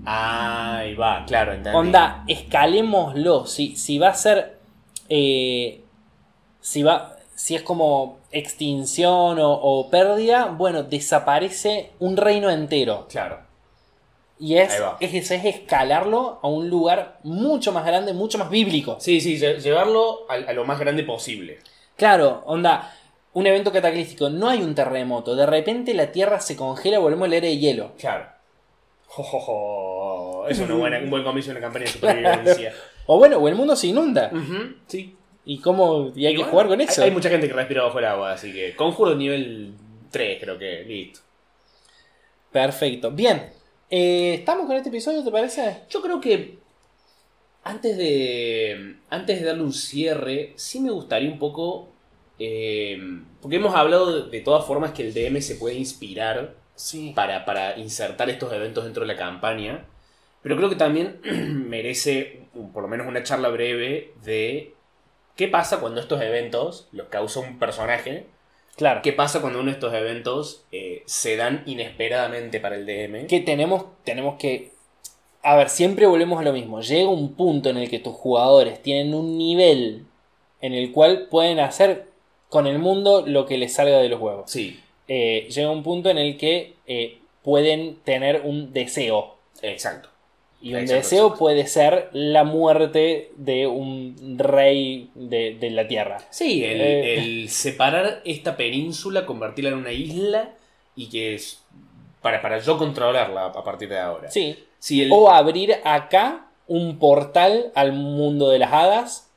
Ahí 0.05 0.95
va, 0.95 1.23
claro, 1.25 1.53
entendí. 1.53 1.77
Onda, 1.77 2.23
escalémoslo. 2.27 3.45
Si, 3.45 3.75
si 3.77 3.99
va 3.99 4.09
a 4.09 4.13
ser. 4.15 4.57
eh, 5.09 5.81
si 6.59 6.83
va. 6.83 7.15
Si 7.35 7.55
es 7.55 7.61
como 7.63 8.17
extinción 8.31 9.39
o, 9.39 9.51
o 9.51 9.89
pérdida, 9.89 10.45
bueno, 10.45 10.83
desaparece 10.83 11.91
un 11.99 12.15
reino 12.17 12.49
entero. 12.49 13.07
Claro. 13.09 13.39
Y 14.43 14.57
es, 14.57 14.73
es, 14.99 15.13
eso, 15.13 15.33
es 15.35 15.45
escalarlo 15.45 16.39
a 16.41 16.47
un 16.49 16.69
lugar 16.69 17.19
mucho 17.23 17.71
más 17.71 17.85
grande, 17.85 18.11
mucho 18.11 18.37
más 18.37 18.49
bíblico. 18.49 18.97
Sí, 18.99 19.21
sí, 19.21 19.37
lle- 19.39 19.59
llevarlo 19.59 20.25
a, 20.29 20.33
a 20.33 20.51
lo 20.53 20.65
más 20.65 20.79
grande 20.79 21.03
posible. 21.03 21.59
Claro, 21.95 22.43
onda, 22.45 22.93
un 23.31 23.47
evento 23.47 23.71
cataclístico, 23.71 24.29
no 24.29 24.49
hay 24.49 24.61
un 24.61 24.75
terremoto, 24.75 25.33
de 25.33 25.45
repente 25.45 25.93
la 25.93 26.11
tierra 26.11 26.41
se 26.41 26.57
congela, 26.57 26.99
volvemos 26.99 27.25
a 27.27 27.29
la 27.29 27.35
era 27.37 27.47
de 27.47 27.57
hielo. 27.57 27.91
Claro. 27.97 28.25
Jo, 29.07 29.23
jo, 29.23 29.39
jo. 29.39 30.47
Es 30.49 30.59
una 30.59 30.75
buena, 30.75 30.97
un 30.97 31.09
buen 31.09 31.23
comienzo 31.23 31.51
de 31.51 31.57
una 31.57 31.65
campaña 31.65 31.85
de 31.85 31.91
supervivencia. 31.91 32.73
O 33.05 33.17
bueno, 33.17 33.37
o 33.37 33.47
el 33.49 33.55
mundo 33.55 33.75
se 33.75 33.87
inunda. 33.87 34.31
Sí. 34.87 35.15
¿Y 35.45 35.59
cómo? 35.59 36.11
Y 36.15 36.25
hay 36.25 36.31
Y 36.33 36.35
que 36.35 36.41
bueno, 36.43 36.51
jugar 36.51 36.67
con 36.67 36.79
eso. 36.81 37.01
Hay, 37.01 37.09
hay 37.09 37.13
mucha 37.13 37.29
gente 37.29 37.47
que 37.47 37.53
respira 37.53 37.83
bajo 37.83 37.99
el 37.99 38.05
agua, 38.05 38.31
así 38.31 38.51
que 38.53 38.75
conjuro 38.77 39.13
nivel 39.13 39.73
3, 40.09 40.41
creo 40.41 40.57
que. 40.57 40.83
Listo. 40.85 41.19
Perfecto. 42.51 43.11
Bien. 43.11 43.51
Eh, 43.95 44.33
¿Estamos 44.39 44.65
con 44.65 44.75
este 44.75 44.89
episodio, 44.89 45.23
te 45.23 45.29
parece? 45.31 45.83
Yo 45.89 46.01
creo 46.01 46.19
que 46.19 46.57
antes 47.63 47.95
de, 47.97 48.97
antes 49.09 49.39
de 49.39 49.45
darle 49.45 49.63
un 49.63 49.73
cierre, 49.73 50.53
sí 50.55 50.79
me 50.79 50.91
gustaría 50.91 51.29
un 51.29 51.39
poco... 51.39 51.89
eh, 52.39 52.97
porque 53.41 53.57
hemos 53.57 53.75
hablado 53.75 54.23
de, 54.25 54.29
de 54.31 54.41
todas 54.43 54.65
formas 54.65 54.91
que 54.93 55.03
el 55.03 55.13
DM 55.13 55.41
se 55.41 55.55
puede 55.55 55.75
inspirar 55.75 56.55
Sí. 56.75 57.13
para, 57.15 57.45
para 57.45 57.77
insertar 57.77 58.31
estos 58.31 58.51
eventos 58.51 58.83
dentro 58.83 59.01
de 59.05 59.13
la 59.13 59.15
campaña, 59.19 59.85
pero 60.41 60.57
creo 60.57 60.69
que 60.69 60.75
también 60.75 61.19
merece 61.69 62.47
por 62.73 62.81
lo 62.81 62.89
menos 62.89 63.05
una 63.07 63.21
charla 63.21 63.49
breve 63.49 64.11
de 64.25 64.73
qué 65.35 65.47
pasa 65.47 65.79
cuando 65.79 66.01
estos 66.01 66.19
eventos 66.21 66.87
los 66.91 67.09
causa 67.09 67.41
un 67.41 67.59
personaje, 67.59 68.25
Claro. 68.75 69.01
qué 69.03 69.13
pasa 69.13 69.39
cuando 69.41 69.59
uno 69.59 69.67
de 69.69 69.73
estos 69.75 69.93
eventos 69.93 70.63
eh, 70.71 71.03
se 71.05 71.35
dan 71.35 71.63
inesperadamente 71.67 72.59
para 72.59 72.75
el 72.75 72.85
DM. 72.85 73.27
que 73.27 73.39
tenemos, 73.39 73.85
tenemos 74.03 74.37
que... 74.39 74.71
A 75.43 75.55
ver, 75.55 75.69
siempre 75.69 76.07
volvemos 76.07 76.39
a 76.39 76.43
lo 76.43 76.53
mismo. 76.53 76.81
Llega 76.81 77.09
un 77.09 77.33
punto 77.35 77.69
en 77.69 77.77
el 77.77 77.89
que 77.89 77.99
tus 77.99 78.13
jugadores 78.13 78.81
tienen 78.81 79.13
un 79.13 79.37
nivel 79.37 80.05
en 80.61 80.73
el 80.73 80.91
cual 80.91 81.27
pueden 81.29 81.59
hacer 81.59 82.07
con 82.49 82.65
el 82.65 82.79
mundo 82.79 83.23
lo 83.27 83.45
que 83.45 83.57
les 83.57 83.73
salga 83.73 83.97
de 83.99 84.09
los 84.09 84.19
huevos. 84.21 84.49
Sí, 84.49 84.79
Eh, 85.09 85.47
llega 85.49 85.69
un 85.69 85.83
punto 85.83 86.09
en 86.09 86.17
el 86.17 86.37
que 86.37 86.75
eh, 86.87 87.19
pueden 87.43 87.97
tener 88.05 88.41
un 88.45 88.71
deseo. 88.71 89.35
exacto. 89.61 90.09
Y 90.63 90.73
un 90.75 90.85
deseo 90.85 91.35
puede 91.35 91.67
ser 91.67 92.09
la 92.13 92.43
muerte 92.45 93.31
de 93.35 93.67
un 93.67 94.35
rey 94.39 95.09
de, 95.13 95.55
de 95.59 95.69
la 95.71 95.87
tierra. 95.87 96.19
Sí, 96.29 96.63
el, 96.63 96.79
Eh. 96.81 97.17
el 97.19 97.49
separar 97.49 98.21
esta 98.23 98.55
península, 98.55 99.25
convertirla 99.25 99.71
en 99.71 99.75
una 99.77 99.91
isla 99.91 100.53
y 100.95 101.09
que 101.09 101.35
es 101.35 101.61
para, 102.21 102.41
para 102.41 102.59
yo 102.59 102.77
controlarla 102.77 103.47
a 103.47 103.63
partir 103.63 103.89
de 103.89 103.99
ahora. 103.99 104.31
Sí. 104.31 104.55
Sí, 104.79 105.01
el- 105.01 105.09
O 105.11 105.29
abrir 105.29 105.75
acá 105.83 106.47
un 106.67 106.97
portal 106.97 107.71
al 107.75 107.91
mundo 107.91 108.49
de 108.49 108.59
las 108.59 108.71
hadas 108.71 109.29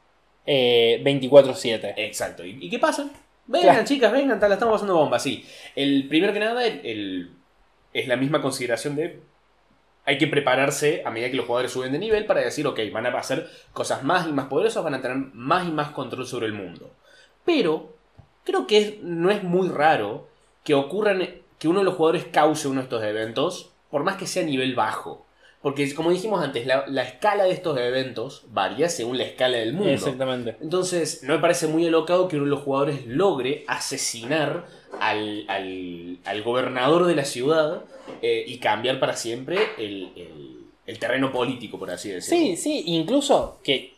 eh, 0.46 1.00
24-7. 1.04 1.94
Exacto. 1.96 2.44
¿Y, 2.44 2.56
y 2.60 2.70
qué 2.70 2.78
pasa? 2.78 3.10
Vengan, 3.48 3.70
Claro. 3.74 3.84
chicas, 3.86 4.12
vengan, 4.12 4.38
la 4.40 4.54
estamos 4.54 4.74
pasando 4.74 4.94
bomba, 4.96 5.18
sí. 5.18 5.44
El 5.74 6.06
primero 6.08 6.32
que 6.32 6.38
nada, 6.38 6.64
el- 6.64 7.30
es 7.92 8.06
la 8.06 8.16
misma 8.16 8.40
consideración 8.40 8.94
de. 8.94 9.18
Hay 10.06 10.18
que 10.18 10.26
prepararse 10.28 11.02
a 11.04 11.10
medida 11.10 11.30
que 11.30 11.36
los 11.36 11.46
jugadores 11.46 11.72
suben 11.72 11.92
de 11.92 11.98
nivel 11.98 12.24
para 12.26 12.40
decir, 12.40 12.66
ok, 12.66 12.78
van 12.92 13.06
a 13.06 13.10
hacer 13.18 13.50
cosas 13.72 14.02
más 14.04 14.26
y 14.28 14.32
más 14.32 14.46
poderosas, 14.46 14.82
van 14.84 14.94
a 14.94 15.02
tener 15.02 15.16
más 15.34 15.66
y 15.66 15.72
más 15.72 15.90
control 15.90 16.26
sobre 16.26 16.46
el 16.46 16.52
mundo. 16.52 16.90
Pero 17.44 17.94
creo 18.44 18.66
que 18.66 18.78
es- 18.78 19.02
no 19.02 19.30
es 19.30 19.42
muy 19.42 19.68
raro 19.68 20.28
que 20.64 20.74
ocurran, 20.74 21.26
que 21.58 21.68
uno 21.68 21.80
de 21.80 21.84
los 21.84 21.94
jugadores 21.94 22.24
cause 22.32 22.68
uno 22.68 22.80
de 22.80 22.84
estos 22.84 23.02
eventos, 23.02 23.70
por 23.90 24.04
más 24.04 24.16
que 24.16 24.26
sea 24.26 24.42
a 24.42 24.46
nivel 24.46 24.74
bajo. 24.74 25.24
Porque, 25.62 25.92
como 25.94 26.10
dijimos 26.12 26.44
antes, 26.44 26.64
la, 26.66 26.84
la 26.86 27.02
escala 27.02 27.42
de 27.44 27.50
estos 27.50 27.76
eventos 27.78 28.44
varía 28.50 28.88
según 28.88 29.18
la 29.18 29.24
escala 29.24 29.56
del 29.56 29.72
mundo. 29.72 29.90
Exactamente. 29.92 30.56
Entonces, 30.60 31.24
no 31.24 31.32
me 31.34 31.40
parece 31.40 31.66
muy 31.66 31.84
alocado 31.86 32.28
que 32.28 32.36
uno 32.36 32.44
de 32.44 32.50
los 32.50 32.60
jugadores 32.60 33.04
logre 33.06 33.64
asesinar 33.66 34.66
al, 35.00 35.44
al- 35.48 36.18
al 36.24 36.42
gobernador 36.42 37.06
de 37.06 37.14
la 37.16 37.24
ciudad 37.24 37.82
eh, 38.22 38.44
y 38.46 38.58
cambiar 38.58 38.98
para 39.00 39.16
siempre 39.16 39.58
el, 39.78 40.10
el- 40.16 40.56
el 40.86 40.98
terreno 41.00 41.32
político, 41.32 41.78
por 41.78 41.90
así 41.90 42.10
decirlo. 42.10 42.38
Sí, 42.46 42.56
sí, 42.56 42.82
incluso 42.86 43.58
que, 43.64 43.94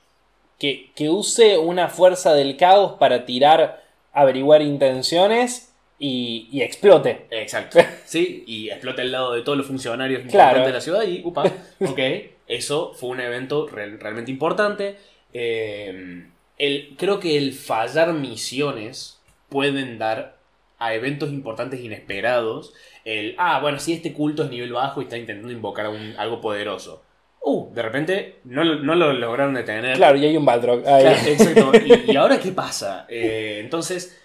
que, 0.59 0.91
que 0.97 1.11
use 1.11 1.59
una 1.59 1.89
fuerza 1.89 2.33
del 2.33 2.57
caos 2.57 2.95
para 2.99 3.27
tirar, 3.27 3.85
averiguar 4.15 4.63
intenciones 4.63 5.71
y, 5.99 6.49
y 6.51 6.63
explote. 6.63 7.27
Exacto. 7.31 7.79
Sí, 8.07 8.43
y 8.47 8.71
explota 8.71 9.03
el 9.03 9.13
lado 9.13 9.35
de 9.35 9.43
todos 9.43 9.59
los 9.59 9.67
funcionarios 9.67 10.23
Claro. 10.31 10.65
de 10.65 10.73
la 10.73 10.81
ciudad 10.81 11.03
y, 11.03 11.21
upa, 11.23 11.45
ok, 11.81 11.99
eso 12.47 12.95
fue 12.95 13.11
un 13.11 13.21
evento 13.21 13.67
real- 13.69 14.01
realmente 14.01 14.31
importante. 14.31 14.97
Eh, 15.35 16.25
el, 16.57 16.95
creo 16.97 17.21
que 17.21 17.37
el 17.37 17.53
fallar 17.53 18.15
misiones 18.15 19.21
pueden 19.51 19.99
dar 19.99 20.38
a 20.79 20.95
eventos 20.95 21.31
importantes 21.31 21.81
inesperados. 21.81 22.73
El, 23.05 23.35
ah, 23.39 23.61
bueno, 23.61 23.79
si 23.79 23.93
este 23.95 24.13
culto 24.13 24.45
es 24.45 24.51
nivel 24.51 24.73
bajo 24.73 25.01
y 25.01 25.05
está 25.05 25.17
intentando 25.17 25.53
invocar 25.53 25.87
a 25.87 25.91
un- 25.91 26.15
algo 26.19 26.41
poderoso. 26.41 27.03
Uh, 27.41 27.73
de 27.73 27.83
repente 27.83 28.37
no, 28.45 28.63
lo- 28.65 28.81
no 28.81 28.95
lo 28.95 29.13
lograron 29.13 29.55
detener. 29.55 29.97
Claro, 29.97 30.19
y 30.19 30.27
hay 30.27 30.37
un 30.37 30.45
Balrog. 30.45 30.83
Claro, 30.83 31.09
exacto. 31.27 31.73
¿Y, 31.85 32.13
y 32.13 32.17
ahora 32.17 32.39
qué 32.39 32.51
pasa? 32.53 33.07
Eh, 33.09 33.59
entonces, 33.61 34.19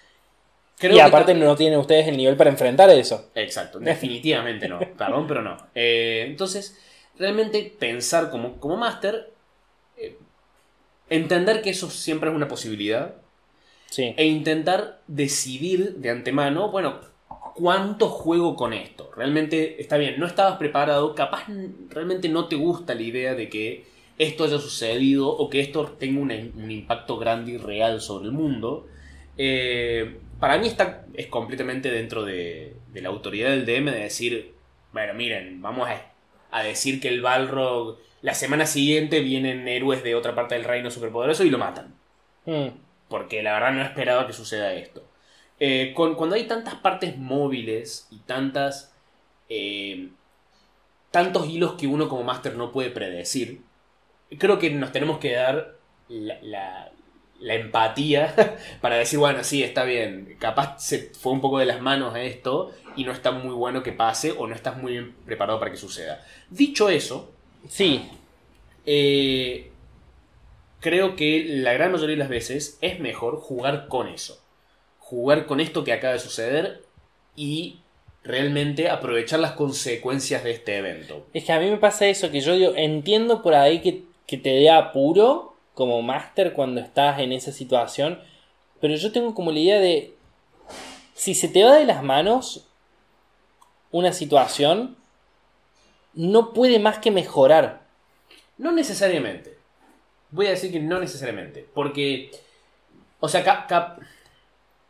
creo 0.78 0.94
y 0.96 1.00
aparte 1.00 1.32
no 1.34 1.56
tienen 1.56 1.78
ustedes 1.78 2.06
el 2.08 2.16
nivel 2.16 2.36
para 2.36 2.50
enfrentar 2.50 2.90
eso. 2.90 3.30
Exacto, 3.34 3.78
definitivamente 3.80 4.68
no. 4.68 4.78
Perdón, 4.80 5.26
pero 5.26 5.42
no. 5.42 5.56
Eh, 5.74 6.24
entonces, 6.26 6.78
realmente 7.18 7.72
pensar 7.78 8.30
como, 8.30 8.58
como 8.60 8.76
máster, 8.76 9.30
eh, 9.96 10.18
entender 11.08 11.62
que 11.62 11.70
eso 11.70 11.90
siempre 11.90 12.28
es 12.30 12.36
una 12.36 12.48
posibilidad. 12.48 13.14
Sí. 13.94 14.14
e 14.16 14.24
intentar 14.26 15.00
decidir 15.06 15.94
de 15.96 16.10
antemano, 16.10 16.70
bueno, 16.70 17.00
¿cuánto 17.54 18.08
juego 18.08 18.56
con 18.56 18.72
esto? 18.72 19.10
Realmente 19.16 19.80
está 19.80 19.96
bien, 19.96 20.18
no 20.18 20.26
estabas 20.26 20.56
preparado, 20.58 21.14
capaz 21.14 21.44
realmente 21.90 22.28
no 22.28 22.48
te 22.48 22.56
gusta 22.56 22.94
la 22.94 23.02
idea 23.02 23.34
de 23.34 23.48
que 23.48 23.84
esto 24.18 24.44
haya 24.44 24.58
sucedido 24.58 25.28
o 25.28 25.48
que 25.50 25.60
esto 25.60 25.86
tenga 25.98 26.20
un, 26.20 26.30
un 26.32 26.70
impacto 26.70 27.18
grande 27.18 27.52
y 27.52 27.56
real 27.58 28.00
sobre 28.00 28.26
el 28.26 28.32
mundo. 28.32 28.86
Eh, 29.36 30.18
para 30.40 30.58
mí 30.58 30.66
está, 30.66 31.06
es 31.14 31.26
completamente 31.28 31.90
dentro 31.90 32.24
de, 32.24 32.74
de 32.92 33.00
la 33.02 33.08
autoridad 33.10 33.50
del 33.50 33.64
DM 33.66 33.90
de 33.92 34.00
decir, 34.00 34.54
bueno, 34.92 35.14
miren, 35.14 35.60
vamos 35.62 35.88
a, 35.88 36.00
a 36.50 36.62
decir 36.62 37.00
que 37.00 37.08
el 37.08 37.20
Balrog, 37.22 37.98
la 38.22 38.34
semana 38.34 38.66
siguiente 38.66 39.20
vienen 39.20 39.68
héroes 39.68 40.02
de 40.02 40.14
otra 40.14 40.34
parte 40.34 40.54
del 40.54 40.64
reino 40.64 40.90
superpoderoso 40.90 41.44
y 41.44 41.50
lo 41.50 41.58
matan 41.58 41.94
Mm. 42.46 42.83
Porque 43.08 43.42
la 43.42 43.54
verdad 43.54 43.72
no 43.72 43.82
esperaba 43.82 44.26
que 44.26 44.32
suceda 44.32 44.74
esto. 44.74 45.04
Eh, 45.60 45.92
con- 45.94 46.14
cuando 46.16 46.36
hay 46.36 46.46
tantas 46.46 46.74
partes 46.76 47.16
móviles 47.18 48.08
y 48.10 48.18
tantas. 48.20 48.92
eh, 49.48 50.10
tantos 51.10 51.48
hilos 51.48 51.74
que 51.74 51.86
uno 51.86 52.08
como 52.08 52.24
máster 52.24 52.56
no 52.56 52.72
puede 52.72 52.90
predecir, 52.90 53.62
creo 54.38 54.58
que 54.58 54.70
nos 54.70 54.92
tenemos 54.92 55.18
que 55.18 55.32
dar 55.32 55.76
la, 56.08 56.38
la- 56.42 56.92
la 57.40 57.54
empatía 57.54 58.34
para 58.80 58.96
decir, 58.96 59.18
bueno, 59.18 59.44
sí, 59.44 59.62
está 59.62 59.84
bien, 59.84 60.36
capaz 60.40 60.78
se 60.80 61.12
fue 61.14 61.32
un 61.32 61.40
poco 61.40 61.58
de 61.58 61.66
las 61.66 61.80
manos 61.80 62.14
a 62.14 62.22
esto 62.22 62.72
y 62.96 63.04
no 63.04 63.12
está 63.12 63.32
muy 63.32 63.54
bueno 63.54 63.82
que 63.82 63.92
pase 63.92 64.32
o 64.32 64.46
no 64.46 64.54
estás 64.54 64.76
muy 64.78 64.92
bien 64.92 65.14
preparado 65.26 65.58
para 65.58 65.70
que 65.70 65.76
suceda. 65.76 66.24
Dicho 66.50 66.88
eso, 66.88 67.30
Sí, 67.68 68.10
eh, 68.86 69.73
creo 70.84 71.16
que 71.16 71.46
la 71.48 71.72
gran 71.72 71.92
mayoría 71.92 72.14
de 72.14 72.18
las 72.18 72.28
veces 72.28 72.76
es 72.82 73.00
mejor 73.00 73.40
jugar 73.40 73.88
con 73.88 74.06
eso. 74.06 74.38
Jugar 74.98 75.46
con 75.46 75.60
esto 75.60 75.82
que 75.82 75.94
acaba 75.94 76.12
de 76.12 76.18
suceder 76.18 76.84
y 77.34 77.78
realmente 78.22 78.90
aprovechar 78.90 79.40
las 79.40 79.52
consecuencias 79.52 80.44
de 80.44 80.50
este 80.50 80.76
evento. 80.76 81.26
es 81.32 81.44
que 81.44 81.52
a 81.54 81.58
mí 81.58 81.70
me 81.70 81.78
pasa 81.78 82.06
eso, 82.06 82.30
que 82.30 82.42
yo 82.42 82.52
digo, 82.54 82.74
entiendo 82.76 83.40
por 83.40 83.54
ahí 83.54 83.80
que, 83.80 84.04
que 84.26 84.36
te 84.36 84.50
dé 84.50 84.68
apuro 84.68 85.56
como 85.72 86.02
máster 86.02 86.52
cuando 86.52 86.82
estás 86.82 87.18
en 87.18 87.32
esa 87.32 87.50
situación, 87.50 88.20
pero 88.82 88.94
yo 88.94 89.10
tengo 89.10 89.34
como 89.34 89.52
la 89.52 89.60
idea 89.60 89.80
de, 89.80 90.12
si 91.14 91.34
se 91.34 91.48
te 91.48 91.64
va 91.64 91.76
de 91.76 91.86
las 91.86 92.02
manos 92.02 92.68
una 93.90 94.12
situación, 94.12 94.98
no 96.12 96.52
puede 96.52 96.78
más 96.78 96.98
que 96.98 97.10
mejorar. 97.10 97.86
No 98.58 98.70
necesariamente. 98.70 99.63
Voy 100.34 100.46
a 100.46 100.50
decir 100.50 100.72
que 100.72 100.80
no 100.80 100.98
necesariamente. 100.98 101.64
Porque, 101.72 102.30
o 103.20 103.28
sea, 103.28 103.44
cap- 103.44 103.68
cap- 103.68 104.00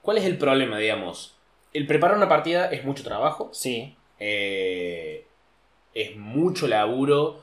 ¿cuál 0.01 0.17
es 0.17 0.25
el 0.25 0.39
problema, 0.39 0.79
digamos? 0.79 1.35
El 1.75 1.87
preparar 1.87 2.17
una 2.17 2.29
partida 2.29 2.71
es 2.71 2.85
mucho 2.85 3.05
trabajo. 3.05 3.51
Sí, 3.53 3.95
eh, 4.19 5.27
es 5.93 6.17
mucho 6.17 6.67
laburo 6.67 7.41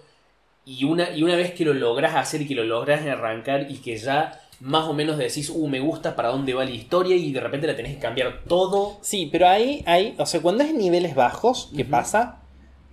y 0.65 0.83
una, 0.85 1.11
y 1.15 1.21
una 1.21 1.35
vez 1.35 1.53
que 1.53 1.63
lo 1.63 1.73
logras 1.75 2.15
hacer 2.15 2.41
y 2.41 2.47
que 2.47 2.55
lo 2.55 2.63
logras 2.63 3.05
arrancar 3.05 3.69
y 3.69 3.77
que 3.77 3.97
ya 3.97 4.39
más 4.61 4.85
o 4.87 4.93
menos 4.93 5.17
decís, 5.17 5.49
uh, 5.49 5.67
me 5.67 5.79
gusta 5.79 6.15
para 6.15 6.29
dónde 6.29 6.53
va 6.55 6.63
la 6.65 6.71
historia 6.71 7.15
y 7.15 7.31
de 7.31 7.39
repente 7.39 7.67
la 7.67 7.75
tenés 7.75 7.95
que 7.95 8.01
cambiar 8.01 8.41
todo. 8.47 8.97
Sí, 9.01 9.29
pero 9.31 9.47
ahí, 9.47 9.83
ahí, 9.85 10.15
o 10.17 10.25
sea, 10.25 10.41
cuando 10.41 10.63
es 10.63 10.73
niveles 10.73 11.13
bajos, 11.15 11.71
¿qué 11.75 11.85
pasa? 11.85 12.41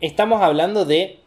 Estamos 0.01 0.43
hablando 0.43 0.85
de, 0.85 1.21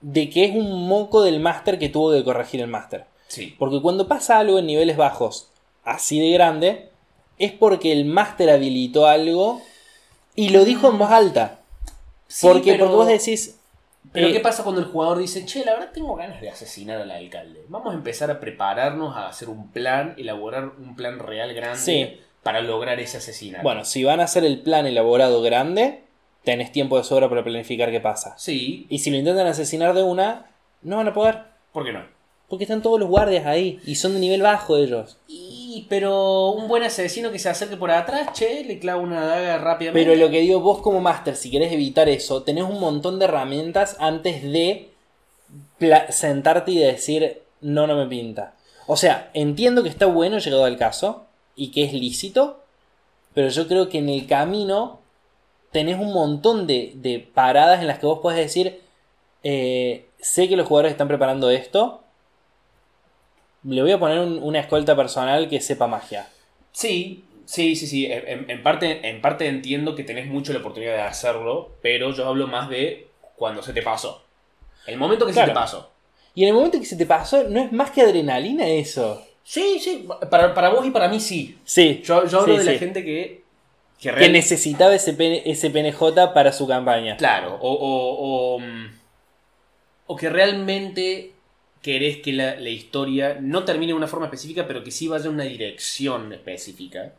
de 0.00 0.28
que 0.30 0.44
es 0.44 0.54
un 0.54 0.86
moco 0.88 1.22
del 1.22 1.40
máster 1.40 1.78
que 1.78 1.88
tuvo 1.88 2.12
que 2.12 2.24
corregir 2.24 2.60
el 2.60 2.66
máster. 2.66 3.06
Sí. 3.30 3.54
Porque 3.58 3.80
cuando 3.80 4.08
pasa 4.08 4.38
algo 4.38 4.58
en 4.58 4.66
niveles 4.66 4.96
bajos 4.96 5.48
así 5.84 6.18
de 6.20 6.30
grande, 6.32 6.90
es 7.38 7.52
porque 7.52 7.92
el 7.92 8.04
máster 8.04 8.50
habilitó 8.50 9.06
algo 9.06 9.62
y 10.34 10.48
lo 10.50 10.64
dijo 10.64 10.90
en 10.90 10.98
voz 10.98 11.10
alta. 11.10 11.60
Porque, 12.42 12.72
pero, 12.72 12.86
porque 12.86 12.96
vos 12.96 13.06
decís. 13.06 13.56
Pero 14.12 14.28
eh, 14.28 14.32
¿qué 14.32 14.40
pasa 14.40 14.62
cuando 14.64 14.80
el 14.80 14.88
jugador 14.88 15.18
dice, 15.18 15.44
che, 15.46 15.64
la 15.64 15.72
verdad 15.74 15.90
tengo 15.92 16.16
ganas 16.16 16.40
de 16.40 16.48
asesinar 16.50 17.00
al 17.00 17.10
alcalde? 17.10 17.64
Vamos 17.68 17.92
a 17.92 17.96
empezar 17.96 18.30
a 18.30 18.40
prepararnos 18.40 19.16
a 19.16 19.28
hacer 19.28 19.48
un 19.48 19.70
plan, 19.70 20.14
elaborar 20.18 20.72
un 20.78 20.96
plan 20.96 21.18
real 21.18 21.54
grande 21.54 21.78
Sí. 21.78 22.20
para 22.42 22.60
lograr 22.62 22.98
ese 22.98 23.18
asesinato. 23.18 23.62
Bueno, 23.62 23.84
si 23.84 24.02
van 24.04 24.20
a 24.20 24.24
hacer 24.24 24.44
el 24.44 24.60
plan 24.60 24.86
elaborado 24.86 25.40
grande, 25.42 26.02
tenés 26.44 26.72
tiempo 26.72 26.96
de 26.98 27.04
sobra 27.04 27.28
para 27.28 27.44
planificar 27.44 27.90
qué 27.90 28.00
pasa. 28.00 28.34
Sí, 28.38 28.86
Y 28.88 28.98
si 28.98 29.10
lo 29.10 29.18
intentan 29.18 29.46
asesinar 29.46 29.94
de 29.94 30.02
una, 30.02 30.46
no 30.82 30.96
van 30.96 31.08
a 31.08 31.14
poder. 31.14 31.38
¿por 31.72 31.84
qué 31.84 31.92
no? 31.92 32.02
Porque 32.50 32.64
están 32.64 32.82
todos 32.82 33.00
los 33.00 33.08
guardias 33.08 33.46
ahí 33.46 33.80
y 33.86 33.94
son 33.94 34.12
de 34.12 34.20
nivel 34.20 34.42
bajo 34.42 34.76
ellos. 34.76 35.16
Y, 35.28 35.86
pero 35.88 36.50
un 36.50 36.68
buen 36.68 36.82
asesino 36.82 37.30
que 37.30 37.38
se 37.38 37.48
acerque 37.48 37.76
por 37.76 37.90
atrás, 37.90 38.32
che, 38.34 38.64
le 38.64 38.78
clava 38.78 39.00
una 39.00 39.24
daga 39.24 39.56
rápidamente. 39.56 40.04
Pero 40.04 40.20
lo 40.20 40.30
que 40.30 40.40
digo, 40.40 40.60
vos 40.60 40.82
como 40.82 41.00
máster, 41.00 41.36
si 41.36 41.50
querés 41.50 41.72
evitar 41.72 42.08
eso, 42.08 42.42
tenés 42.42 42.64
un 42.64 42.80
montón 42.80 43.18
de 43.18 43.26
herramientas 43.26 43.96
antes 44.00 44.42
de 44.42 44.90
sentarte 46.10 46.72
y 46.72 46.78
decir, 46.78 47.40
no, 47.60 47.86
no 47.86 47.96
me 47.96 48.06
pinta. 48.06 48.54
O 48.86 48.96
sea, 48.96 49.30
entiendo 49.32 49.82
que 49.82 49.88
está 49.88 50.06
bueno 50.06 50.38
llegado 50.38 50.64
al 50.64 50.76
caso 50.76 51.26
y 51.54 51.70
que 51.70 51.84
es 51.84 51.92
lícito, 51.92 52.64
pero 53.32 53.48
yo 53.48 53.68
creo 53.68 53.88
que 53.88 53.98
en 53.98 54.08
el 54.08 54.26
camino 54.26 54.98
tenés 55.70 56.00
un 56.00 56.12
montón 56.12 56.66
de, 56.66 56.92
de 56.96 57.20
paradas 57.20 57.80
en 57.80 57.86
las 57.86 58.00
que 58.00 58.06
vos 58.06 58.18
podés 58.18 58.38
decir, 58.38 58.80
eh, 59.42 60.08
sé 60.18 60.48
que 60.48 60.56
los 60.56 60.66
jugadores 60.66 60.92
están 60.92 61.08
preparando 61.08 61.50
esto, 61.50 62.02
le 63.64 63.82
voy 63.82 63.92
a 63.92 63.98
poner 63.98 64.18
un- 64.20 64.42
una 64.42 64.60
escolta 64.60 64.96
personal 64.96 65.48
que 65.48 65.60
sepa 65.60 65.86
magia. 65.86 66.28
Sí, 66.72 67.24
sí, 67.44 67.76
sí, 67.76 67.86
sí. 67.86 68.08
En, 68.10 68.62
parte, 68.62 69.08
en 69.08 69.20
parte 69.20 69.46
entiendo 69.46 69.94
que 69.94 70.04
tenés 70.04 70.26
mucho 70.26 70.52
la 70.52 70.60
oportunidad 70.60 70.94
de 70.94 71.02
hacerlo, 71.02 71.72
pero 71.82 72.12
yo 72.12 72.26
hablo 72.26 72.46
más 72.46 72.68
de 72.68 73.08
cuando 73.36 73.62
se 73.62 73.72
te 73.72 73.82
pasó. 73.82 74.22
El 74.86 74.96
momento 74.96 75.26
que 75.26 75.32
se 75.32 75.44
te 75.44 75.50
pasó. 75.52 75.90
Y 76.34 76.42
en 76.44 76.48
el 76.50 76.54
momento 76.54 76.78
que 76.78 76.86
se 76.86 76.96
te 76.96 77.06
pasó, 77.06 77.44
no 77.44 77.60
es 77.60 77.72
más 77.72 77.90
que 77.90 78.02
adrenalina 78.02 78.66
eso. 78.68 79.22
Sí, 79.42 79.78
sí, 79.80 80.06
para, 80.30 80.54
para 80.54 80.68
vos 80.70 80.86
y 80.86 80.90
para 80.90 81.08
mí 81.08 81.18
sí. 81.18 81.58
Sí, 81.64 82.02
Yo, 82.04 82.26
yo 82.26 82.40
hablo 82.40 82.52
Sí, 82.58 82.64
de 82.66 82.72
la 82.72 82.78
gente 82.78 83.04
que, 83.04 83.42
que 83.98 84.28
necesitaba 84.28 84.94
ese, 84.94 85.12
P- 85.14 85.50
ese 85.50 85.70
PNJ 85.70 86.32
para 86.32 86.52
su 86.52 86.68
campaña. 86.68 87.16
Claro, 87.16 87.58
o, 87.60 87.72
o, 87.72 88.56
o, 88.56 88.62
o 90.06 90.16
que 90.16 90.28
realmente 90.30 91.32
querés 91.82 92.18
que 92.18 92.32
la, 92.32 92.56
la 92.56 92.68
historia 92.70 93.38
no 93.40 93.64
termine 93.64 93.92
de 93.92 93.96
una 93.96 94.06
forma 94.06 94.26
específica, 94.26 94.66
pero 94.66 94.84
que 94.84 94.90
sí 94.90 95.08
vaya 95.08 95.26
en 95.26 95.34
una 95.34 95.44
dirección 95.44 96.32
específica. 96.32 97.14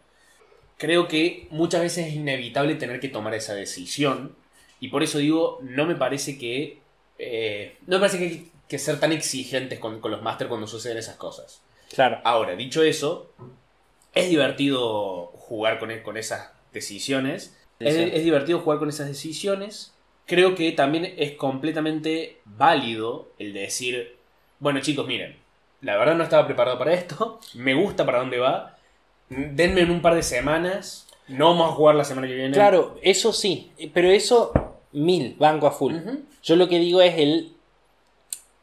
Creo 0.78 1.08
que 1.08 1.48
muchas 1.52 1.82
veces 1.82 2.08
es 2.08 2.14
inevitable 2.16 2.76
tener 2.76 3.00
que 3.00 3.10
tomar 3.10 3.34
esa 3.36 3.54
decisión. 3.54 4.36
Y 4.80 4.88
por 4.88 5.04
eso 5.04 5.20
digo, 5.20 5.60
no 5.62 5.86
me 5.86 5.96
parece 5.96 6.38
que. 6.38 6.80
eh, 7.20 7.78
no 7.86 7.98
me 7.98 8.00
parece 8.00 8.18
que 8.18 8.24
hay 8.26 8.52
que 8.68 8.80
ser 8.80 9.00
tan 9.00 9.12
exigentes 9.12 9.80
con, 9.80 10.00
con 10.00 10.12
los 10.12 10.22
máster 10.24 10.48
cuando 10.48 10.66
suceden 10.66 10.98
esas 10.98 11.18
cosas. 11.18 11.62
Claro. 11.94 12.20
Ahora, 12.24 12.56
dicho 12.56 12.82
eso, 12.82 13.32
es 14.16 14.30
divertido 14.30 15.28
jugar 15.36 15.78
con, 15.78 15.92
con 16.00 16.18
esas 16.18 16.52
decisiones. 16.74 17.56
Es, 17.80 17.96
es 17.96 18.24
divertido 18.24 18.60
jugar 18.60 18.80
con 18.80 18.90
esas 18.90 19.08
decisiones. 19.08 19.94
Creo 20.26 20.56
que 20.56 20.72
también 20.72 21.14
es 21.18 21.34
completamente 21.34 22.38
válido 22.46 23.32
el 23.40 23.54
de 23.54 23.62
decir, 23.62 24.16
bueno 24.62 24.80
chicos, 24.80 25.06
miren, 25.06 25.36
la 25.82 25.98
verdad 25.98 26.16
no 26.16 26.24
estaba 26.24 26.46
preparado 26.46 26.78
para 26.78 26.94
esto, 26.94 27.42
me 27.56 27.74
gusta 27.74 28.06
para 28.06 28.20
dónde 28.20 28.38
va, 28.38 28.78
denme 29.28 29.82
en 29.82 29.92
un 29.92 30.02
par 30.02 30.16
de 30.16 30.24
semanas, 30.24 31.08
no 31.28 31.50
vamos 31.50 31.72
a 31.72 31.76
jugar 31.76 31.96
la 31.96 32.04
semana 32.04 32.28
que 32.28 32.36
viene. 32.36 32.52
Claro, 32.54 32.98
eso 33.02 33.32
sí. 33.32 33.72
Pero 33.94 34.10
eso, 34.10 34.52
mil, 34.92 35.36
banco 35.40 35.66
a 35.66 35.72
full. 35.72 35.96
Yo 36.44 36.56
lo 36.58 36.68
que 36.68 36.80
digo 36.80 37.02
es 37.02 37.18
el, 37.18 37.54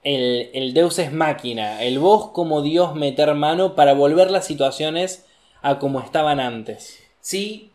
el. 0.03 0.51
El 0.53 0.75
Deus 0.75 0.99
es 0.99 1.11
máquina. 1.11 1.83
El 1.83 1.99
vos 1.99 2.31
como 2.33 2.61
Dios 2.61 2.95
meter 2.95 3.33
mano 3.35 3.75
para 3.75 3.95
volver 3.95 4.31
las 4.31 4.47
situaciones 4.47 5.25
a 5.63 5.79
como 5.79 6.01
estaban 6.01 6.41
antes. 6.41 7.03
Sí, 7.21 7.71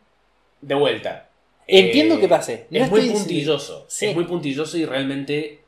de 0.61 0.75
vuelta. 0.75 1.29
Entiendo 1.65 2.15
Eh, 2.15 2.19
que 2.19 2.27
pase. 2.27 2.67
No 2.69 2.79
es 2.79 2.91
muy 2.91 3.09
puntilloso. 3.09 3.85
Sí. 3.87 4.07
Es 4.07 4.15
muy 4.15 4.25
puntilloso 4.25 4.77
y 4.77 4.85
realmente 4.85 5.62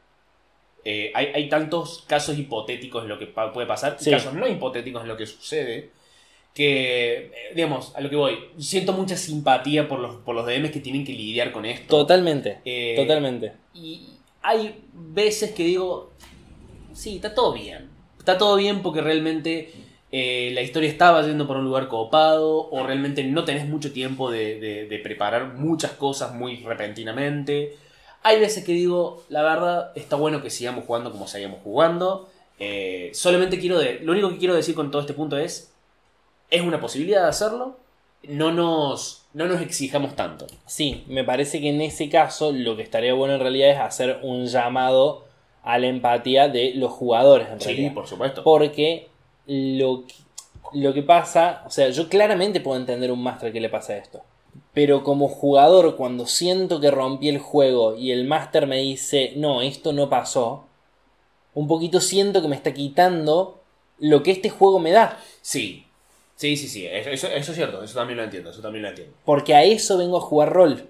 eh, 0.85 1.11
hay, 1.15 1.27
hay 1.33 1.49
tantos 1.49 2.03
casos 2.07 2.37
hipotéticos 2.37 3.03
en 3.03 3.09
lo 3.09 3.19
que 3.19 3.25
puede 3.27 3.67
pasar, 3.67 3.97
Sí. 3.99 4.11
casos 4.11 4.33
no 4.33 4.47
hipotéticos 4.47 5.01
en 5.01 5.07
lo 5.09 5.17
que 5.17 5.25
sucede, 5.25 5.89
que, 6.53 7.17
eh, 7.17 7.31
digamos, 7.53 7.93
a 7.95 8.01
lo 8.01 8.09
que 8.09 8.15
voy, 8.15 8.37
siento 8.57 8.93
mucha 8.93 9.17
simpatía 9.17 9.87
por 9.89 9.99
los, 9.99 10.15
por 10.17 10.35
los 10.35 10.45
DMs 10.45 10.71
que 10.71 10.79
tienen 10.79 11.03
que 11.03 11.11
lidiar 11.13 11.51
con 11.51 11.65
esto. 11.65 11.97
Totalmente. 11.97 12.59
Eh, 12.63 12.93
Totalmente. 12.95 13.51
Y 13.73 14.07
hay 14.41 14.75
veces 14.93 15.51
que 15.51 15.63
digo, 15.65 16.13
sí, 16.93 17.15
está 17.17 17.33
todo 17.35 17.51
bien. 17.53 17.89
Está 18.19 18.37
todo 18.37 18.55
bien 18.55 18.81
porque 18.81 19.01
realmente 19.01 19.71
eh, 20.11 20.51
la 20.53 20.61
historia 20.61 20.89
estaba 20.89 21.21
yendo 21.23 21.45
por 21.45 21.57
un 21.57 21.65
lugar 21.65 21.87
copado 21.89 22.69
o 22.71 22.83
realmente 22.85 23.23
no 23.23 23.43
tenés 23.43 23.67
mucho 23.67 23.91
tiempo 23.91 24.31
de, 24.31 24.59
de- 24.59 24.85
de 24.87 24.99
preparar 24.99 25.55
muchas 25.55 25.91
cosas 25.91 26.33
muy 26.33 26.57
repentinamente. 26.57 27.75
Hay 28.27 28.39
veces 28.39 28.63
que 28.65 28.71
digo, 28.71 29.23
la 29.29 29.43
verdad, 29.43 29.91
está 29.95 30.15
bueno 30.15 30.41
que 30.41 30.49
sigamos 30.49 30.85
jugando 30.85 31.11
como 31.11 31.27
seguimos 31.27 31.59
jugando. 31.63 32.27
Eh, 32.59 33.11
solamente 33.13 33.59
quiero, 33.59 33.77
de, 33.77 33.99
lo 33.99 34.13
único 34.13 34.29
que 34.29 34.37
quiero 34.39 34.55
decir 34.55 34.73
con 34.73 34.89
todo 34.89 35.01
este 35.01 35.13
punto 35.13 35.37
es, 35.37 35.71
es 36.49 36.61
una 36.63 36.79
posibilidad 36.79 37.21
de 37.21 37.29
hacerlo. 37.29 37.77
No 38.23 38.51
nos, 38.51 39.21
no 39.33 39.45
nos 39.45 39.61
exijamos 39.61 40.15
tanto. 40.15 40.47
Sí, 40.65 41.03
me 41.07 41.23
parece 41.23 41.61
que 41.61 41.69
en 41.69 41.81
ese 41.81 42.09
caso 42.09 42.51
lo 42.51 42.75
que 42.75 42.81
estaría 42.81 43.13
bueno 43.13 43.35
en 43.35 43.41
realidad 43.41 43.69
es 43.69 43.77
hacer 43.79 44.19
un 44.23 44.47
llamado 44.47 45.23
a 45.63 45.77
la 45.77 45.85
empatía 45.85 46.47
de 46.47 46.73
los 46.73 46.91
jugadores 46.91 47.47
en 47.49 47.61
Sí, 47.61 47.67
realidad. 47.67 47.93
por 47.93 48.07
supuesto. 48.07 48.43
Porque 48.43 49.07
lo 49.45 50.05
que, 50.07 50.15
lo 50.73 50.93
que 50.95 51.03
pasa, 51.03 51.61
o 51.67 51.69
sea, 51.69 51.89
yo 51.89 52.09
claramente 52.09 52.59
puedo 52.59 52.79
entender 52.79 53.11
un 53.11 53.21
máster 53.21 53.53
que 53.53 53.61
le 53.61 53.69
pasa 53.69 53.95
esto. 53.95 54.23
Pero 54.75 55.03
como 55.03 55.27
jugador, 55.29 55.95
cuando 55.95 56.27
siento 56.27 56.79
que 56.79 56.91
rompí 56.91 57.29
el 57.29 57.39
juego 57.39 57.95
y 57.95 58.11
el 58.11 58.25
máster 58.25 58.67
me 58.67 58.77
dice, 58.77 59.33
no, 59.37 59.61
esto 59.63 59.91
no 59.93 60.09
pasó, 60.09 60.65
un 61.55 61.67
poquito 61.67 61.99
siento 62.01 62.41
que 62.41 62.47
me 62.49 62.55
está 62.55 62.73
quitando 62.73 63.61
lo 63.99 64.21
que 64.21 64.31
este 64.31 64.49
juego 64.49 64.77
me 64.79 64.91
da. 64.91 65.17
Sí, 65.41 65.85
sí, 66.35 66.57
sí, 66.57 66.67
sí. 66.67 66.85
Eso, 66.85 67.09
eso- 67.09 67.27
eso 67.29 67.51
es 67.51 67.57
cierto. 67.57 67.81
Eso 67.81 67.97
también 67.97 68.17
lo 68.17 68.23
entiendo. 68.25 68.49
Eso 68.51 68.61
también 68.61 68.83
lo 68.83 68.89
entiendo. 68.89 69.15
Porque 69.23 69.55
a 69.55 69.63
eso 69.63 69.97
vengo 69.97 70.17
a 70.17 70.21
jugar 70.21 70.51
rol. 70.51 70.87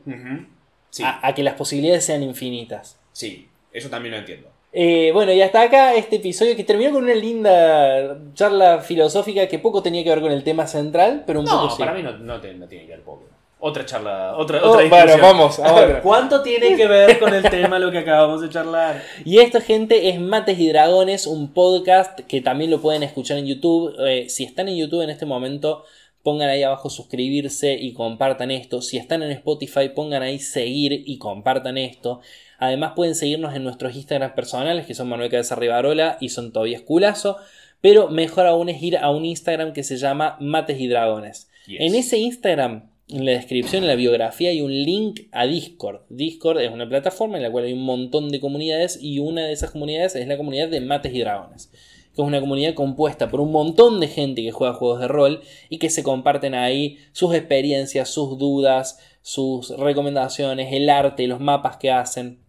Sí, 0.89 1.03
A, 1.03 1.25
a 1.27 1.35
que 1.35 1.43
las 1.43 1.53
posibilidades 1.53 2.03
sean 2.05 2.23
infinitas. 2.23 2.97
sí. 3.13 3.47
Eso 3.71 3.89
también 3.89 4.13
lo 4.13 4.19
entiendo. 4.19 4.47
Eh, 4.71 5.11
bueno, 5.13 5.33
y 5.33 5.41
hasta 5.41 5.61
acá 5.61 5.95
este 5.95 6.15
episodio 6.15 6.55
que 6.55 6.63
terminó 6.63 6.93
con 6.93 7.03
una 7.03 7.13
linda 7.13 8.17
charla 8.33 8.79
filosófica 8.79 9.47
que 9.49 9.59
poco 9.59 9.83
tenía 9.83 10.01
que 10.01 10.09
ver 10.11 10.21
con 10.21 10.31
el 10.31 10.45
tema 10.45 10.65
central, 10.65 11.23
pero 11.27 11.39
un 11.41 11.45
No, 11.45 11.61
poco 11.63 11.75
sí. 11.75 11.79
para 11.79 11.93
mí 11.93 12.01
no, 12.01 12.17
no, 12.17 12.39
te- 12.39 12.53
no 12.53 12.67
tiene 12.69 12.85
que 12.85 12.91
ver 12.91 13.01
poco. 13.01 13.23
Otra 13.67 13.83
charla, 13.83 14.35
otra, 14.37 14.59
Oh, 14.63 14.73
otra 14.73 14.87
bueno, 14.87 15.05
discusión. 15.05 15.21
vamos, 15.21 15.59
a 15.59 15.73
otra. 15.73 16.01
¿Cuánto 16.03 16.43
tiene 16.43 16.75
que 16.75 16.85
ver 16.85 17.17
con 17.17 17.33
el 17.33 17.41
tema 17.49 17.79
lo 17.79 17.91
que 17.91 17.97
acabamos 17.97 18.41
de 18.41 18.49
charlar? 18.49 19.01
Y 19.25 19.39
esto, 19.39 19.59
gente, 19.59 20.09
es 20.09 20.19
Mates 20.19 20.59
y 20.59 20.67
Dragones, 20.69 21.25
un 21.25 21.51
podcast 21.51 22.19
que 22.19 22.41
también 22.41 22.69
lo 22.69 22.79
pueden 22.79 23.01
escuchar 23.01 23.39
en 23.39 23.47
YouTube. 23.47 23.95
Eh, 24.07 24.29
si 24.29 24.43
están 24.43 24.67
en 24.69 24.75
YouTube 24.77 25.01
en 25.01 25.09
este 25.09 25.25
momento, 25.25 25.83
pongan 26.21 26.49
ahí 26.49 26.61
abajo 26.61 26.91
suscribirse 26.91 27.73
y 27.73 27.93
compartan 27.93 28.51
esto. 28.51 28.83
Si 28.83 28.97
están 28.97 29.23
en 29.23 29.31
Spotify, 29.31 29.89
pongan 29.89 30.21
ahí 30.21 30.37
seguir 30.37 30.93
y 31.05 31.17
compartan 31.17 31.79
esto. 31.79 32.19
Además, 32.59 32.93
pueden 32.95 33.15
seguirnos 33.15 33.55
en 33.55 33.63
nuestros 33.63 33.95
Instagram 33.95 34.35
personales, 34.35 34.85
que 34.85 34.93
son 34.93 35.09
Manuel 35.09 35.31
Cabeza 35.31 35.55
Rivarola 35.55 36.17
y 36.21 36.29
son 36.29 36.51
Tobias 36.51 36.83
Culazo. 36.83 37.37
Pero 37.81 38.09
mejor 38.09 38.45
aún 38.45 38.69
es 38.69 38.79
ir 38.83 38.97
a 38.97 39.09
un 39.09 39.25
Instagram 39.25 39.73
que 39.73 39.83
se 39.83 39.97
llama 39.97 40.37
Mates 40.39 40.79
y 40.79 40.87
Dragones. 40.87 41.49
Yes. 41.65 41.81
En 41.81 41.95
ese 41.95 42.17
Instagram, 42.19 42.91
en 43.07 43.25
la 43.25 43.33
descripción, 43.33 43.83
en 43.83 43.89
la 43.89 43.95
biografía, 43.95 44.49
hay 44.49 44.61
un 44.61 44.71
link 44.71 45.27
a 45.31 45.45
Discord. 45.45 46.01
Discord 46.09 46.59
es 46.59 46.71
una 46.71 46.89
plataforma 46.89 47.37
en 47.37 47.43
la 47.43 47.51
cual 47.51 47.65
hay 47.65 47.73
un 47.73 47.83
montón 47.83 48.29
de 48.29 48.39
comunidades 48.39 48.97
y 49.01 49.19
una 49.19 49.45
de 49.45 49.53
esas 49.53 49.71
comunidades 49.71 50.15
es 50.15 50.27
la 50.27 50.37
comunidad 50.37 50.69
de 50.69 50.81
Mates 50.81 51.13
y 51.13 51.19
Dragones. 51.19 51.69
Que 52.15 52.21
es 52.21 52.27
una 52.27 52.39
comunidad 52.39 52.73
compuesta 52.73 53.29
por 53.29 53.41
un 53.41 53.51
montón 53.51 53.99
de 53.99 54.07
gente 54.07 54.41
que 54.41 54.51
juega 54.51 54.73
juegos 54.73 55.01
de 55.01 55.07
rol 55.07 55.41
y 55.69 55.77
que 55.77 55.89
se 55.89 56.01
comparten 56.01 56.55
ahí 56.55 56.97
sus 57.11 57.35
experiencias, 57.35 58.09
sus 58.09 58.39
dudas, 58.39 58.99
sus 59.21 59.69
recomendaciones, 59.77 60.73
el 60.73 60.89
arte, 60.89 61.27
los 61.27 61.39
mapas 61.39 61.77
que 61.77 61.91
hacen. 61.91 62.39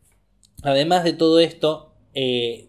Además 0.63 1.05
de 1.05 1.13
todo 1.13 1.39
esto, 1.39 1.93
eh, 2.15 2.66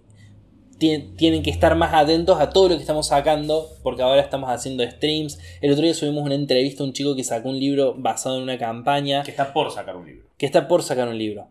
tienen 0.80 1.43
que 1.43 1.49
estar 1.49 1.75
más 1.75 1.93
atentos 1.93 2.39
a 2.39 2.49
todo 2.49 2.69
lo 2.69 2.75
que 2.75 2.82
estamos 2.82 3.07
sacando, 3.07 3.67
porque 3.84 4.01
ahora 4.01 4.21
estamos 4.21 4.49
haciendo 4.49 4.89
streams. 4.89 5.39
El 5.61 5.71
otro 5.71 5.84
día 5.84 5.93
subimos 5.93 6.23
una 6.23 6.36
entrevista 6.36 6.84
a 6.84 6.86
un 6.86 6.93
chico 6.93 7.15
que 7.15 7.23
sacó 7.23 7.49
un 7.49 7.59
libro 7.59 7.93
basado 7.97 8.38
en 8.38 8.43
una 8.43 8.57
campaña, 8.57 9.23
Que 9.23 9.32
está 9.32 9.53
por 9.53 9.71
sacar 9.71 9.95
un 9.95 10.05
libro. 10.05 10.28
que 10.38 10.45
está 10.45 10.67
por 10.67 10.84
sacar 10.84 11.07
un 11.07 11.17
libro. 11.17 11.47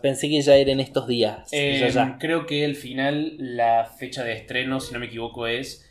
Pensé 0.00 0.28
que 0.30 0.40
ya 0.40 0.56
era 0.56 0.72
en 0.72 0.80
estos 0.80 1.06
días. 1.06 1.48
Eh, 1.52 1.78
ya, 1.80 1.88
ya. 1.88 2.16
Creo 2.18 2.46
que 2.46 2.64
el 2.64 2.76
final, 2.76 3.34
la 3.38 3.84
fecha 3.98 4.24
de 4.24 4.32
estreno, 4.32 4.80
si 4.80 4.92
no 4.94 5.00
me 5.00 5.06
equivoco, 5.06 5.46
es 5.46 5.82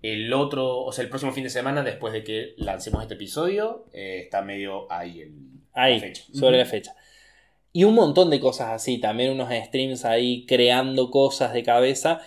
el 0.00 0.32
otro, 0.32 0.78
o 0.84 0.92
sea, 0.92 1.02
el 1.02 1.08
próximo 1.10 1.32
fin 1.32 1.44
de 1.44 1.50
semana 1.50 1.82
después 1.82 2.12
de 2.12 2.22
que 2.24 2.54
lancemos 2.56 3.02
este 3.02 3.14
episodio. 3.14 3.86
eh, 3.92 4.20
está 4.24 4.42
medio 4.42 4.90
ahí 4.92 5.20
el, 5.22 5.32
Ahí, 5.74 5.94
la 5.94 6.00
fecha. 6.00 6.22
sobre 6.34 6.58
la 6.58 6.64
fecha. 6.66 6.94
Y 7.72 7.84
un 7.84 7.94
montón 7.94 8.30
de 8.30 8.40
cosas 8.40 8.70
así, 8.70 8.98
también 8.98 9.32
unos 9.32 9.50
streams 9.50 10.04
ahí 10.04 10.44
creando 10.46 11.10
cosas 11.10 11.52
de 11.52 11.62
cabeza 11.62 12.20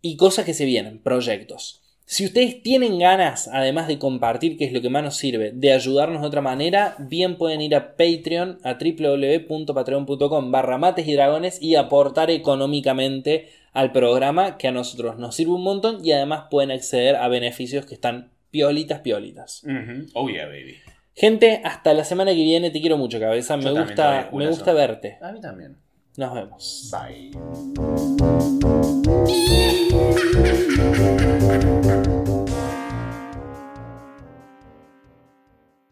y 0.00 0.16
cosas 0.16 0.44
que 0.44 0.54
se 0.54 0.64
vienen, 0.64 0.98
proyectos. 0.98 1.82
Si 2.08 2.24
ustedes 2.24 2.62
tienen 2.62 3.00
ganas, 3.00 3.48
además 3.48 3.88
de 3.88 3.98
compartir, 3.98 4.56
que 4.56 4.64
es 4.64 4.72
lo 4.72 4.80
que 4.80 4.88
más 4.88 5.02
nos 5.02 5.16
sirve, 5.16 5.50
de 5.50 5.72
ayudarnos 5.72 6.22
de 6.22 6.28
otra 6.28 6.40
manera, 6.40 6.94
bien 7.00 7.36
pueden 7.36 7.60
ir 7.60 7.74
a 7.74 7.96
Patreon, 7.96 8.60
a 8.62 8.74
www.patreon.com 8.74 10.52
barra 10.52 10.78
mates 10.78 11.08
y 11.08 11.14
dragones 11.14 11.60
y 11.60 11.74
aportar 11.74 12.30
económicamente 12.30 13.48
al 13.72 13.90
programa, 13.90 14.56
que 14.56 14.68
a 14.68 14.72
nosotros 14.72 15.18
nos 15.18 15.34
sirve 15.34 15.54
un 15.54 15.64
montón 15.64 15.98
y 16.04 16.12
además 16.12 16.44
pueden 16.48 16.70
acceder 16.70 17.16
a 17.16 17.26
beneficios 17.26 17.86
que 17.86 17.94
están 17.94 18.30
piolitas, 18.52 19.00
piolitas. 19.00 19.64
Ujú. 19.64 20.06
Oh 20.14 20.28
yeah, 20.30 20.46
baby. 20.46 20.76
Gente, 21.16 21.62
hasta 21.64 21.94
la 21.94 22.04
semana 22.04 22.32
que 22.32 22.44
viene. 22.44 22.70
Te 22.70 22.80
quiero 22.80 22.98
mucho, 22.98 23.18
cabeza. 23.18 23.56
Me 23.56 23.64
Yo 23.64 23.74
gusta, 23.74 24.28
me 24.32 24.46
gusta 24.48 24.74
verte. 24.74 25.18
A 25.22 25.32
mí 25.32 25.40
también. 25.40 25.78
Nos 26.18 26.34
vemos. 26.34 26.92
Bye. 26.92 27.30